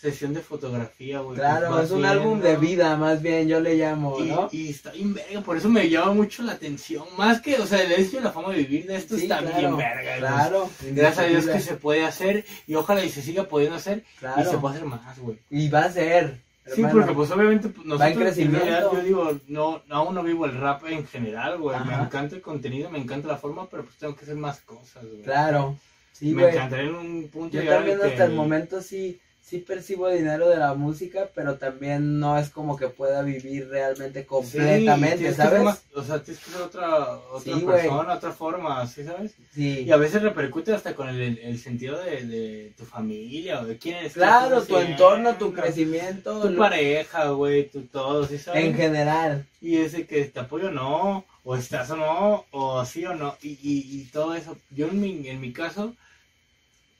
[0.00, 1.34] sesión de fotografía, güey.
[1.36, 4.48] que Claro, vas es un álbum de vida, más bien, yo le llamo, Y, ¿no?
[4.50, 7.04] y está bien verga, por eso me llama mucho la atención.
[7.18, 9.38] Más que, o sea, el hecho de la fama de vivir de esto Sí, está
[9.40, 10.16] claro, bien verga.
[10.18, 10.70] Claro.
[10.92, 14.02] Gracias a Dios que se puede hacer y ojalá y se siga pudiendo hacer y
[14.10, 14.60] se Claro.
[14.60, 15.38] puede hacer más, güey.
[15.50, 16.40] Y va a ser.
[16.66, 16.98] Sí, hermano.
[17.00, 18.64] porque pues obviamente pues, Va en nosotros en crecimiento.
[18.66, 21.76] realidad, yo digo, no, aún no vivo el rap en general, güey.
[21.84, 25.04] Me encanta el contenido, me encanta la forma, pero pues tengo que hacer más cosas,
[25.04, 25.22] güey.
[25.22, 25.76] Claro.
[26.12, 26.54] Sí, me güey.
[26.54, 29.18] encantaría en un punto Yo también hasta el momento sí,
[29.50, 34.24] sí percibo dinero de la música, pero también no es como que pueda vivir realmente
[34.24, 35.62] completamente, ¿sabes?
[35.64, 39.34] más- o sea, tienes que ser otra, otra Sí, persona, otra forma, ¿sí sabes?
[39.52, 39.80] Sí.
[39.86, 43.76] Y a veces repercute hasta con el, el sentido de, de tu familia o de
[43.76, 48.64] quién qué Claro, tu entorno, tu crecimiento, Tu lo- pareja, güey, tu todo, ¿sí sabes?
[48.64, 49.46] en general.
[49.60, 53.36] Y ese que te apoyo o no, o estás o no, o sí o no,
[53.42, 54.56] y, y, y todo eso.
[54.70, 55.94] Yo en mi, en mi caso,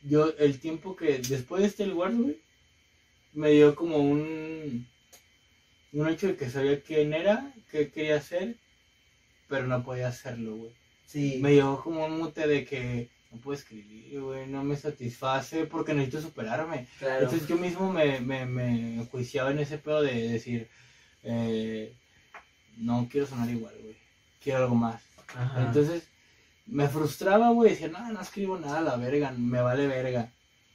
[0.02, 2.40] yo el tiempo que después de este lugar, güey,
[3.32, 4.86] me dio como un,
[5.92, 8.56] un hecho de que sabía quién era, qué quería hacer,
[9.48, 10.72] pero no podía hacerlo, güey.
[11.06, 11.38] Sí.
[11.42, 15.94] Me dio como un mute de que no puedo escribir, güey, no me satisface porque
[15.94, 16.86] necesito superarme.
[16.98, 17.24] Claro.
[17.24, 20.68] Entonces yo mismo me, me, me enjuiciaba en ese pedo de decir,
[21.22, 21.94] eh,
[22.76, 23.96] no quiero sonar igual, güey,
[24.42, 25.02] quiero algo más.
[25.34, 25.66] Ajá.
[25.66, 26.09] Entonces
[26.70, 30.30] me frustraba, güey, decía, no, no escribo nada, a la verga, me vale verga.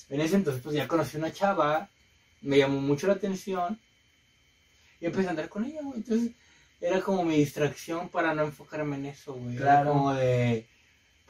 [0.09, 1.89] En ese entonces pues ya conocí una chava,
[2.41, 3.79] me llamó mucho la atención
[4.99, 5.97] y empecé a andar con ella, güey.
[5.97, 6.31] Entonces
[6.81, 9.55] era como mi distracción para no enfocarme en eso, güey.
[9.55, 9.91] Era Claro.
[9.93, 10.67] como de...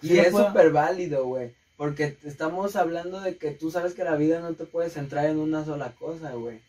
[0.01, 1.53] Y sí, es puedo- súper válido, güey.
[1.77, 5.37] Porque estamos hablando de que tú sabes que la vida no te puedes centrar en
[5.39, 6.59] una sola cosa, güey.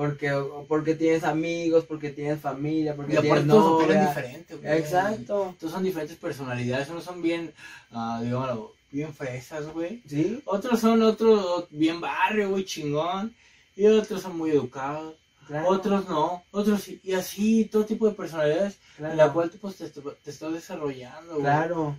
[0.00, 0.32] Porque,
[0.66, 4.08] porque tienes amigos, porque tienes familia, porque aparte tienes todos operan novia.
[4.08, 4.78] diferente, güey.
[4.78, 5.54] Exacto.
[5.60, 7.52] Todos son diferentes personalidades, unos son bien,
[7.92, 10.02] ah, digámoslo, bien fresas, güey.
[10.08, 10.40] ¿Sí?
[10.46, 13.34] Otros son otros bien barrio, güey, chingón.
[13.76, 15.16] Y otros son muy educados.
[15.46, 15.68] Claro.
[15.68, 16.44] Otros no.
[16.50, 16.98] Otros sí.
[17.04, 19.12] Y así, todo tipo de personalidades claro.
[19.12, 21.42] en la cual tú pues, te, te estás desarrollando, güey.
[21.42, 21.96] Claro.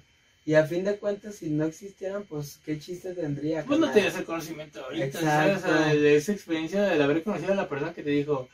[0.52, 3.64] Y a fin de cuentas, si no existieran, pues, ¿qué chiste tendría?
[3.64, 3.94] Pues no carnal?
[3.94, 5.58] tenías el conocimiento ahorita, ¿sabes?
[5.60, 8.50] O sea, de, esa experiencia de haber conocido a la persona que te dijo,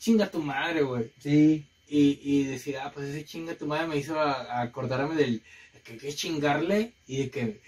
[0.00, 1.10] chinga tu madre, güey.
[1.20, 5.14] Sí, Y, y decir, ah, pues ese chinga tu madre me hizo a- a acordarme
[5.14, 5.40] del
[5.84, 7.60] que hay que chingarle y de que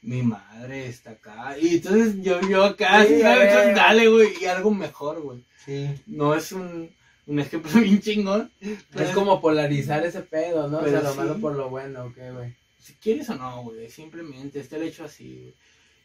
[0.00, 1.56] mi madre está acá.
[1.58, 3.42] Y entonces yo, yo acá, Sí, ¿sabes?
[3.48, 3.74] Entonces, güey.
[3.74, 5.40] dale, güey, y algo mejor, güey.
[5.66, 5.90] Sí.
[6.06, 6.90] No es un,
[7.26, 8.50] un ejemplo bien chingón.
[8.90, 10.78] pero Es como polarizar ese pedo, ¿no?
[10.78, 12.61] O sea, lo malo por lo bueno, ¿ok, güey?
[12.82, 15.54] Si quieres o no, güey, simplemente está el hecho así, güey.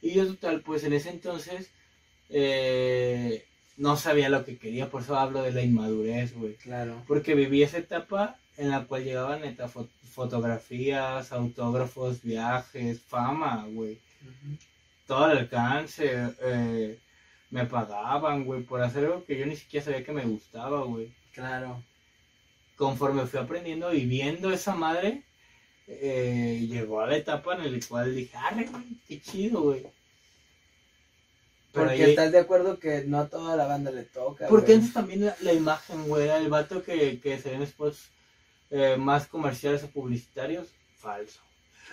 [0.02, 1.72] Y yo total, pues en ese entonces
[2.30, 3.46] eh,
[3.78, 6.56] no sabía lo que quería, por eso hablo de la inmadurez, güey.
[6.56, 7.04] Claro.
[7.08, 14.00] Porque viví esa etapa en la cual llegaban neta fo- fotografías, autógrafos, viajes, fama, güey.
[15.08, 16.12] Todo el alcance,
[16.42, 17.00] eh,
[17.50, 21.12] me pagaban, güey, por hacer algo que yo ni siquiera sabía que me gustaba, güey.
[21.34, 21.84] Claro.
[22.76, 25.24] conforme fui aprendiendo y viendo esa madre,
[25.88, 29.86] eh, llegó a la etapa en la cual dije, arre, güey, qué chido, güey.
[31.72, 34.48] Porque ahí- estás de acuerdo que no a toda la banda le toca.
[34.48, 34.78] porque güey.
[34.80, 38.10] antes también la, la imagen, güey, el vato que, que se ven spots
[38.72, 40.68] eh, más comerciales o publicitarios,
[40.98, 41.40] falso.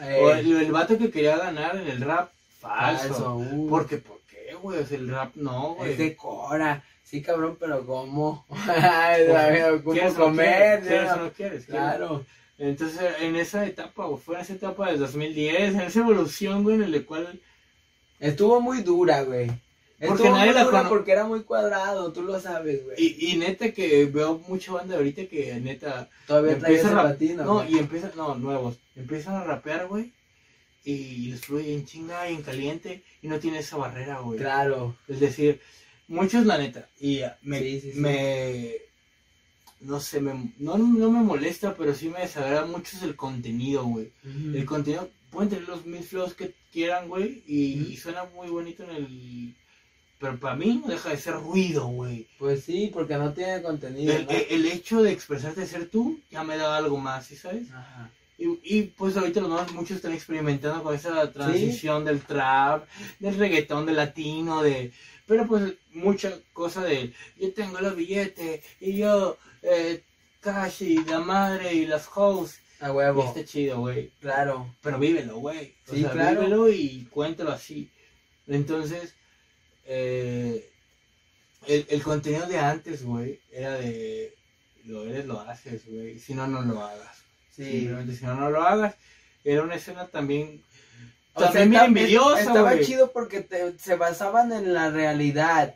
[0.01, 3.09] Eh, O el, el vato que quería ganar en el rap, falso.
[3.09, 3.69] falso, uh.
[3.69, 4.81] Porque, ¿por qué, güey?
[4.81, 5.93] O sea, el rap no, güey.
[5.93, 6.83] Es de Cora.
[7.05, 8.45] Sí, cabrón, pero ¿cómo?
[8.49, 10.81] ¿Cómo ¿Quieres o no comer?
[10.81, 10.87] quieres?
[10.89, 11.15] ¿Quieres ¿no?
[11.15, 11.67] o no quieres?
[11.67, 12.25] Claro.
[12.59, 16.77] Entonces, en esa etapa, güey, fue en esa etapa del 2010, en esa evolución, güey,
[16.77, 17.41] en la cual
[18.21, 19.49] Estuvo muy dura, güey.
[19.49, 22.97] Porque Estuvo nadie muy la dura cono- porque era muy cuadrado, tú lo sabes, güey.
[22.99, 27.55] Y, y neta que veo mucha banda ahorita que neta Todavía empieza a rap- no,
[27.55, 27.75] güey.
[27.75, 30.13] y empiezan, no, nuevos, empiezan a rapear, güey,
[30.85, 34.39] y les fluye en chinga y en caliente y no tiene esa barrera, güey.
[34.39, 34.97] Claro.
[35.09, 35.61] Es decir,
[36.09, 37.99] muchos la neta, y me, Sí, sí, sí.
[38.01, 38.75] me
[39.85, 44.11] no sé, me, no, no me molesta, pero sí me desagrada mucho el contenido, güey.
[44.25, 48.91] El contenido, pueden tener los mil flows que quieran, güey, y, suena muy bonito en
[48.91, 49.55] el...
[50.19, 52.27] Pero para mí no deja de ser ruido, güey.
[52.39, 54.15] Pues sí, porque no tiene contenido.
[54.15, 54.31] El, ¿no?
[54.31, 57.71] el- el hecho de expresarte de ser tú ya me da algo más, ¿sí sabes?
[57.71, 58.11] Ajá.
[58.39, 62.87] Y, y pues ahorita los muchos están experimentando con esa transición del trap,
[63.19, 64.93] del reggaetón, del latino, de...
[65.27, 70.03] Pero pues mucha cosa de yo tengo los billetes y yo eh,
[71.07, 72.59] la madre y las hoes.
[72.81, 73.25] A Y huevo.
[73.25, 74.11] está chido, güey.
[74.21, 74.75] Claro.
[74.83, 75.75] Pero vívelo, güey.
[75.89, 76.41] O Sí, sea, claro.
[76.43, 77.91] vívelo y cuéntalo así.
[78.47, 79.15] Entonces,
[79.87, 80.71] eh,
[81.67, 84.35] el, el contenido de antes, güey, era de
[84.85, 86.19] lo eres, lo haces, güey.
[86.19, 87.17] Si no, no lo hagas.
[87.57, 87.65] Sí.
[87.65, 88.95] Simplemente si no, no lo hagas.
[89.45, 90.63] Era una escena también,
[91.35, 92.85] O sea, también bien está- envidiosa, Estaba güey.
[92.85, 95.75] chido porque te- se basaban en la realidad.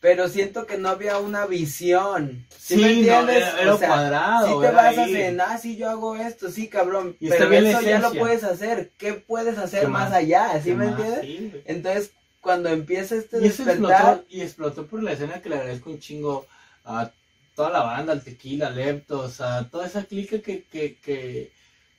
[0.00, 2.46] Pero siento que no había una visión.
[2.58, 3.36] ¿Sí, Sí, me no, entiendes?
[3.36, 5.16] era- era o sea, cuadrado, Si te basas ahí.
[5.16, 7.16] en, ah, sí, yo hago esto, sí, cabrón.
[7.20, 8.90] Y pero eso ya lo puedes hacer.
[8.96, 10.18] ¿Qué puedes hacer ¿Qué más, más?
[10.18, 10.52] allá?
[10.62, 11.00] ¿Sí ¿Qué me más?
[11.00, 11.62] entiendes?
[11.66, 15.90] Entonces, cuando empieza este Y despertar, explotó, y explotó por la escena que le agradezco
[15.90, 16.46] un chingo
[16.86, 17.10] a
[17.54, 21.50] toda la banda, al tequila, a Leptos, a toda esa clica que, que, que,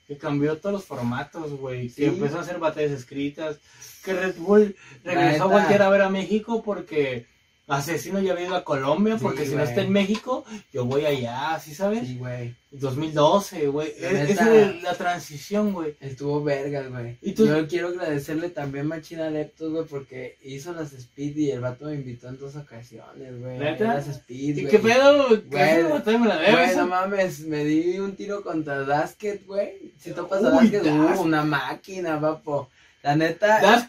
[0.08, 1.90] que cambió todos los formatos, güey.
[1.90, 3.58] Que empezó a hacer batallas escritas,
[4.04, 7.28] que Red Bull regresó a voltear a ver a México porque
[7.68, 10.44] Asesino ya había ido a Colombia, Sí, porque si no está en México,
[10.74, 12.06] yo voy allá, ¿sí sabes?
[12.08, 12.56] sí, güey.
[12.72, 13.94] 2012, güey.
[13.98, 15.96] Esa es la transición, güey.
[16.00, 17.18] Estuvo vergas, güey.
[17.22, 21.96] Yo quiero agradecerle también Machina Leptos, güey, porque hizo las speed y el vato me
[21.96, 23.58] invitó en dos ocasiones, güey.
[23.60, 23.92] ¿Neta?
[23.92, 24.68] a Las speed, ¿Y güey.
[24.72, 25.28] qué pedo?
[25.30, 26.52] ¿Qué Güey, me la.
[26.52, 29.94] Güey, no mames, me di un tiro contra Dasket, güey.
[30.00, 31.18] Si topas a Uy, Dasket, Dasket.
[31.18, 32.70] uh, una máquina, papo.
[33.04, 33.88] La neta, Das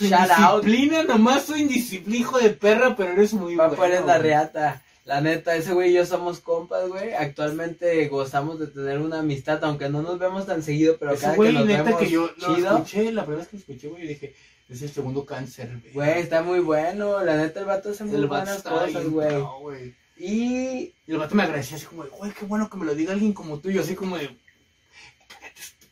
[0.00, 0.64] Shout out.
[0.64, 3.94] indisciplina, nomás soy indisciplina, hijo de perra, pero eres muy papo, bueno.
[3.94, 4.28] eres la güey.
[4.28, 4.82] reata.
[5.04, 7.12] La neta, ese güey y yo somos compas, güey.
[7.12, 11.36] Actualmente gozamos de tener una amistad, aunque no nos vemos tan seguido, pero Ese cada
[11.36, 12.76] güey, que nos neta, vemos que yo lo chido.
[12.78, 14.34] escuché, la primera vez que lo escuché, güey, yo dije,
[14.70, 17.22] es el segundo cáncer, Güey, está muy bueno.
[17.22, 19.40] La neta, el vato hace muy El buenas cosas, güey.
[19.60, 19.94] güey.
[20.16, 22.94] Y Y el vato me agradecía así como, de, güey, qué bueno que me lo
[22.94, 24.34] diga alguien como tú, y yo así como de,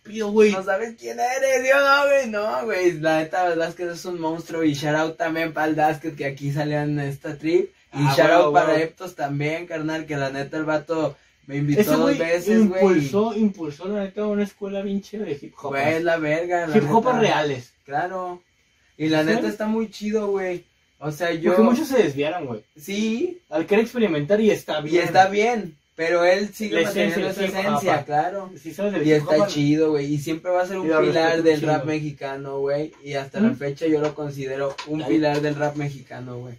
[0.02, 0.52] estúpido, güey.
[0.52, 2.92] no sabes quién eres, yo no, güey, no, güey.
[3.00, 4.64] La neta, verdad es un monstruo.
[4.64, 7.70] Y shout out también para el Dasket que aquí salió en esta trip.
[7.92, 8.80] Y Ah, shout out para.
[8.80, 12.82] Eptos también, carnal, que la neta el vato me invitó Ese dos veces, güey.
[12.82, 15.70] impulsó, impulsó, la neta, una escuela bien de hip hop.
[15.70, 17.72] Güey, es la verga, la hip hop reales.
[17.84, 18.42] Claro.
[18.96, 20.64] Y la neta está muy chido, güey.
[20.98, 21.50] O sea, yo.
[21.54, 22.62] Porque muchos se desviaron, güey.
[22.76, 25.04] Sí, Al querer experimentar y está y bien.
[25.04, 25.76] está bien.
[25.94, 28.50] Pero él sigue manteniendo esa esencia, claro.
[28.60, 28.74] Sí,
[29.04, 30.14] Y está chido, güey.
[30.14, 32.92] Y siempre va a ser un pilar del rap mexicano, güey.
[33.04, 33.56] Y hasta la ¿Mm?
[33.56, 35.12] fecha yo lo considero un Ay.
[35.12, 36.54] pilar del rap mexicano, güey.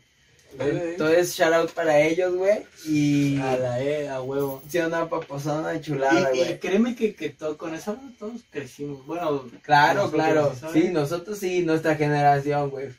[0.59, 2.63] Entonces, shout out para ellos, güey.
[2.85, 3.39] Y.
[3.39, 4.61] A la E, a huevo.
[4.67, 6.59] Sí, una paposona chulada, Y, y güey.
[6.59, 9.05] créeme que, que todo, con esa todos crecimos.
[9.05, 10.53] Bueno, Claro, claro.
[10.73, 12.89] Sí, nosotros sí, nuestra generación, güey.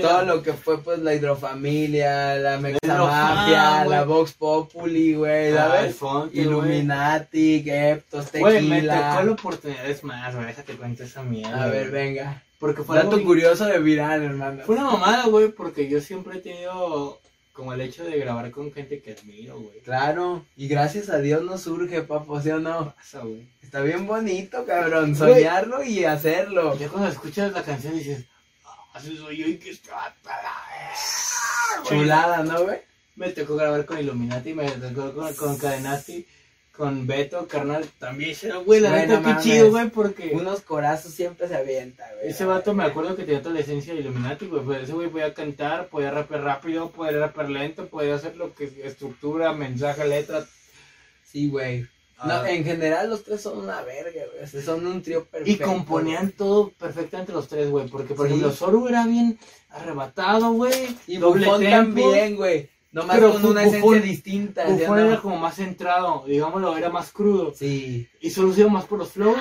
[0.00, 4.18] Todo lo que fue, pues, la hidrofamilia, la mexamafia, la güey.
[4.18, 5.98] Vox Populi, güey, Ah, ¿sabes?
[6.00, 6.30] Güey.
[6.40, 9.32] Illuminati, Geptos, Güey, me tocó la Tequila.
[9.32, 11.64] oportunidad, es más, güey, déjate cuento esa mierda.
[11.64, 12.04] A ver, güey.
[12.04, 12.42] venga.
[12.62, 14.62] Porque fue Dato bien- curioso de viral, hermano.
[14.64, 17.18] Fue una mamada, güey, porque yo siempre he tenido
[17.52, 19.80] como el hecho de grabar con gente que admiro, güey.
[19.80, 22.94] Claro, y gracias a Dios no surge, papo, ¿sí o no?
[22.94, 23.48] Pasa, güey.
[23.62, 25.34] Está bien bonito, cabrón, Güey.
[25.34, 26.78] soñarlo y hacerlo.
[26.78, 28.26] Ya cuando escuchas la canción dices,
[28.64, 31.98] ah, soy yo y que está para la verga, güey".
[32.00, 32.78] Chulada, ¿no, güey?
[33.16, 36.24] Me tocó grabar con Illuminati, me tocó con, con Cadenati,
[36.76, 39.44] con Beto, carnal, también, güey, la neta, qué mames.
[39.44, 40.30] chido, güey, porque...
[40.34, 42.30] Unos corazos siempre se avienta, güey.
[42.30, 44.62] Ese vato me acuerdo que tenía toda la esencia de Illuminati, güey.
[44.64, 48.72] Pues ese güey podía cantar, podía rapear rápido, podía rapear lento, podía hacer lo que
[48.84, 50.46] estructura, mensaje, letra.
[51.24, 51.82] Sí, güey.
[52.24, 54.44] No, Ah, en general los tres son una verga, güey.
[54.44, 55.50] o sea, son un trío perfecto.
[55.64, 57.88] y componían todo perfectamente los tres, güey.
[57.88, 58.34] Porque, por Sí.
[58.34, 59.38] ejemplo, Soru era bien
[59.70, 60.96] arrebatado, güey.
[61.06, 62.70] Y doble también, güey.
[62.92, 64.66] Nomás Pero con una esencia distinta.
[64.66, 65.06] ¿sí Bufón no?
[65.06, 67.52] era como más centrado, digámoslo, era más crudo.
[67.54, 68.06] Sí.
[68.20, 69.38] Y solo se iba más por los flows.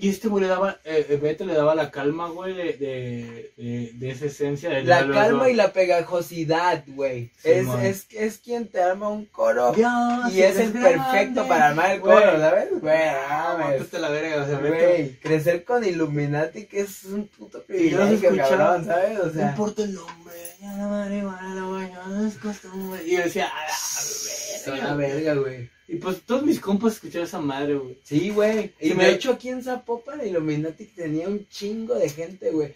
[0.00, 3.52] Y este güey le daba, eh, eh, Beto le daba la calma, güey, de, de,
[3.56, 4.70] de, de esa esencia.
[4.70, 7.30] De La calma y la pegajosidad, güey.
[7.42, 9.72] Sí, es, es, es quien te arma un coro.
[9.72, 12.68] Dios, y es el perfecto para armar el coro, ¿sabes?
[12.80, 14.74] Güey, Ah, la verga, o sea, Beto.
[14.76, 19.18] Güey, crecer con Illuminati que es un puto privilegio, cabrón, ¿sabes?
[19.18, 23.02] O No sea, importa el nombre, ya la marihuana, güey, no es costumbre.
[23.04, 24.96] Y yo decía, a son la una verga.
[24.96, 25.70] verga, güey.
[25.88, 27.98] Y pues todos mis compas escuchaban esa madre, güey.
[28.04, 28.72] Sí, güey.
[28.80, 32.74] Y de me- hecho aquí en Zapopan Illuminati tenía un chingo de gente, güey.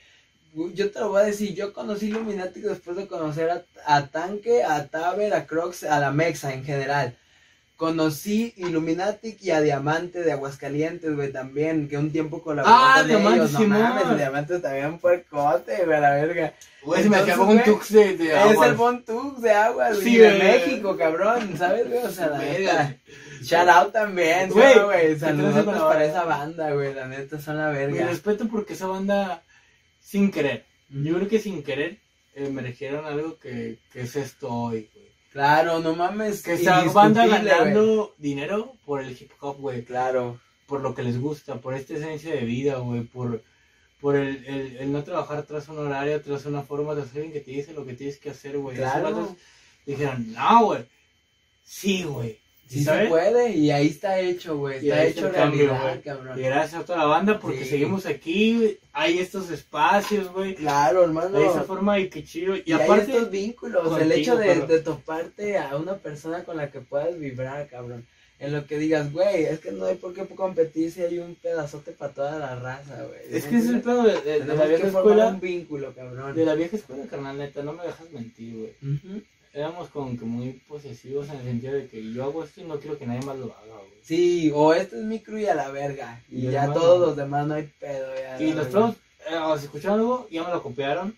[0.74, 4.62] Yo te lo voy a decir, yo conocí Illuminati después de conocer a, a Tanque,
[4.62, 7.16] a Taber, a Crocs, a la Mexa en general.
[7.76, 13.08] Conocí Illuminati y a Diamante de Aguascalientes, güey, también, que un tiempo colaboró Ah, con
[13.08, 13.52] Diamante, ellos.
[13.52, 13.82] No Simón.
[13.82, 16.54] mames, Diamante también puercote, güey, a la verga.
[16.84, 18.66] Güey, se me como un güey, tux de, de Es agua.
[18.68, 20.38] el Bontux de agua, güey, Sí, de güey.
[20.42, 21.98] México, cabrón, ¿sabes, güey?
[22.04, 22.96] O sea, la Verga.
[23.42, 25.08] Shout out también, ¿sí, Güey, no, güey.
[25.14, 26.94] ¿qué Saludos para esa banda, güey.
[26.94, 28.06] La neta son la Mi verga.
[28.06, 29.42] respeto porque esa banda,
[30.00, 31.98] sin querer, yo creo que sin querer,
[32.36, 34.93] eh, merecieron algo que, que es esto hoy, güey.
[35.34, 36.44] Claro, no mames.
[36.44, 39.84] Que esa banda ganando dinero por el hip hop, güey.
[39.84, 40.38] Claro.
[40.66, 43.42] por lo que les gusta, por esta esencia de vida, güey, por,
[44.00, 47.32] por el, el, el no trabajar tras un horario, tras una forma de hacer alguien
[47.32, 48.76] que te dice lo que tienes que hacer, güey.
[48.76, 49.36] Claro.
[49.84, 50.84] dijeron, no, güey,
[51.64, 52.38] sí, güey.
[52.66, 53.08] Sí se ¿sabes?
[53.10, 54.78] puede y ahí está hecho, güey.
[54.88, 56.02] Está hecho está cambio, realidad, güey.
[56.02, 56.38] cabrón.
[56.38, 57.70] Y gracias a toda la banda porque Sí.
[57.70, 61.38] seguimos aquí, hay estos espacios, güey, Claro, hermano.
[61.38, 62.56] de esa forma y qué chido.
[62.56, 66.70] Y, Y, hay aparte, estos vínculos, el hecho de, toparte a una persona con la
[66.70, 68.06] que puedas vibrar, cabrón.
[68.40, 71.36] En lo que digas, güey, es que no hay por qué competir si hay un
[71.36, 73.20] pedazote para toda la raza, güey.
[73.30, 76.34] es que es el pedo de, de- la vieja escuela, un vínculo, cabrón.
[76.34, 78.94] de la vieja escuela, carnal, neta, no me dejas mentir, güey.
[78.94, 79.22] Ujú.
[79.54, 82.78] Éramos como que muy posesivos en el sentido de que yo hago esto y no
[82.78, 84.00] quiero que nadie más lo haga, güey.
[84.02, 86.22] Sí, o este es mi crew y a la verga.
[86.28, 88.14] Y Y ya todos los demás no hay pedo.
[88.14, 88.96] Ya, Y los pros,
[89.30, 91.16] eh, o si escucharon algo, ya me lo copiaron.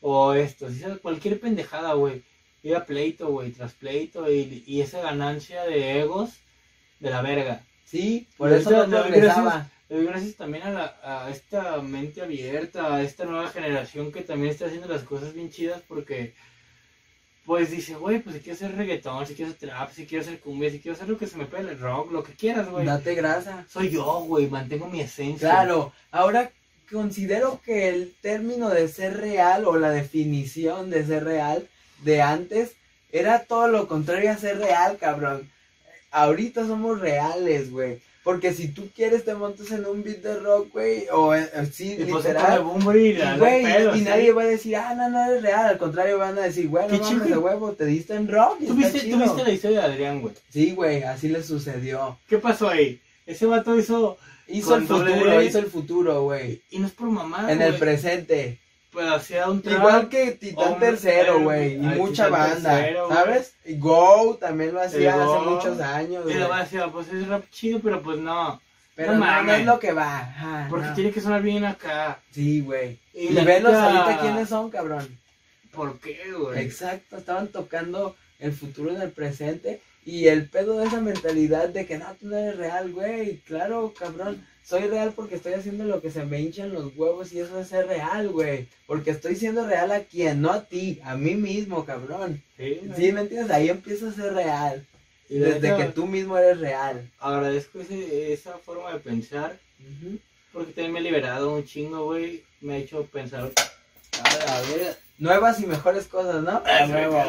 [0.00, 2.22] O esto, si cualquier pendejada, güey.
[2.62, 6.30] Ir a pleito, güey, tras pleito y, y esa ganancia de egos
[6.98, 7.64] de la verga.
[7.84, 9.04] Sí, por Y eso no.
[9.88, 14.22] Le doy gracias también a, la, a esta mente abierta, a esta nueva generación que
[14.22, 16.34] también está haciendo las cosas bien chidas porque,
[17.46, 20.40] pues dice, güey, pues si quiero hacer reggaetón, si quiero hacer trap, si quiero hacer
[20.40, 22.84] cumbia, si quiero hacer lo que se me pegue el rock, lo que quieras, güey.
[22.84, 23.64] Date grasa.
[23.70, 25.48] Soy yo, güey, mantengo mi esencia.
[25.48, 26.50] Claro, ahora
[26.90, 31.68] considero que el término de ser real o la definición de ser real
[32.02, 32.72] de antes
[33.12, 35.48] era todo lo contrario a ser real, cabrón.
[36.10, 38.00] Ahorita somos reales, güey.
[38.26, 41.92] Porque si tú quieres te montas en un beat de rock, güey, o eh, sí,
[41.92, 42.60] Y pues literal.
[43.94, 44.04] y sí.
[44.04, 45.66] nadie va a decir, ah, no, no eres real.
[45.66, 48.56] Al contrario, van a decir, güey, no Qué mames de huevo, te diste en rock.
[48.62, 49.18] y ¿Tú viste, tú chido".
[49.18, 50.34] viste la historia de Adrián, güey.
[50.50, 52.18] Sí, güey, así le sucedió.
[52.28, 53.00] ¿Qué pasó ahí?
[53.26, 54.18] Ese vato hizo.
[54.48, 56.62] Hizo el futuro, hizo el futuro, güey.
[56.70, 57.52] Y no es por mamá.
[57.52, 58.58] en el presente.
[58.96, 59.78] Pero hacía un trap.
[59.78, 61.74] Igual que Titán Tercero, güey.
[61.74, 63.08] Y ay, mucha Titán banda, Tercero.
[63.10, 63.54] ¿sabes?
[63.66, 65.40] Y Go también lo hacía hace Go.
[65.44, 68.60] muchos años, Y banda decía, pues es rap chido, pero pues no.
[68.94, 70.20] Pero no es lo que va.
[70.20, 70.94] ajá, Porque no.
[70.94, 72.18] tiene que sonar bien acá.
[72.30, 72.98] Sí, güey.
[73.12, 75.06] Y Y, neta- ahorita quiénes son, cabrón.
[75.72, 76.64] ¿Por qué, güey?
[76.64, 79.82] Exacto, estaban tocando el futuro en el presente.
[80.06, 83.38] Y el pedo de esa mentalidad de que no, tú no eres real, güey.
[83.40, 84.46] Claro, cabrón.
[84.68, 87.68] Soy real porque estoy haciendo lo que se me hinchan los huevos y eso es
[87.68, 88.66] ser real, güey.
[88.88, 92.42] Porque estoy siendo real a quien, no a ti, a mí mismo, cabrón.
[92.56, 92.96] Sí, güey.
[92.96, 93.50] ¿Sí me entiendes?
[93.52, 94.84] Ahí empieza a ser real.
[95.28, 97.08] Y Desde que tú mismo eres real.
[97.20, 99.56] Agradezco ese- esa forma de pensar
[100.52, 102.42] porque también me ha liberado un chingo, güey.
[102.60, 103.52] Me ha hecho pensar.
[104.22, 104.96] A la verga.
[105.18, 106.62] Nuevas y mejores cosas, ¿no?
[106.64, 107.22] Ah, huevo.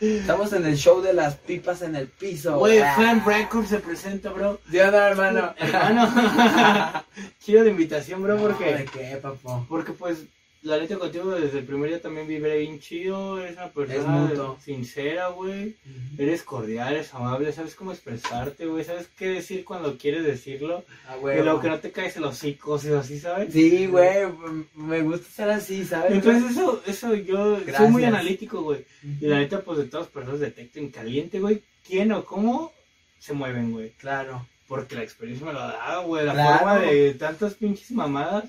[0.00, 2.58] Estamos en el show de las pipas en el piso.
[2.58, 2.94] Güey, Ah.
[2.96, 4.60] Fan Records se presenta, bro.
[4.70, 5.54] ¿Sí o no, hermano?
[5.56, 6.12] Hermano,
[7.40, 9.64] chido de invitación, bro, ¿De porque, qué, papo?
[9.68, 10.18] porque pues,
[10.64, 14.32] la neta contigo desde el primer día también vibré bien chido, eres una persona
[14.64, 15.76] sincera, güey,
[16.18, 21.16] eres cordial, eres amable, sabes cómo expresarte, güey, sabes qué decir cuando quieres decirlo, Ah,
[21.16, 21.44] y güey.
[21.44, 23.52] lo que no te caes en los hocicos y así, ¿sabes?
[23.52, 24.26] Sí, güey,
[24.74, 26.12] me gusta ser así, ¿sabes?
[26.14, 28.84] Entonces eso, eso yo soy muy analítico, güey,
[29.20, 32.72] y la neta pues de todas las personas detecto en caliente, güey, quién o cómo
[33.18, 33.90] se mueven, güey.
[33.98, 34.46] Claro.
[34.66, 36.24] Porque la experiencia me lo da, güey.
[36.24, 36.58] La Claro.
[36.58, 38.44] forma de tantas pinches mamadas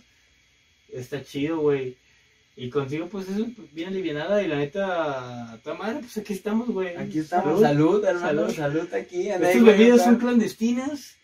[0.93, 1.97] está chido, güey.
[2.58, 4.41] Y contigo, pues, eso bien alivianada.
[4.41, 6.95] Y la neta, toda madre, pues aquí estamos, güey.
[6.95, 7.60] Aquí estamos.
[7.60, 8.49] Salud, hermano.
[8.49, 8.56] Salud.
[8.56, 9.30] Salud, aquí.
[9.30, 11.18] Estas bebidas son clandestinas.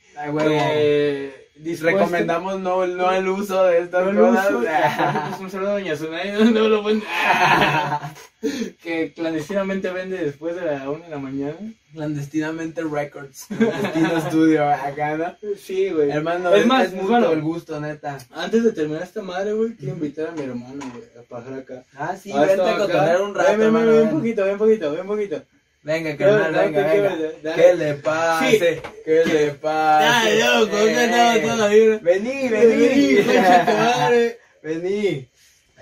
[1.55, 4.49] Dispuesto- Recomendamos no, no el uso de estas No cosas.
[4.49, 5.43] uso.
[5.43, 7.05] Un saludo a Doña Sunay, no lo vende.
[8.81, 11.53] que clandestinamente vende después de la una de la mañana.
[11.93, 13.45] Clandestinamente Records.
[13.55, 15.35] Clandestino Studio, acá, ¿no?
[15.57, 16.09] Sí, güey.
[16.09, 17.31] Hermano, Es más, es mucho bueno.
[17.31, 18.17] el gusto, neta.
[18.33, 21.83] Antes de terminar esta madre, güey, quiero invitar a mi hermano, güey, a pasar acá.
[21.95, 24.13] Ah, sí, vente a cotorrear un rato, Ven, ven, ven, hermano, ven, ven.
[24.15, 25.43] un poquito, ven un poquito, ven un poquito.
[25.83, 27.31] Venga, carnal, Dale, venga, venga.
[27.41, 27.55] dale.
[27.63, 28.81] ¿Qué le pase?
[29.03, 30.05] ¿Qué le pase?
[30.05, 31.99] Dale, loco, Eh, ¿qué tal toda la vida?
[32.03, 34.31] Vení, Vení, vení.
[34.61, 35.27] Vení.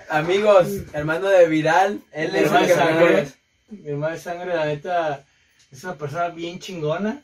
[0.08, 3.28] Amigos, hermano de Viral, él es el que sangre,
[3.68, 5.24] mi hermano de sangre, la neta,
[5.70, 7.22] es una persona bien chingona.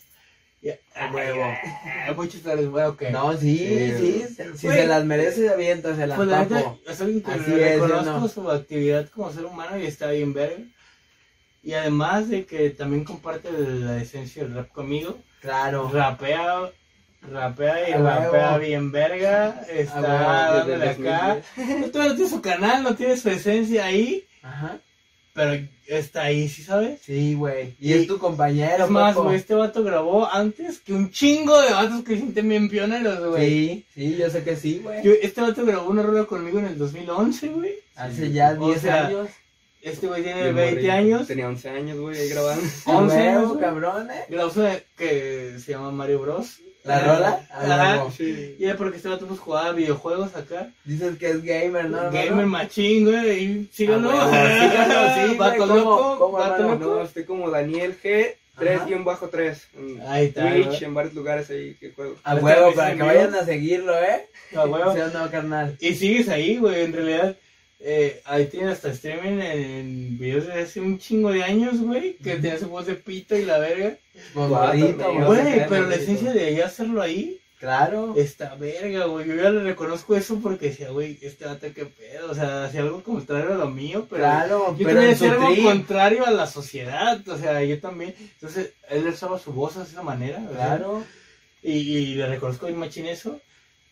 [0.63, 1.45] Y, A huevo.
[2.07, 3.11] Hay muchos tareas, bueno, que.
[3.11, 3.59] No, sí,
[3.99, 4.43] sí, Sí.
[4.57, 4.79] si Güey.
[4.81, 7.53] se las merece, avienta, se las Pues la neta, es alguien que Así es, ¿sí
[7.55, 8.29] reconozco no?
[8.29, 10.63] su actividad como ser humano y está bien verga.
[11.67, 15.91] Y además de que también comparte la esencia del rap conmigo, Claro.
[15.93, 16.71] rapea,
[17.29, 18.09] rapea y A huevo.
[18.09, 21.39] rapea bien verga, está dándole acá.
[21.57, 24.79] No, no tiene su canal, no tiene su esencia ahí, Ajá.
[25.35, 27.01] pero está ahí, ¿sí sabes?
[27.03, 27.75] Sí, güey.
[27.81, 31.61] Y, Y- es tu compañero, Es más, güey, este vato grabó antes que un chingo
[31.63, 33.49] de vatos que se sienten bien pioneros, güey.
[33.49, 35.01] Sí, sí, yo sé que sí, güey.
[35.21, 37.75] Este vato grabó una rola conmigo en el 2011, güey.
[37.97, 39.29] Hace ya O 10 sea, años.
[39.87, 40.93] Este güey tiene Bien 20 morrito.
[40.93, 41.27] años.
[41.29, 42.63] Tenía 11 años, güey, ahí grabando.
[42.87, 44.25] 11 Huevo, años, cabrón, eh.
[44.29, 46.59] Grabó una que se llama Mario Bros.
[46.85, 47.47] ¿La rola?
[47.51, 48.05] Ajá.
[48.17, 48.55] Sí.
[48.61, 50.71] Y era porque este vato pues jugaba videojuegos acá.
[50.85, 52.13] Dices que es gamer, ¿no?
[52.13, 53.43] Gamer machín, güey.
[53.45, 54.11] Y síganlo.
[54.13, 54.59] Ah,
[55.19, 56.19] síganlo, sí, Vato ¿cómo- loco.
[56.19, 56.77] cómo, vato loco.
[56.85, 58.35] No, estoy como Daniel G.
[58.57, 59.59] 3-3.
[59.77, 62.15] En Ahí está, Twitch, en varios lugares ahí que juego.
[62.25, 64.27] A Está huevo, para que vayan a seguirlo, ¿eh?
[64.57, 64.95] A huevo.
[64.95, 65.77] ¿Sí o no, carnal?
[65.81, 66.85] Y sigues ahí, güey.
[66.85, 67.37] En realidad,
[67.81, 72.17] eh, ahí tienes hasta streaming en videos de hace un chingo de años, güey.
[72.17, 73.97] Que tenía su voz de pito y la verga.
[74.35, 74.97] También.
[74.97, 75.43] güey.
[75.69, 75.91] Pero la bonito.
[75.93, 78.15] esencia de ahí hacerlo ahí Claro.
[78.17, 79.27] está verga, güey.
[79.29, 82.31] Yo ya le reconozco eso porque decía, güey, este vato qué pedo.
[82.31, 84.23] O sea, hacía algo contrario a lo mío, pero.
[84.23, 85.65] Claro, Yo pero hacía algo trip.
[85.65, 88.15] contrario a la sociedad, o sea, yo también.
[88.35, 91.05] Entonces, él usaba su voz de esa manera, o sea, Claro.
[91.63, 93.41] y, y le reconozco bien machín eso.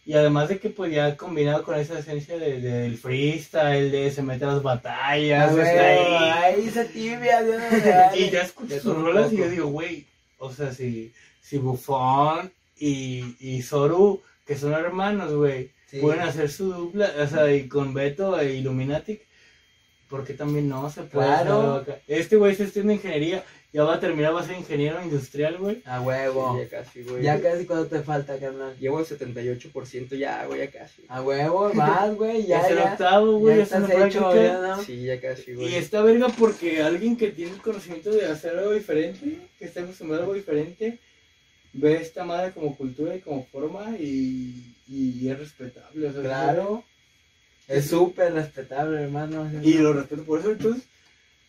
[0.06, 4.22] Y además de que, pues, ya combinado con esa esencia de- del freestyle, de se
[4.22, 6.70] mete a las batallas, está ahí.
[6.70, 10.06] se tibia, Dios no Y ya escucho sus rolas y yo digo, güey,
[10.38, 16.00] o sea, si, si Buffon y, y Zoru, que son hermanos, güey, Sí.
[16.00, 19.22] pueden hacer su dupla, o sea, y con Beto e Illuminatic,
[20.08, 21.84] ¿por qué también no se puede Claro.
[22.08, 23.44] Este güey está estudiando ingeniería,
[23.74, 25.82] ya va a terminar, va a ser ingeniero industrial, güey.
[25.84, 26.54] A huevo.
[26.54, 27.22] Sí, ya casi, güey.
[27.24, 28.76] Ya casi cuánto te falta, carnal.
[28.78, 31.02] Llevo el 78% ya, güey, ya casi.
[31.08, 34.80] A huevo, más, güey, ya, es el octavo, güey, ya ya estás hecho, ya, ¿no?
[34.84, 35.72] Sí, ya casi, güey.
[35.72, 39.80] Y está verga porque alguien que tiene el conocimiento de hacer algo diferente, que está
[39.80, 41.00] acostumbrado a algo diferente,
[41.72, 46.06] ve esta madre como cultura y como forma y, y es respetable.
[46.10, 46.84] o sea, Claro.
[47.66, 49.50] Es súper respetable, hermano.
[49.64, 50.52] Y lo respeto por eso.
[50.52, 50.84] Entonces,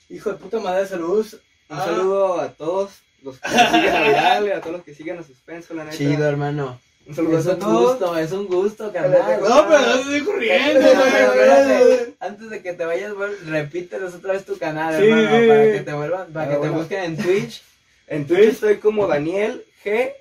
[0.09, 1.39] hijo de puta madre, saludos.
[1.69, 2.91] Un Ah, saludo a todos
[3.23, 5.97] los que siguen a Vidal, a todos los que siguen a Suspenso, la neta.
[5.97, 6.79] Chido, hermano.
[7.07, 7.89] Un saludo Es a un todos.
[7.99, 9.39] gusto, es un gusto, carnal.
[9.41, 12.15] No, pero no estoy corriendo, güey.
[12.19, 13.13] Antes de que te vayas,
[13.45, 16.69] repítenos otra vez tu canal, Sí, hermano, para que te vuelvan, para Ah, que te
[16.69, 17.61] busquen en Twitch.
[18.07, 20.13] En Twitch estoy como Daniel G.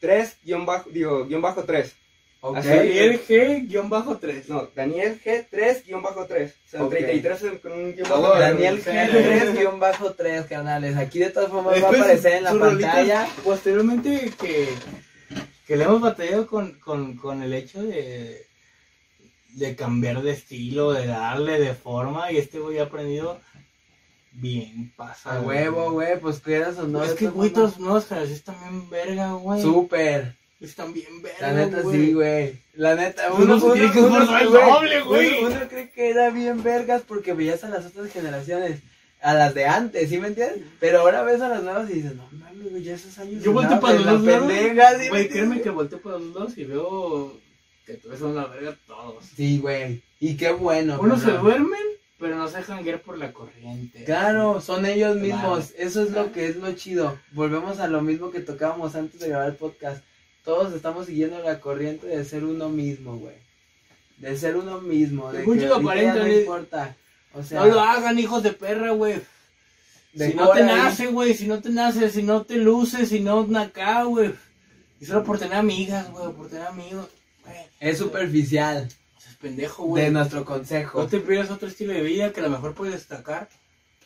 [0.00, 1.94] 3 guion bajo, digo, guion bajo 3.
[2.42, 2.56] Ok.
[2.56, 4.44] Así Daniel G-3.
[4.48, 6.50] No, Daniel G3 guion bajo 3.
[6.50, 6.90] O sea, Ok.
[6.92, 8.90] 33 es con un guion bajo Daniel sí.
[8.90, 10.96] G3 guion bajo 3, carnales.
[10.96, 13.28] Aquí de todas formas va a Después, aparecer en la pantalla.
[13.44, 14.68] Posteriormente que,
[15.66, 18.46] que le hemos batallado con, con, con el hecho de,
[19.56, 23.38] de cambiar de estilo, de darle de forma, y este güey ha aprendido
[24.32, 25.40] bien pasado.
[25.40, 27.04] A huevo, güey, pues quieras o no.
[27.04, 27.52] es que, güey, formas.
[27.52, 29.60] todas las nuevas generaciones están bien verga, güey.
[29.60, 30.39] Súper.
[30.60, 31.96] Están bien verga, La neta güey.
[32.06, 32.60] sí, güey.
[32.74, 35.38] La neta, Uno uno, uno, tiene que uno- güey, doble, güey.
[35.44, 38.80] Uno, uno cree que era bien vergas porque veías a las otras generaciones,
[39.22, 40.62] a las de antes, ¿sí me entiendes?
[40.78, 43.42] Pero ahora ves a las nuevas y dices, no mames, güey, ya esos años.
[43.42, 44.46] Yo volteo para los dos lados.
[44.48, 47.40] pendeja, ¿sí me Güey, créeme que volteo para los dos y veo
[47.86, 49.24] que todos son la verga todos.
[49.34, 50.02] Sí, güey.
[50.20, 50.98] Y qué bueno.
[51.00, 51.80] Unos se duermen,
[52.18, 54.04] pero no se dejan guiar por la corriente.
[54.04, 55.26] Claro, son ellos Claro.
[55.26, 55.72] mismos.
[55.78, 57.18] Eso es lo que es lo chido.
[57.32, 60.04] Volvemos a lo mismo que tocábamos antes de grabar el podcast.
[60.44, 63.34] Todos estamos siguiendo la corriente de ser uno mismo, güey.
[64.18, 65.32] De ser uno mismo.
[65.32, 66.96] De Muchos que ya aparentan, no importa.
[67.32, 69.20] O sea, no lo hagan, hijos de perra, güey.
[70.14, 73.46] Si no te nace, güey, si no te nace, si no te luces, si no
[73.58, 74.34] acá, güey.
[75.00, 77.06] Y solo por tener amigas, güey, por tener amigos.
[77.78, 78.88] Es superficial
[79.18, 80.04] Es pendejo, güey.
[80.04, 81.06] de nuestro No consejo.
[81.06, 83.48] te pierdas otro estilo de vida que a lo mejor puedes destacar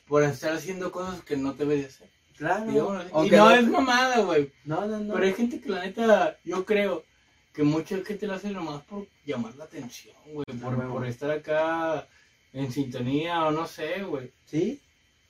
[0.07, 2.09] por estar haciendo cosas que no debes de hacer.
[2.37, 2.65] Claro.
[2.71, 4.51] Digamos Y no es mamada, güey.
[4.65, 5.15] No, no, no.
[5.15, 7.05] Pero hay gente que la neta, yo creo
[7.53, 10.45] que mucha gente lo hace nomás por llamar la atención, güey.
[10.61, 10.95] Por, huevo.
[10.95, 12.07] por estar acá
[12.53, 14.33] en sintonía o no sé, güey.
[14.47, 14.81] ¿Sí?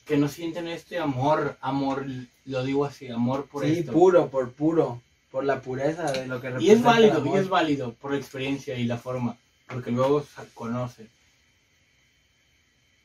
[0.07, 2.07] Que no sienten este amor, amor,
[2.46, 3.92] lo digo así, amor por sí, esto.
[3.92, 5.00] puro, por puro.
[5.30, 7.36] Por la pureza de lo que Y es representa el válido, amor.
[7.36, 9.36] y es válido por la experiencia y la forma,
[9.66, 11.11] porque luego se conocen.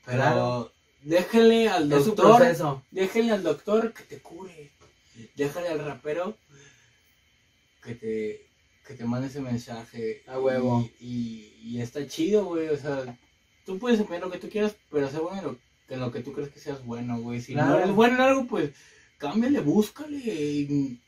[0.06, 0.72] Pero Claro.
[1.04, 2.42] Déjenle al Es doctor,
[2.92, 4.72] déjenle al doctor que te cure.
[5.36, 6.38] Déjale al rapero
[7.84, 8.48] que te,
[8.88, 10.24] que te mande ese mensaje.
[10.28, 10.90] A huevo.
[11.00, 12.70] Y, y, y está chido, güey.
[12.70, 13.18] O sea,
[13.66, 15.58] tú puedes empeñar lo que tú quieras, pero sé bueno en lo,
[15.90, 17.42] en lo que tú crees que seas bueno, güey.
[17.42, 18.72] Si no eres bueno en algo, pues
[19.18, 20.18] cámbiale, búscale.
[20.18, 21.00] y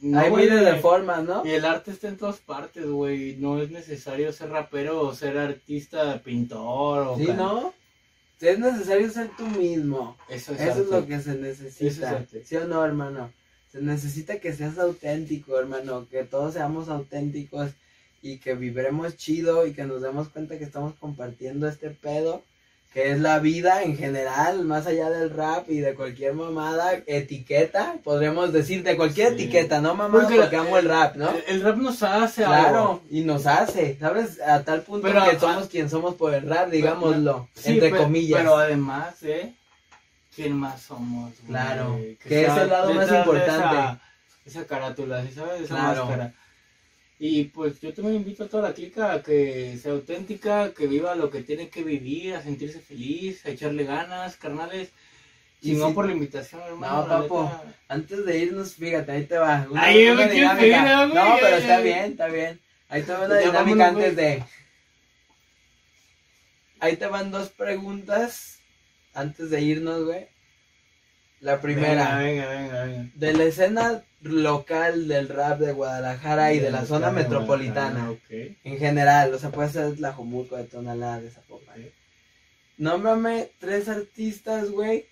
[0.00, 1.42] no Hay miles de formas, ¿no?
[1.46, 3.36] y el arte está en todas partes, güey.
[3.36, 7.74] No es necesario ser rapero o ser artista, pintor o Sí, can- ¿no?
[8.40, 10.16] Es necesario ser tú mismo.
[10.28, 12.10] Eso es, Eso es lo que se es necesita.
[12.10, 12.44] arte.
[12.44, 13.32] ¿Sí o no, hermano?
[13.72, 16.06] Se necesita que seas auténtico, hermano.
[16.10, 17.70] Que todos seamos auténticos
[18.22, 22.42] y que vibremos chido y que nos demos cuenta que estamos compartiendo este pedo.
[22.96, 27.96] Que es la vida en general, más allá del rap y de cualquier mamada, etiqueta,
[28.02, 29.34] podríamos decir, de cualquier Sí.
[29.34, 31.28] etiqueta, no mamada Porque porque, amo el rap, ¿no?
[31.28, 33.02] El, el rap nos hace Claro, algo.
[33.10, 34.40] y nos hace, ¿sabes?
[34.40, 38.40] A tal punto Pero, que ah, somos quien somos por el rap, digámoslo, entre comillas.
[38.40, 39.52] Pero además, ¿eh?
[40.34, 41.32] ¿Quién más somos?
[41.42, 41.48] güey?
[41.48, 43.76] Claro, que es sea el lado más importante.
[43.76, 44.00] Esa,
[44.46, 45.60] esa carátula, ¿sí sabes?
[45.60, 46.06] Esa Claro.
[46.06, 46.32] máscara.
[47.18, 51.14] Y pues yo también invito a toda la clica a que sea auténtica, que viva
[51.14, 54.90] lo que tiene que vivir, a sentirse feliz, a echarle ganas, carnales.
[55.62, 55.94] Y Y no sí.
[55.94, 57.02] por la invitación, hermano.
[57.02, 57.42] No, papo.
[57.44, 57.74] neta.
[57.88, 59.66] Antes de irnos, fíjate, ahí te va.
[59.70, 61.06] Una, Ay, una dinámica.
[61.06, 62.60] ¿no, pero está bien, está bien.
[62.88, 64.44] Ahí te va una dinámica vámonos, antes de.
[66.80, 68.58] Ahí te van dos preguntas
[69.14, 70.28] antes de irnos, güey.
[71.40, 72.84] La primera, Venga, venga, venga.
[72.84, 73.10] venga.
[73.14, 78.14] de la escena local del rap de Guadalajara y de la zona metropolitana.
[78.30, 81.90] En general, o sea, puede ser Tlajomulco, de Tonalá, de Zapopan.
[82.78, 85.06] Nómbrame tres artistas, güey,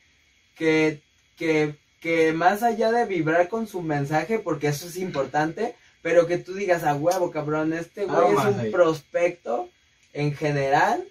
[0.55, 1.01] que,
[1.37, 6.37] que, que más allá de vibrar con su mensaje, porque eso es importante, pero que
[6.37, 8.71] tú digas, a huevo, cabrón, este güey Algo es un ahí.
[8.71, 9.71] prospecto
[10.13, 11.05] en general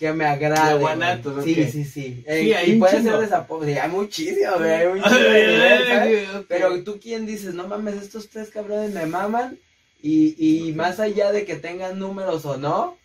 [0.00, 0.74] que me agrade.
[0.74, 0.80] De.
[0.80, 1.68] Guanatos, Sí, ok.
[1.70, 1.84] sí, sí.
[1.84, 5.14] Sí, Eh, hay y puede ser de Zapopan, sí, hay muchísimo, güey, hay un chingo
[5.20, 6.28] de nivel, ¿sabes?
[6.36, 6.46] Ok.
[6.48, 9.58] Pero tú quién dices, no mames, estos tres cabrones me maman
[10.02, 10.34] y,
[10.68, 12.96] y más allá de que tengan números o no,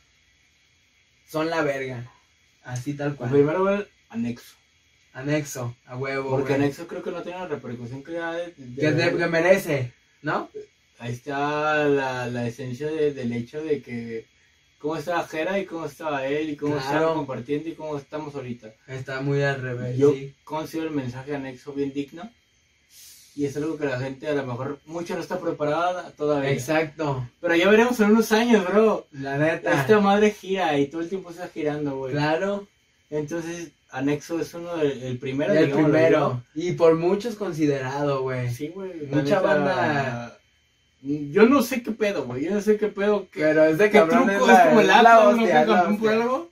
[1.29, 2.09] son la verga.
[2.63, 3.29] Así tal cual.
[3.29, 4.55] primero el anexo.
[5.13, 6.29] Anexo, a huevo.
[6.31, 6.63] Porque güey.
[6.63, 9.91] anexo creo que no tiene la repercusión que de- de- que, de- que merece,
[10.21, 10.49] ¿no?
[10.99, 14.25] Ahí está la, la esencia de- del hecho de que
[14.85, 16.87] cómo estaba Jera y cómo estaba él y cómo Claro.
[16.87, 18.71] estaban compartiendo y cómo estamos ahorita.
[18.87, 20.31] Está muy al revés, Yo sí.
[20.43, 22.29] considero el mensaje anexo bien digno
[23.35, 26.51] y es algo que la gente a lo mejor mucho no está preparada todavía.
[26.51, 29.07] Exacto, Pero ya veremos en unos años, bro.
[29.11, 29.81] la neta.
[29.81, 32.13] Esta madre gira y todo el tiempo está girando, güey.
[32.13, 32.67] Claro,
[33.09, 35.53] Entonces, Anexo es uno del el primero.
[35.53, 36.43] el primero.
[36.53, 38.51] Y por muchos considerado, güey.
[38.53, 39.05] Sí, güey.
[39.07, 40.34] Mucha neta, banda-
[41.05, 42.45] Yo no sé qué pedo, güey.
[42.45, 43.27] Yo no sé qué pedo.
[43.31, 45.35] ¿Qué, Pero ese qué cabrón truco es, como el Atlas?
[45.35, 46.51] No la campeón por algo.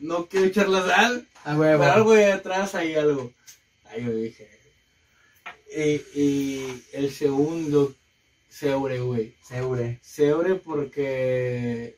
[0.00, 1.28] No quiero echar la sal.
[1.44, 1.80] A huevo.
[1.80, 3.32] Pero algo de atrás hay algo.
[3.84, 4.48] Ahí yo dije.
[5.72, 7.94] Y, y el segundo
[8.48, 9.36] Seure, güey.
[9.40, 10.00] Seure.
[10.02, 11.96] Seure porque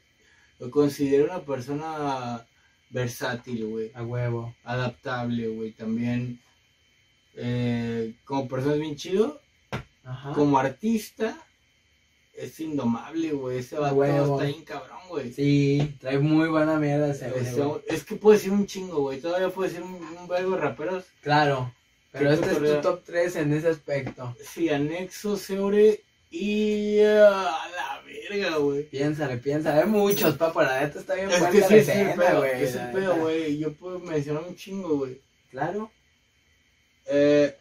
[0.59, 2.47] lo considero una persona
[2.91, 3.91] versátil, güey.
[3.95, 4.55] A huevo.
[4.63, 5.73] Adaptable, güey.
[5.73, 6.39] También
[7.35, 9.41] eh, como persona es bien chido.
[10.05, 10.33] Ajá.
[10.35, 11.43] Como artista
[12.35, 13.59] es indomable, güey.
[13.59, 14.41] Ese vato huevo.
[14.41, 15.33] está bien cabrón, güey.
[15.33, 17.83] Sí, trae muy buena mierda Ese- güey.
[17.89, 19.21] es que puede ser un chingo, güey.
[19.21, 21.05] Todavía puede ser un, un vergo de raperos.
[21.23, 21.73] Claro.
[22.11, 24.37] Pero este es tu top 3 en ese aspecto.
[24.45, 28.83] Sí, anexo, Seure y ah, a la verga, güey.
[28.85, 29.81] Piénsale, piénsale.
[29.83, 30.63] Hay muchos, papo.
[30.63, 32.63] La neta está bien Es que sí, escena, pedo, güey.
[32.63, 33.59] es el pedo, güey.
[33.59, 35.21] Yo puedo mencionar un chingo, güey.
[35.51, 35.91] Claro.
[37.07, 37.57] Eh,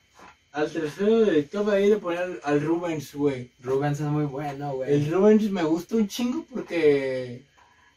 [0.54, 3.52] al tercero de top ahí le poner al, Rubens, güey.
[3.62, 4.94] Rubens es muy bueno, güey.
[4.94, 7.44] El Rubens me gusta un chingo porque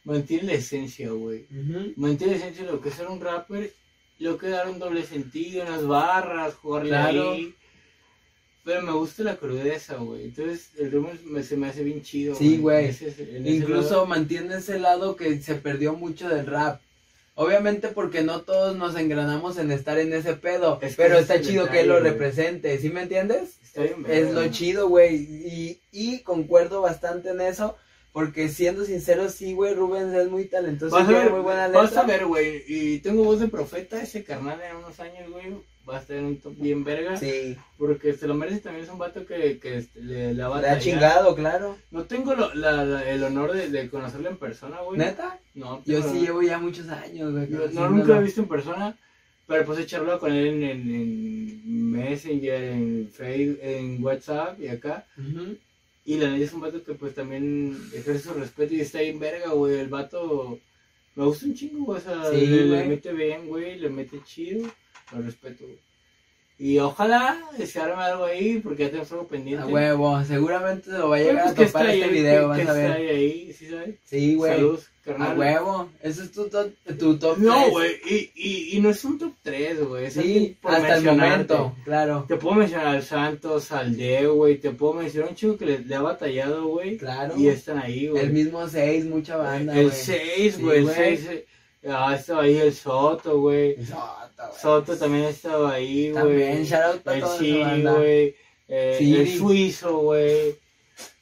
[0.05, 1.47] mantiene la esencia, güey.
[1.97, 3.72] Mantiene la esencia de lo que es ser un rapper,
[4.20, 7.32] lo que dar un doble sentido, unas barras, jugarle Claro.
[7.32, 7.55] ahí.
[8.64, 10.24] Pero me gusta la crudeza, güey.
[10.24, 12.35] Entonces el Rubens me- se me hace bien chido.
[12.35, 12.90] Sí, güey.
[13.44, 14.06] Incluso lado.
[14.06, 16.81] mantiene ese lado que se perdió mucho del rap.
[17.36, 21.40] Obviamente porque no todos nos engranamos en estar en ese pedo, Es que pero está
[21.40, 23.59] chido que él lo represente, ¿sí me entiendes?
[24.09, 27.77] Es lo chido, güey, y, y concuerdo bastante en eso,
[28.12, 31.66] porque siendo sincero, sí, güey, Rubens es muy talentoso, Vas a tiene ver, muy buena
[31.69, 32.02] vas letra.
[32.02, 32.62] a ver, güey.
[32.69, 35.56] Y tengo voz de profeta, ese carnal en unos años, güey.
[35.89, 37.16] Va a estar en un top bien verga.
[37.16, 38.85] Sí, Porque se lo merece también.
[38.85, 41.77] Es un vato que, que este, le, la va le ha chingado, claro.
[41.90, 44.98] No tengo lo- la- la- el honor de, de conocerlo en persona, güey.
[44.98, 45.39] ¿Neta?
[45.55, 47.48] No, Yo sí llevo ya muchos años, güey.
[47.74, 48.97] no, nunca lo he visto en persona.
[49.47, 54.69] Pero pues he charlado con él en, en, en Messenger, en Facebook, en WhatsApp y
[54.69, 55.05] acá.
[56.06, 59.19] Y la neta es un vato que pues también ejerce su respeto y está bien
[59.19, 59.74] verga, güey.
[59.81, 60.59] El vato
[61.15, 61.93] me gusta un chingo.
[61.93, 64.66] O sea, Sí, le, le mete bien, güey, le mete chido.
[65.16, 65.65] Lo respeto.
[66.57, 67.36] Y ojalá
[67.66, 69.65] se arme algo ahí porque ya tenemos algo pendiente.
[69.65, 72.61] A huevo, seguramente lo va a llegar pues, a topar este ahí, video, que- vas
[72.61, 72.91] que a ver.
[72.91, 73.95] está ahí, ¿sí sabes?
[74.05, 74.53] Sí, güey.
[74.55, 75.39] Salud, A carnal.
[75.39, 77.70] huevo, ese es tu top, tu top No, tres.
[77.73, 80.11] güey, y, y, y no es un top 3, güey.
[80.12, 82.24] Sí, hasta el momento, claro.
[82.28, 84.57] Te puedo mencionar al Santos, al Deo, güey.
[84.59, 86.97] Te puedo mencionar un chico que le, le ha batallado, güey.
[86.99, 87.35] Claro.
[87.36, 88.23] Y están ahí, güey.
[88.23, 89.97] El mismo 6, mucha banda, El güey.
[89.99, 90.78] 6, Sí, güey.
[90.78, 91.16] el güey.
[91.19, 91.31] 6.
[91.89, 93.77] Ah, estaba ahí el Soto, güey.
[93.85, 94.60] Sota, güey.
[94.60, 96.22] Soto también estaba ahí, güey.
[96.22, 98.36] También, shout out para El Siri, güey.
[98.68, 100.56] Eh, el Suizo, güey.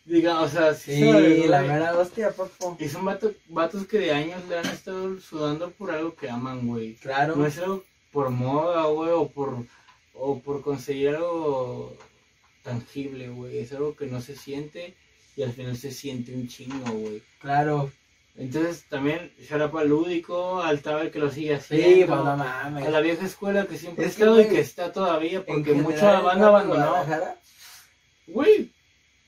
[0.04, 1.00] Diga, o sea, sí,
[1.46, 2.76] la mera hostia, papo.
[2.80, 6.66] Y son vatos, vatos que de años le han estado sudando por algo que aman,
[6.66, 6.94] güey.
[6.96, 7.36] Claro.
[7.36, 9.64] No es algo por moda, güey, o por,
[10.14, 11.96] o por conseguir algo
[12.62, 13.58] tangible, güey.
[13.58, 14.94] Es algo que no se siente
[15.36, 17.22] y al final se siente un chingo, güey.
[17.40, 17.90] Claro.
[18.36, 22.06] Entonces también, Sharapa Lúdico, al Taber que lo sigue Sí, haciendo.
[22.06, 22.88] pues no a mames.
[22.90, 25.44] la vieja escuela que siempre Es ha que, estado y güey, que está todavía, En
[25.44, 26.86] porque mucha banda abandonó.
[26.88, 27.36] Guadalajara,
[28.28, 28.70] Güey,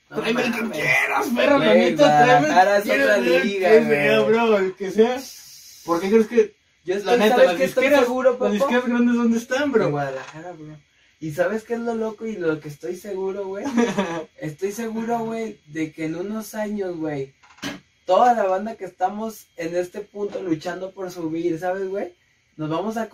[0.09, 2.47] no tráeme el que quieras, perro, la neta, tráeme
[2.83, 5.21] que es otra liga, que sea, bro, el que sea.
[5.85, 8.53] ¿Por qué crees que Yo la estoy, neta, ¿sabes las qué estoy seguro, las papo?
[8.53, 9.89] disqueras grandes dónde están, En bro?
[9.91, 10.77] Guadalajara, bro.
[11.19, 13.65] ¿Y sabes qué es lo loco y lo que estoy seguro, güey?
[14.37, 17.33] Estoy seguro, güey, de que en unos años, güey,
[18.05, 22.13] toda la banda que estamos en este punto luchando por subir, ¿sabes, güey?
[22.57, 23.09] Nos vamos a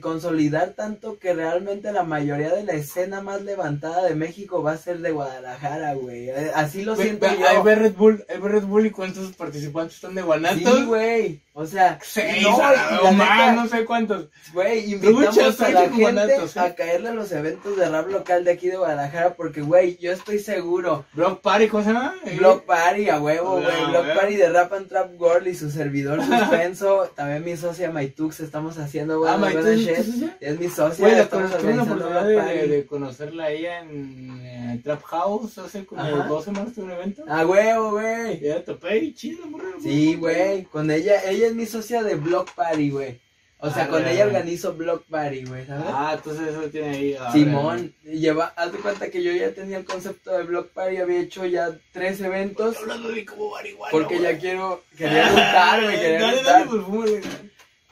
[0.00, 4.76] consolidar tanto que realmente la mayoría de la escena más levantada de México va a
[4.76, 6.28] ser de Guadalajara, güey.
[6.30, 7.48] Eh, Así lo Ve- siento ve- yo.
[7.48, 10.58] Ahí ve Red Bull, ahí ve Red Bull y cuántos participantes están de Guanatos.
[10.78, 11.40] Sí, güey.
[11.52, 14.28] O sea, Seis, no, a la- más, no sé cuántos.
[14.52, 16.60] Güey, Muchas invitamos a la gente Guanatos, ¿eh?
[16.60, 20.10] a caerle a los eventos de rap local de aquí de Guadalajara porque, güey, yo
[20.12, 21.04] estoy seguro.
[21.12, 22.14] Block Party, ¿cómo se llama?
[22.38, 23.86] Block Party, a huevo, güey.
[23.90, 24.14] Block.
[24.14, 27.10] Party de Rap and Trap Girl y su servidor suspenso.
[27.14, 29.32] También mi socia Maitux estamos haciendo, güey.
[29.32, 29.50] Ah.
[29.52, 30.36] ¿tu socia?
[30.40, 31.06] Es mi socia.
[31.08, 36.26] Güey, tuve la oportunidad de, conocerla a ella en eh, Trap House hace como Ajá.
[36.28, 37.24] dos semanas tuve un evento.
[37.28, 38.40] A huevo, güey.
[38.40, 39.68] Ya topé y chido, morra.
[39.82, 40.64] Sí, güey.
[40.64, 43.20] Con ella, ella es mi socia de Block Party, güey.
[43.62, 44.14] O sea, Ah, con güey.
[44.14, 45.84] ella organizo Block Party, güey, ¿sabes?
[45.88, 47.16] Ah, entonces eso tiene ahí.
[47.20, 50.96] ah, Simón, lleva, haz de cuenta que yo ya tenía el concepto de Block Party,
[50.96, 53.90] había hecho ya tres eventos, Hablando de como marihuana.
[53.92, 54.32] porque güey.
[54.32, 56.54] ya quiero, quería juntar, güey, quería Dale, juntar.
[56.68, 57.20] dale, fúmale.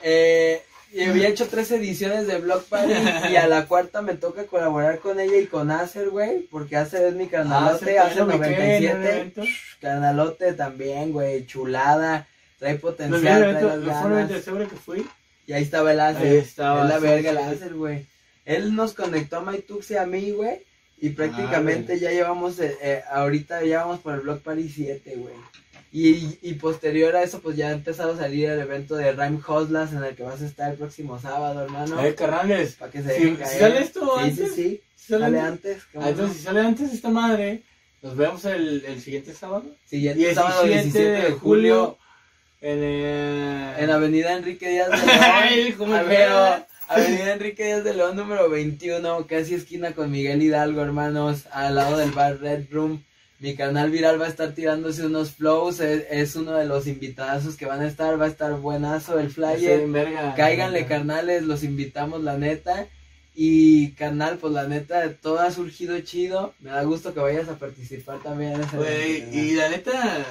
[0.03, 0.63] Eh,
[0.93, 2.93] y había hecho tres ediciones de Block Party
[3.31, 7.05] y a la cuarta me toca colaborar con ella y con Acer, güey, porque Acer
[7.09, 9.43] es mi Ah, canalote, se Acer me quedé en un 97, evento.
[9.81, 12.27] canalote también, güey, chulada,
[12.59, 14.31] trae potencial, trae evento, las ganas.
[14.69, 15.07] que fui.
[15.47, 16.27] Y ahí estaba el Acer.
[16.27, 17.39] Ahí estaba, Es la sí, verga el.
[17.39, 18.07] Acer, güey.
[18.45, 20.63] Él nos conectó a Maitux y a mí, güey.
[21.01, 25.15] Y prácticamente Ah, ya llevamos, eh, eh, ahorita ya vamos por el Block Party 7,
[25.17, 25.35] güey.
[25.91, 29.41] Y, y posterior a eso, pues ya ha empezado a salir el evento de Rhyme
[29.47, 32.05] Hoslas en el que vas a estar el próximo sábado, hermano.
[32.05, 32.75] Eh, carnales.
[32.75, 34.81] Para que se si- dejen si sale esto sí, antes, sí, sí.
[34.97, 35.73] si sale Sale antes.
[35.73, 35.85] antes.
[35.93, 37.63] ¿cómo Ah, entonces, si sale antes esta madre,
[38.03, 39.65] Nos vemos el, el siguiente sábado.
[39.87, 41.97] Siguiente sábado 17 de julio
[42.61, 43.75] En, eh...
[43.79, 45.75] en Avenida Enrique Díaz de Ay, León.
[45.79, 46.67] ¿cómo A se ver, llama?
[46.89, 51.97] Avenida Enrique Díaz de León número 21, casi esquina con Miguel Hidalgo, hermanos, al lado
[51.97, 53.03] del bar Red Room.
[53.41, 57.57] Mi canal viral va a estar tirándose unos flows, es, es uno de los invitadazos
[57.57, 59.81] que van a estar, va a estar buenazo el flyer.
[59.85, 60.35] Sí, verga.
[60.35, 62.87] Cáiganle, carnales, los invitamos, la neta.
[63.37, 66.55] Y, carnal, pues la neta, todo ha surgido chido.
[66.59, 70.27] Me da gusto que vayas a participar también en ese evento, y la neta,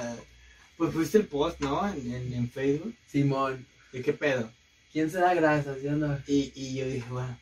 [0.76, 1.88] pues fuiste el post, ¿no?
[1.90, 2.94] En, en, en Facebook.
[3.10, 4.50] Simón, ¿De qué pedo?
[4.92, 6.18] ¿quién se da grasas, yo no?
[6.26, 7.38] Y, y yo dije, bueno,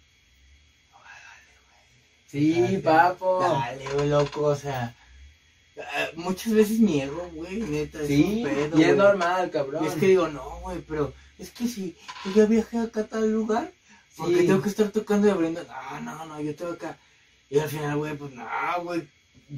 [2.28, 3.38] Sí, Dale, papo.
[3.40, 4.94] dale, güey, loco, o sea,
[5.76, 9.84] eh, muchas veces mi ego, güey, neta, es Sí, un pedo, y es normal, cabrón.
[9.84, 13.04] Y es que digo, no, güey, pero es que si yo ya viajé acá a
[13.04, 13.70] tal lugar,
[14.16, 14.46] porque Sí.
[14.46, 16.96] tengo que estar tocando y abriendo, no, no, no, yo tengo acá.
[17.50, 18.44] Y al final, güey, pues no,
[18.82, 19.06] güey,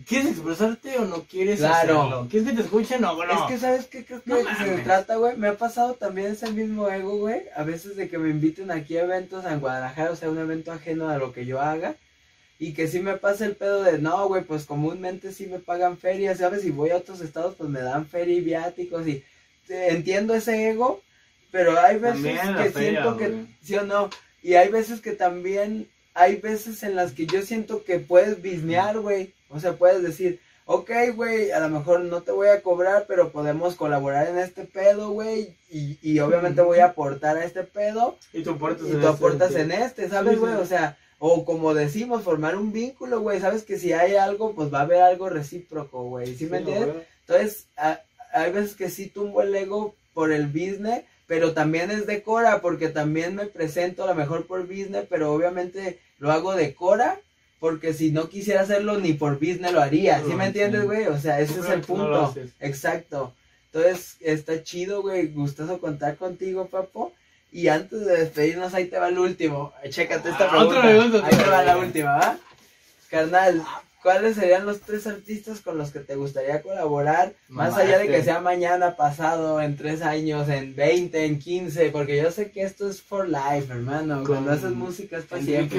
[0.06, 2.02] ¿quieres expresarte o no quieres Claro.
[2.02, 2.26] hacerlo?
[2.28, 3.32] ¿Quieres que te escuchen o no?
[3.32, 4.04] Es que, ¿sabes qué?
[4.04, 5.36] Creo que No se trata, güey.
[5.36, 7.42] Me ha pasado también ese mismo ego, güey.
[7.56, 10.72] A veces de que me inviten aquí a eventos en Guadalajara, o sea, un evento
[10.72, 11.94] ajeno a lo que yo haga.
[12.60, 15.96] Y que sí me pasa el pedo de, no, güey, pues comúnmente sí me pagan
[15.96, 16.64] ferias, ¿sabes?
[16.64, 19.06] Y voy a otros estados, pues me dan feria y viáticos.
[19.06, 19.22] Y
[19.68, 21.00] eh, entiendo ese ego,
[21.52, 22.72] pero hay veces que feria,
[23.02, 24.10] siento que, sí o no.
[24.42, 28.98] Y hay veces que también, hay veces en las que yo siento que puedes bisnear,
[28.98, 29.34] güey.
[29.50, 33.30] O sea, puedes decir, ok, güey, a lo mejor no te voy a cobrar, pero
[33.30, 35.56] podemos colaborar en este pedo, güey.
[35.70, 38.18] Y, y obviamente voy a aportar a este pedo.
[38.32, 39.76] Y tú aportas Y en tú este aportas sentido.
[39.76, 40.54] en este, ¿sabes, Sí, güey?
[40.54, 40.58] sí.
[40.60, 43.40] O sea, o como decimos, formar un vínculo, güey.
[43.40, 46.36] Sabes que si hay algo, pues va a haber algo recíproco, güey.
[46.36, 46.94] ¿Sí, me Sí, entiendes?
[46.94, 47.06] güey.
[47.26, 48.00] Entonces, a-
[48.32, 52.60] hay veces que sí tumbo el ego por el business, pero también es de Cora,
[52.60, 57.20] porque también me presento a lo mejor por business, pero obviamente lo hago de Cora,
[57.60, 60.22] porque si no quisiera hacerlo ni por business lo haría.
[60.24, 61.06] ¿Sí me entiendes, güey?
[61.06, 62.34] O sea, ese es el no punto.
[62.60, 63.34] Exacto.
[63.72, 65.26] Entonces, está chido, güey.
[65.28, 67.12] Gustoso contar contigo, papo.
[67.50, 69.72] Y antes de despedirnos, ahí te va el último.
[69.88, 70.78] Chécate esta Ah, pregunta.
[70.78, 72.38] otra pregunta, ahí te va la última, ¿va?
[73.10, 73.62] Carnal,
[74.02, 77.32] ¿cuáles serían los tres artistas con los que te gustaría colaborar?
[77.48, 82.18] Más allá de que sea mañana, pasado, en tres años, en 20, en 15, porque
[82.22, 84.24] yo sé que esto es for life, hermano.
[84.26, 85.78] Cuando haces música es para siempre.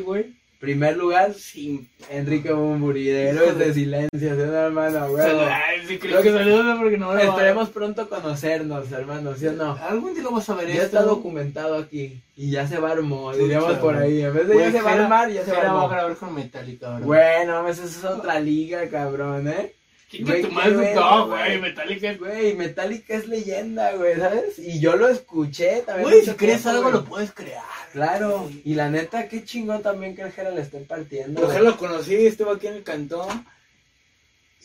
[0.00, 0.34] güey.
[0.64, 5.08] Primer lugar, Sin Enrique Bumburi, de Héroes de Silencio, ¿sí, hermano?
[5.10, 5.24] güey.
[5.26, 9.72] Ay, sí, creo que saludos porque no Esperemos pronto conocernos, hermano, ¿sí o no?
[9.80, 10.84] Algún día lo vas a ver Ya esto.
[10.86, 14.22] está documentado aquí y ya se va a armar, diríamos por ahí.
[14.22, 15.72] En vez de Güey, ya se va a armar, ya se va a va a
[15.84, 15.90] armar.
[15.90, 17.04] grabar con Metallica ahora.
[17.06, 19.72] Bueno, mames, esa es otra liga, cabrón, ¿eh?
[20.18, 21.60] Chica, tu madre no, güey.
[21.60, 22.10] Metallica.
[22.10, 24.58] es- Güey, Metallica es leyenda, güey, ¿sabes?
[24.58, 26.08] Y yo lo escuché también.
[26.08, 26.92] Güey, si crees tiempo, algo güey.
[26.94, 27.62] lo puedes crear.
[27.92, 31.46] Claro, y la neta, qué chingón también que el Jera le estén partiendo.
[31.46, 31.62] Güey.
[31.62, 33.46] lo conocí, estuvo aquí en el cantón.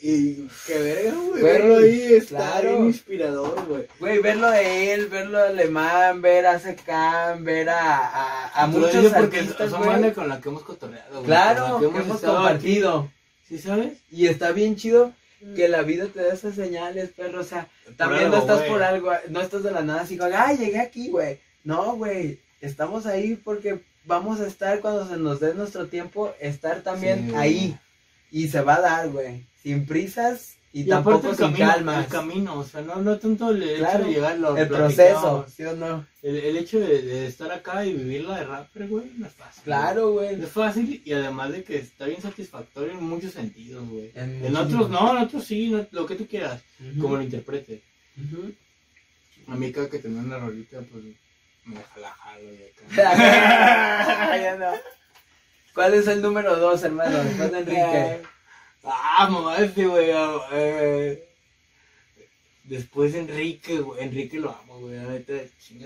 [0.01, 1.43] Y qué verga, güey.
[1.43, 2.69] Verlo ahí está claro.
[2.69, 3.85] bien inspirador, güey.
[3.99, 9.11] Güey, verlo de él, verlo de Alemán, ver a Secan, ver a, a, a muchos
[9.11, 11.25] artistas, son banda con la que hemos cotorreado, güey.
[11.25, 12.99] Claro, con la que hemos compartido.
[12.99, 13.09] aquí.
[13.49, 13.93] ¿Sí sabes?
[14.09, 15.11] Y está bien chido
[15.55, 17.41] que la vida te da esas señales, perro.
[17.41, 17.67] O sea,
[17.97, 20.79] también algo, no estás por algo, no estás de la nada así como, ay, llegué
[20.79, 21.39] aquí, güey.
[21.63, 26.81] No, güey, estamos ahí porque vamos a estar cuando se nos dé nuestro tiempo, estar
[26.81, 27.35] también Sí.
[27.35, 27.79] ahí.
[28.31, 29.45] Y se va a dar, güey.
[29.63, 32.05] Sin prisas y, Y tampoco el sin camino, calmas.
[32.05, 35.45] el camino, o sea, no, no tanto el hecho Claro, de llegar, lo El proceso,
[35.55, 36.05] ¿sí o no?
[36.21, 39.63] El, el hecho de, de estar acá y vivirla de rapper, güey, no es fácil.
[39.63, 40.39] Claro, güey.
[40.41, 44.11] Es fácil y además de que está bien satisfactorio en muchos sentidos, güey.
[44.15, 46.61] En otros no, en otros sí, no- lo que tú quieras,
[47.01, 47.81] como lo interpretes.
[48.17, 48.53] Ujú.
[49.47, 51.03] A mí cada que tenía una rolita, pues
[51.65, 54.37] me deja la jalo y acá.
[54.43, 54.71] Ya no.
[55.73, 57.17] ¿Cuál es el número dos, hermano?
[57.23, 58.21] De Enrique.
[58.83, 60.09] Ah, mamá, este, güey.
[60.53, 61.25] eh,
[62.63, 64.03] Después Enrique, güey.
[64.03, 65.23] Enrique lo amo, güey.
[65.23, 65.33] Tu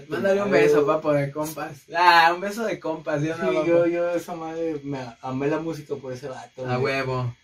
[0.09, 1.83] Mándale un beso, papo, de compas.
[1.95, 3.65] Ah, un beso de compas, ¿sí o no, Sí, papo?
[3.67, 6.67] yo, yo esa madre, me amé la música por ese vato.
[6.67, 6.95] A güey.
[6.95, 7.35] huevo.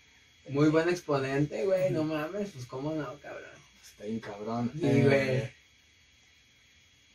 [0.50, 1.90] Muy buen exponente, güey.
[1.90, 3.44] No mames, pues cómo no, cabrón.
[3.82, 4.70] Está bien cabrón.
[4.78, 5.60] Sí, Eh, güey.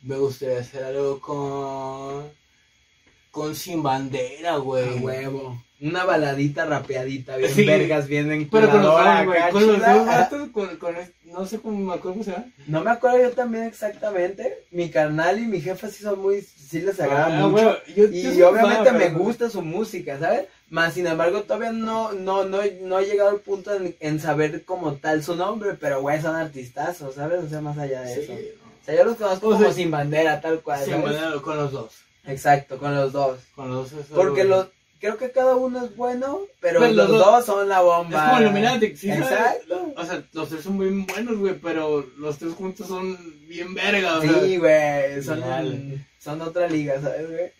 [0.02, 2.32] Me gustaría hacer algo con.
[3.30, 4.98] Con Sin Bandera, A güey.
[4.98, 5.62] huevo.
[5.80, 7.66] Una baladita rapeadita, bien Sí.
[7.66, 10.94] vergas, bien Pero enculadora acá, Con los dos vatos, con, con
[11.24, 12.46] no sé cómo me acuerdo cómo se llama.
[12.66, 14.64] No me acuerdo yo también exactamente.
[14.70, 17.76] Mi carnal y mi jefa sí son muy, sí les agrada Ah, mucho.
[17.94, 20.46] yo- Y yo obviamente fan, me pero- gusta su música, ¿sabes?
[20.70, 24.64] Más sin embargo, todavía no, no, no, no he llegado al punto en, en saber
[24.64, 27.44] como tal su nombre, pero güey, son artistazos, ¿sabes?
[27.44, 28.32] O sea, más allá de Sí, eso.
[28.32, 30.84] O sea, yo los conozco O como sea, sin bandera, tal cual.
[30.84, 31.02] Sin.
[31.02, 31.92] Bandera, con los dos.
[32.26, 33.38] Exacto, con los dos.
[33.54, 34.06] Con los dos.
[34.14, 34.68] Porque los,
[35.00, 38.28] creo que cada uno es bueno, pero Pero los los dos son la Es bomba.
[38.30, 39.10] como Illuminati, ¿sí?
[39.10, 39.92] Exacto.
[39.96, 43.16] O sea, los tres son muy buenos, güey, pero los tres juntos son
[43.48, 44.40] bien verga, sea.
[44.40, 47.52] Sí, güey, son, son otra liga, ¿sabes, güey?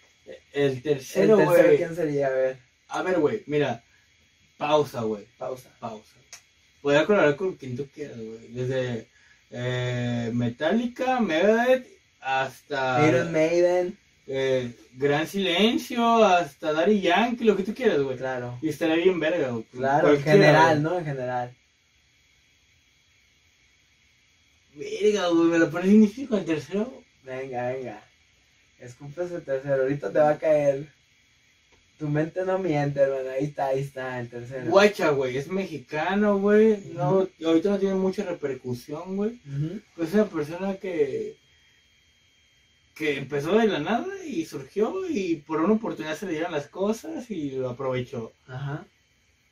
[0.53, 1.77] El El tercero, tercero, güey.
[1.77, 2.27] ¿quién sería?
[2.27, 2.59] A ver,
[2.89, 3.83] A ver, güey, mira.
[4.57, 5.27] Pausa, güey.
[5.39, 5.69] pausa.
[5.79, 6.15] Pausa.
[6.81, 8.49] Podría colaborar con quien tú quieras, güey.
[8.49, 9.09] Desde
[9.51, 11.87] eh, Metallica, Megadeth,
[12.21, 18.17] hasta Iron Maiden, eh, Gran Silencio, hasta Daddy Yankee, lo que tú quieras, güey.
[18.17, 18.59] claro.
[18.61, 19.65] Y estaría bien verga, güey.
[19.65, 20.83] Claro, en general, güey.
[20.83, 20.99] ¿no?
[20.99, 21.57] En general.
[24.75, 27.03] Verga, güey, me lo pones difícil con el tercero.
[27.25, 28.03] Venga, venga.
[28.79, 30.89] Escupe ese tercero, ahorita te va a caer.
[31.99, 33.31] Tu mente no miente, hermano.
[33.31, 34.71] Ahí está, ahí está, el tercero.
[34.71, 36.79] Guacha, güey, es mexicano, güey.
[36.93, 39.41] No, ahorita no tiene mucha repercusión, güey.
[39.95, 41.37] Pues es una persona que
[42.97, 46.67] que empezó de la nada y surgió y por una oportunidad se le dieron las
[46.67, 48.33] cosas y lo aprovechó.
[48.49, 48.87] Ajá.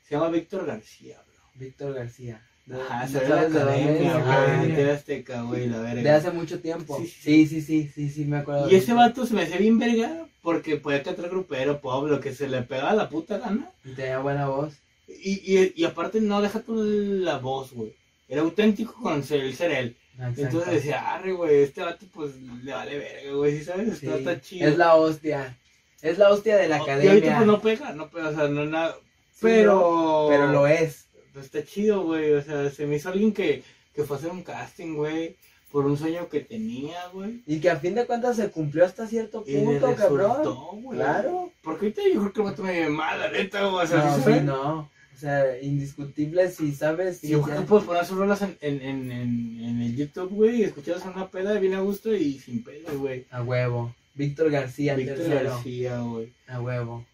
[0.08, 1.44] Se llama Víctor García, bro.
[1.54, 2.42] Víctor García.
[2.64, 4.24] ¿De- Ajá, no se ve la sabes de dónde academia, es?
[4.56, 6.02] güey, de TV Azteca, güey, la verga.
[6.02, 6.98] De hace mucho tiempo.
[6.98, 7.86] Sí, Sí, sí.
[7.94, 8.70] sí, sí, me acuerdo.
[8.70, 12.34] Y ese vato se me hacía bien verga porque podía cantar grupero, pop, lo que
[12.34, 13.70] se le pegaba la puta gana.
[13.84, 14.72] Y tenía buena voz.
[15.06, 17.94] Y, y, y aparte no deja tú la voz, güey.
[18.26, 19.96] Era auténtico con ser, el ser él.
[20.18, 20.40] Exacto.
[20.42, 22.32] Entonces decía, arre, güey, este vato pues
[22.62, 23.98] le vale verga, güey, ¿sí sabes?
[23.98, 24.68] Sí, Está, chido.
[24.68, 25.56] Es la hostia.
[26.02, 27.10] Es la hostia de la Y academia.
[27.12, 28.94] ahorita pues no pega, no pega, o sea, no nada.
[29.32, 30.26] Sí, pero...
[30.28, 31.06] pero lo es.
[31.32, 33.64] Pues, está chido, güey, o sea, se me hizo alguien que,
[33.94, 35.36] que fue a hacer un casting, güey,
[35.72, 37.42] por un sueño que tenía, güey.
[37.46, 40.30] Y que a fin de cuentas se cumplió hasta cierto Y punto, cabrón.
[40.30, 40.98] resultó, güey.
[40.98, 41.50] Claro.
[41.62, 44.24] Porque ahorita yo creo que el vato me mal, la neta, güey, o sea, No,
[44.24, 44.90] ¿sí no.
[45.24, 47.16] O sea, indiscutible si sabes.
[47.24, 49.80] Y si yo creo ya- que puedes poner sus rolas en, en, en, en, en
[49.80, 53.24] el YouTube, güey, y escucharlas en una peda bien a gusto y sin pedo, güey.
[53.30, 53.94] A huevo.
[54.14, 55.50] Víctor García, el Víctor tercero.
[55.50, 56.30] García, güey.
[56.46, 57.06] A huevo.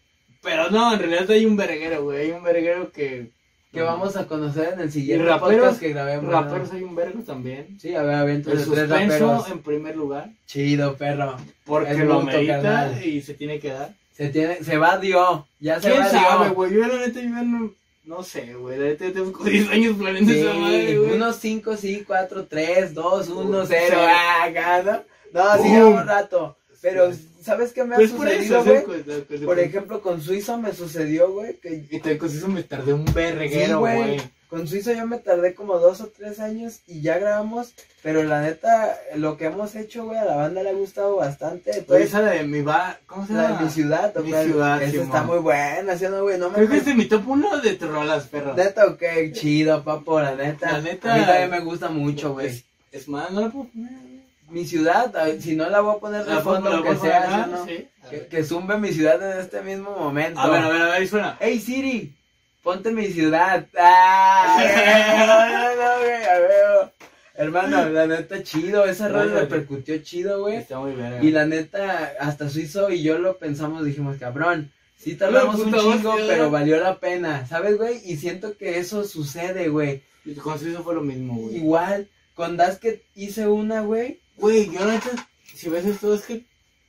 [0.43, 2.19] Pero no, en realidad hay un verguero, güey.
[2.25, 3.29] Hay un verguero que.
[3.71, 6.25] Que vamos a conocer en el siguiente Y raperos- podcast que grabemos.
[6.25, 6.31] ¿no?
[6.31, 7.79] Raperos hay un vergo también.
[7.79, 9.49] Sí, a ver, a ver, El entonces tres suspenso raperos.
[9.51, 10.29] en primer lugar.
[10.45, 11.37] Chido, perro.
[11.63, 13.05] Porque Es lo carnal.
[13.05, 13.95] y se tiene que dar.
[14.13, 15.47] Se tiene, se va Dio.
[15.61, 16.53] Ya se ¿Quién va sabe, Dio.
[16.55, 16.73] güey?
[16.73, 17.71] Yo la neta, yo no,
[18.03, 18.77] no sé, güey.
[18.97, 21.11] Yo tengo como 10 años planeando esa madre, Sí, güey.
[21.13, 23.73] unos 5, sí, 4, 3, 2, 1, Sí.
[23.77, 23.97] 0.
[24.43, 25.03] Acá, ¿no?
[25.33, 25.71] No, sí, Boom.
[25.71, 26.57] lleva un rato.
[26.81, 27.11] Pero,
[27.43, 28.77] ¿sabes qué me ha Pues por sucedido, güey?
[28.79, 28.83] ¿sí?
[28.87, 32.63] Pues, pues, Por pues, ejemplo, con Suizo me sucedió, güey, que Y con eso me
[32.63, 33.97] tardé un Sí, verguero, güey.
[33.97, 34.21] güey.
[34.51, 37.73] Con Suizo yo me tardé como dos o tres años y ya grabamos,
[38.03, 41.71] pero la neta, lo que hemos hecho, güey, a la banda le ha gustado bastante.
[41.77, 43.59] Entonces, esa de mi va, ¿cómo se la llama?
[43.59, 46.37] de mi ciudad, Mi ciudad, esa está muy buena, ¿sí no, güey?
[46.37, 48.53] No me Creo que es de mi top 1 de tus rolas, perro.
[48.53, 49.01] Neta, ok,
[49.31, 50.69] chido, papo, la neta.
[50.69, 52.47] La neta- A mí también me gusta mucho, güey.
[52.47, 54.21] Es, es más, no la puedo poner, güey.
[54.49, 57.47] Mi ciudad, si no la voy a poner de fondo, puedo sea, poner, ¿sí o
[57.55, 57.65] no?
[57.65, 57.87] sí.
[58.09, 60.41] Que, que zumbe mi ciudad en este mismo momento.
[60.41, 61.37] A ver, a ver, a ver, ahí suena.
[61.39, 62.13] Hey Siri,
[62.61, 63.67] ponte mi ciudad.
[63.77, 64.57] Ah,
[65.75, 66.93] no, no, güey, a ver.
[67.33, 69.39] Hermano, la neta chido, esa rola Órale.
[69.41, 70.57] repercutió chido, güey.
[70.57, 71.23] Está muy verga.
[71.23, 76.11] Y la neta, hasta Suizo y yo lo pensamos, dijimos, cabrón, sí tardamos un chingo,
[76.11, 76.27] hostia.
[76.27, 77.99] pero valió la pena, ¿sabes, güey?
[78.05, 80.03] Y siento que eso sucede, güey.
[80.43, 81.55] Con Suizo fue lo mismo, güey.
[81.55, 85.09] Igual, con Dasket hice una, güey, Güey, yo la neta,
[85.53, 86.43] si ves esto, es que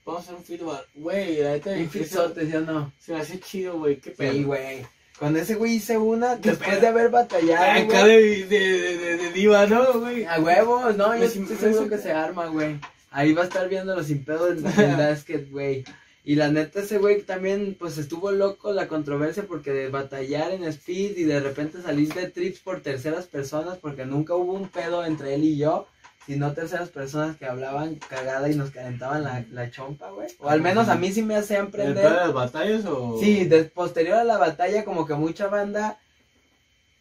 [0.06, 0.86] vamos a hacer un feedback.
[0.94, 2.92] Güey, la neta, un fitzote, ¿sí o no?
[2.98, 3.96] se me hace chido, güey.
[3.96, 4.32] Qué pedo.
[4.32, 4.86] Sí, güey.
[5.22, 6.80] Con ese güey hice una, ¿Qué después pedo?
[6.80, 10.24] de haber batallado, Acá de, de, de, de, de diva, ¿no, güey?
[10.24, 12.80] A huevo, no, yo Me estoy sim- seguro que se arma, güey.
[13.12, 15.84] Ahí va a estar viendo los sin pedos en en basket, güey.
[16.24, 20.64] Y la neta, ese güey también, pues estuvo loco la controversia porque de batallar en
[20.64, 25.04] speed y de repente salir de trips por terceras personas, porque nunca hubo un pedo
[25.04, 25.86] entre él y yo,
[26.26, 30.28] sino terceras personas que hablaban cagada y nos calentaban la, la chompa, güey.
[30.38, 32.04] O al menos a mí sí me hacían ¿El prender.
[32.04, 33.18] pedo de las batallas o...?
[33.20, 35.98] Sí, de- posterior a la batalla, como que mucha banda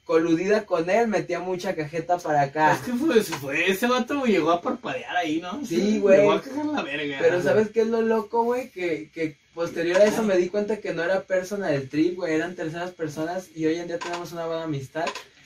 [0.05, 2.73] coludida con él metía mucha cajeta para acá.
[2.73, 5.63] Es que fue, fue ese vato llegó a parpadear ahí, ¿no?
[5.65, 6.19] Sí, güey.
[6.19, 7.17] Llegó a cagar la verga.
[7.21, 8.71] Pero ¿sabes qué es lo loco, güey?
[8.71, 12.33] Que, que posterior a eso me di cuenta que no era persona del trip, güey,
[12.33, 15.05] eran terceras personas y hoy en día tenemos una buena amistad.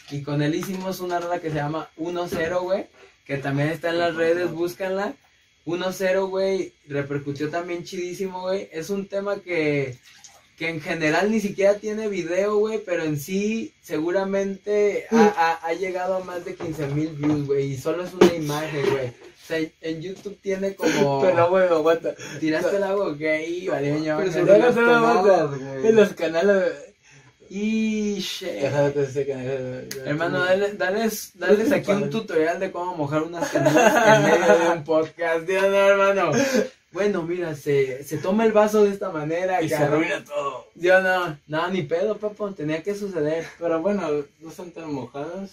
[0.10, 2.88] Y con él hicimos una rola que se llama 1-0, güey,
[3.26, 5.14] que también está en las redes, búscanla.
[5.66, 8.70] 1-0, güey, repercutió también chidísimo, güey.
[8.72, 9.98] Es un tema que,
[10.58, 15.26] que en general ni siquiera tiene video, güey, pero en sí seguramente ha,
[15.62, 18.86] ha- ha llegado a más de 15 mil views, güey, y solo es una imagen,
[18.92, 19.08] güey.
[19.08, 21.22] O sea, en YouTube tiene como...
[21.24, 22.16] Pero, güey, aguanta.
[22.40, 24.18] Tiraste el agua gay, valeño.
[24.18, 24.32] Pero
[24.72, 25.12] no,
[25.52, 26.74] conoces, En los canales...
[27.50, 28.24] Y
[29.28, 29.88] canal.
[30.06, 34.70] Hermano, dale, dales, dales aquí un tutorial de cómo mojar unas canelas en medio de
[34.78, 35.46] un podcast.
[35.46, 36.32] Dios, no, hermano.
[36.92, 39.62] bueno, mira, se, se toma el vaso de esta manera.
[39.62, 40.68] Y se arruina todo.
[40.76, 43.46] Yo no, no, ni pedo, papo, tenía que suceder.
[43.60, 44.10] Pero bueno,
[44.40, 45.52] no son tan mojadas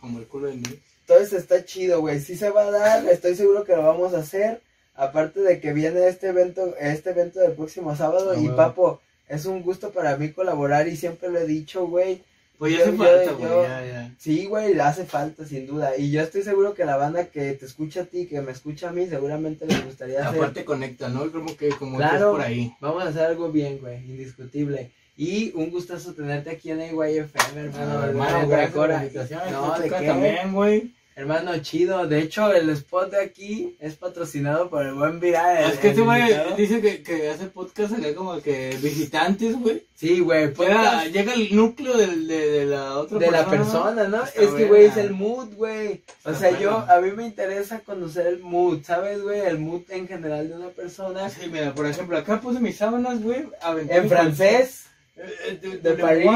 [0.00, 0.80] como el culo de mí.
[1.00, 2.20] Entonces está chido, güey.
[2.20, 4.62] Sí se va a dar, estoy seguro que lo vamos a hacer.
[4.94, 8.32] Aparte de que viene este evento, este evento del próximo sábado.
[8.36, 9.00] Ah, y papo,
[9.34, 12.22] es un gusto para mí colaborar y siempre lo he dicho, güey.
[12.58, 13.50] Pues ya hace falta, güey.
[13.50, 14.14] yo- Ya, ya.
[14.18, 15.96] Sí, güey, le hace falta, sin duda.
[15.96, 18.90] Y yo estoy seguro que la banda que te escucha a ti, que me escucha
[18.90, 20.38] a mí, seguramente les gustaría hacer.
[20.38, 21.30] Aparte conecta, ¿no?
[21.32, 22.32] Como que como Claro.
[22.32, 22.72] por ahí.
[22.80, 24.92] Vamos a hacer algo bien, güey, indiscutible.
[25.16, 27.98] Y un gustazo tenerte aquí en AYFM, hermano.
[27.98, 29.40] Ah, de hermano, verdad, gracias por la invitación.
[29.50, 30.06] No, ¿de qué?
[30.06, 30.94] también, güey.
[31.14, 32.06] Hermano, chido.
[32.06, 35.70] De hecho, el spot de aquí es patrocinado por el buen Viral.
[35.70, 36.22] Es que este güey
[36.56, 39.84] dice que, que hace podcast acá como que visitantes, güey.
[39.94, 44.24] Sí, güey, Llega, llega el núcleo del, de, de la otra de la persona, ¿no?
[44.24, 46.02] Está Es que, güey, es el mood, güey.
[46.24, 49.40] O sea, yo, a mí me interesa conocer el mood, ¿sabes, güey?
[49.40, 51.28] El mood en general de una persona.
[51.28, 53.46] Sí, mira, por ejemplo, acá puse mis sábanas, güey.
[53.88, 54.86] En francés,
[55.16, 56.30] eh, eh, de, de París.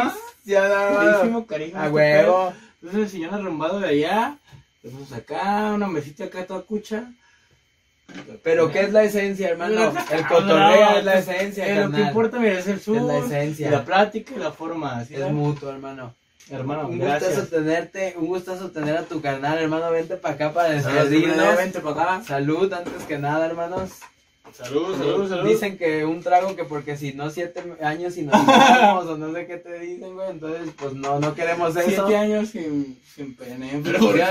[0.45, 1.81] Ya, no, Carísimo, carísimo.
[1.81, 2.53] A este huevo.
[2.83, 4.39] Entonces el sillón arrumbado de allá.
[5.15, 7.11] Acá, una mesita acá toda cucha.
[8.43, 9.93] Pero, ¿qué es la esencia, hermano?
[10.13, 12.97] El Ah, cotorreo no, es la esencia, eh, Lo que importa, mira, es el sur.
[12.99, 13.71] Es la esencia.
[13.71, 15.05] La plática y la forma.
[15.05, 16.15] ¿sí, Es mutuo, hermano.
[16.49, 17.35] Hermano, Un gracias.
[17.35, 19.91] gustazo tenerte, un gustazo tener a tu carnal, hermano.
[19.91, 21.57] Vente para acá para Salud, despedirnos.
[21.57, 22.25] Vente para acá.
[22.25, 23.91] Salud, antes que nada, hermanos.
[24.53, 25.49] Salud, salud, salud.
[25.49, 29.33] Dicen que un trago que porque si no siete años y nos vamos o no
[29.33, 30.31] sé qué te dicen, güey.
[30.31, 31.89] Entonces, pues no, no queremos eso.
[31.89, 33.81] Siete años sin, sin pene.
[33.85, 34.25] Pero ¿por lo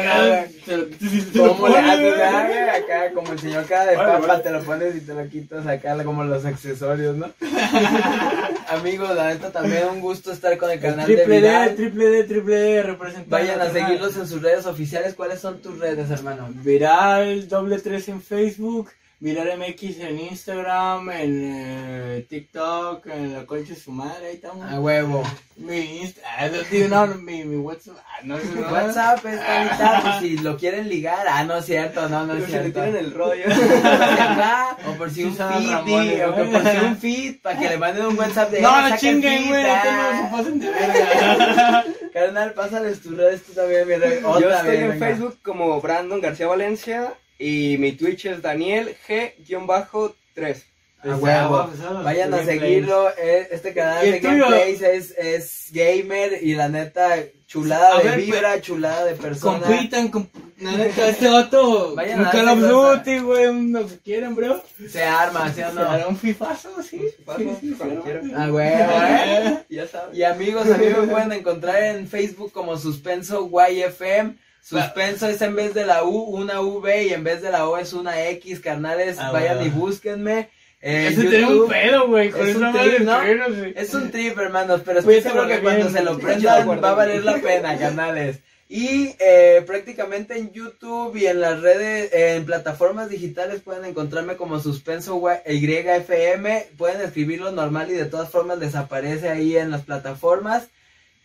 [1.48, 2.76] ¿Cómo le haces, ah?
[2.76, 4.44] Acá, como el señor cara de Vale, papa, vale.
[4.44, 7.30] te lo pones y te lo quitas acá, como los accesorios, ¿no?
[8.70, 12.10] Amigos, la neta, también un gusto estar con el El canal de Triple D, triple
[12.10, 13.30] D, triple D, representando.
[13.30, 15.14] Vayan a seguirlos en sus redes oficiales.
[15.14, 16.48] ¿Cuáles son tus redes, hermano?
[16.52, 18.90] Viral doble 3 en Facebook,
[19.20, 24.70] Viral MX en Instagram, en eh, TikTok, en la concha de su madre, ahí estamos.
[24.72, 25.24] A huevo.
[25.56, 28.68] Mi Insta, ah, no, tío, no, mi, mi WhatsApp, ah, no, no.
[28.72, 32.44] WhatsApp es ahorita, pues si lo quieren ligar, ah, no es cierto, no, no es
[32.44, 32.80] Pero si le cierto.
[32.84, 33.46] tiran el rollo.
[34.88, 38.06] O por si un feed, o que por si un feed, para que le manden
[38.06, 40.22] un WhatsApp de No, "Eh, no chinguen, güey, no, ah".
[40.30, 41.86] se pasen de verga.
[42.14, 43.94] Carnal, pásales tus redes tú también, mi.
[43.96, 45.06] Yo estoy en venga.
[45.08, 50.64] Facebook como Brandon García Valencia y mi Twitch es Daniel G-3.
[51.03, 51.70] A huevo.
[52.03, 53.10] Vayan a seguirlo.
[53.18, 54.45] eh, Este canal ¿Y de tuyo?
[54.49, 59.60] gameplays es, es gamer y la neta, chulada A de ver, vibra, chulada de persona.
[59.60, 62.95] Compitan, con la neta, este vato, Vayan un a Call darse of cuenta.
[63.12, 64.64] Duty, güey, un lo que quieran, bro.
[64.90, 66.07] Se arma, ¿sí o Se no?
[66.10, 66.99] un fifazo, sí.
[66.99, 67.76] Sí, cuando sí.
[68.03, 68.22] quiera.
[68.44, 69.64] A huevo, eh.
[69.70, 70.18] Ya sabes.
[70.18, 74.38] Y amigos, a mí me pueden encontrar en Facebook como Suspenso YFM.
[74.68, 77.78] Suspenso es en vez de la U, una V y en vez de la O
[77.78, 79.18] es una X, carnales.
[79.20, 79.72] Ah, vayan bueno.
[79.72, 80.50] y búsquenme.
[80.82, 83.14] En Ese tiene un pedo, güey, Es un trip, ¿no?
[83.14, 83.74] de frenos, güey.
[83.78, 87.24] Es un trip, hermanos, pero estoy seguro que cuando se lo prendan va a valer
[87.24, 88.40] la pena, canales.
[88.68, 94.60] Y eh, prácticamente en YouTube y en las redes, en plataformas digitales pueden encontrarme como
[94.60, 96.70] Suspenso YFM.
[96.76, 100.70] Pueden escribirlo normal y de todas formas les aparece ahí en las plataformas.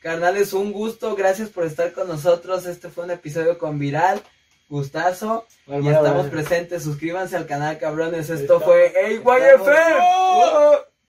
[0.01, 2.67] Carnales, un gusto, gracias por estar con nosotros.
[2.67, 4.23] Este fue un episodio con Viral.
[4.69, 5.47] Gustazo.
[5.67, 6.31] Bueno, Y bueno, estamos bueno.
[6.31, 6.85] presentes.
[6.85, 8.31] Suscríbanse al canal, cabrones.
[8.31, 9.99] Esto fue AYFM.
[10.01, 10.77] ¡Oh!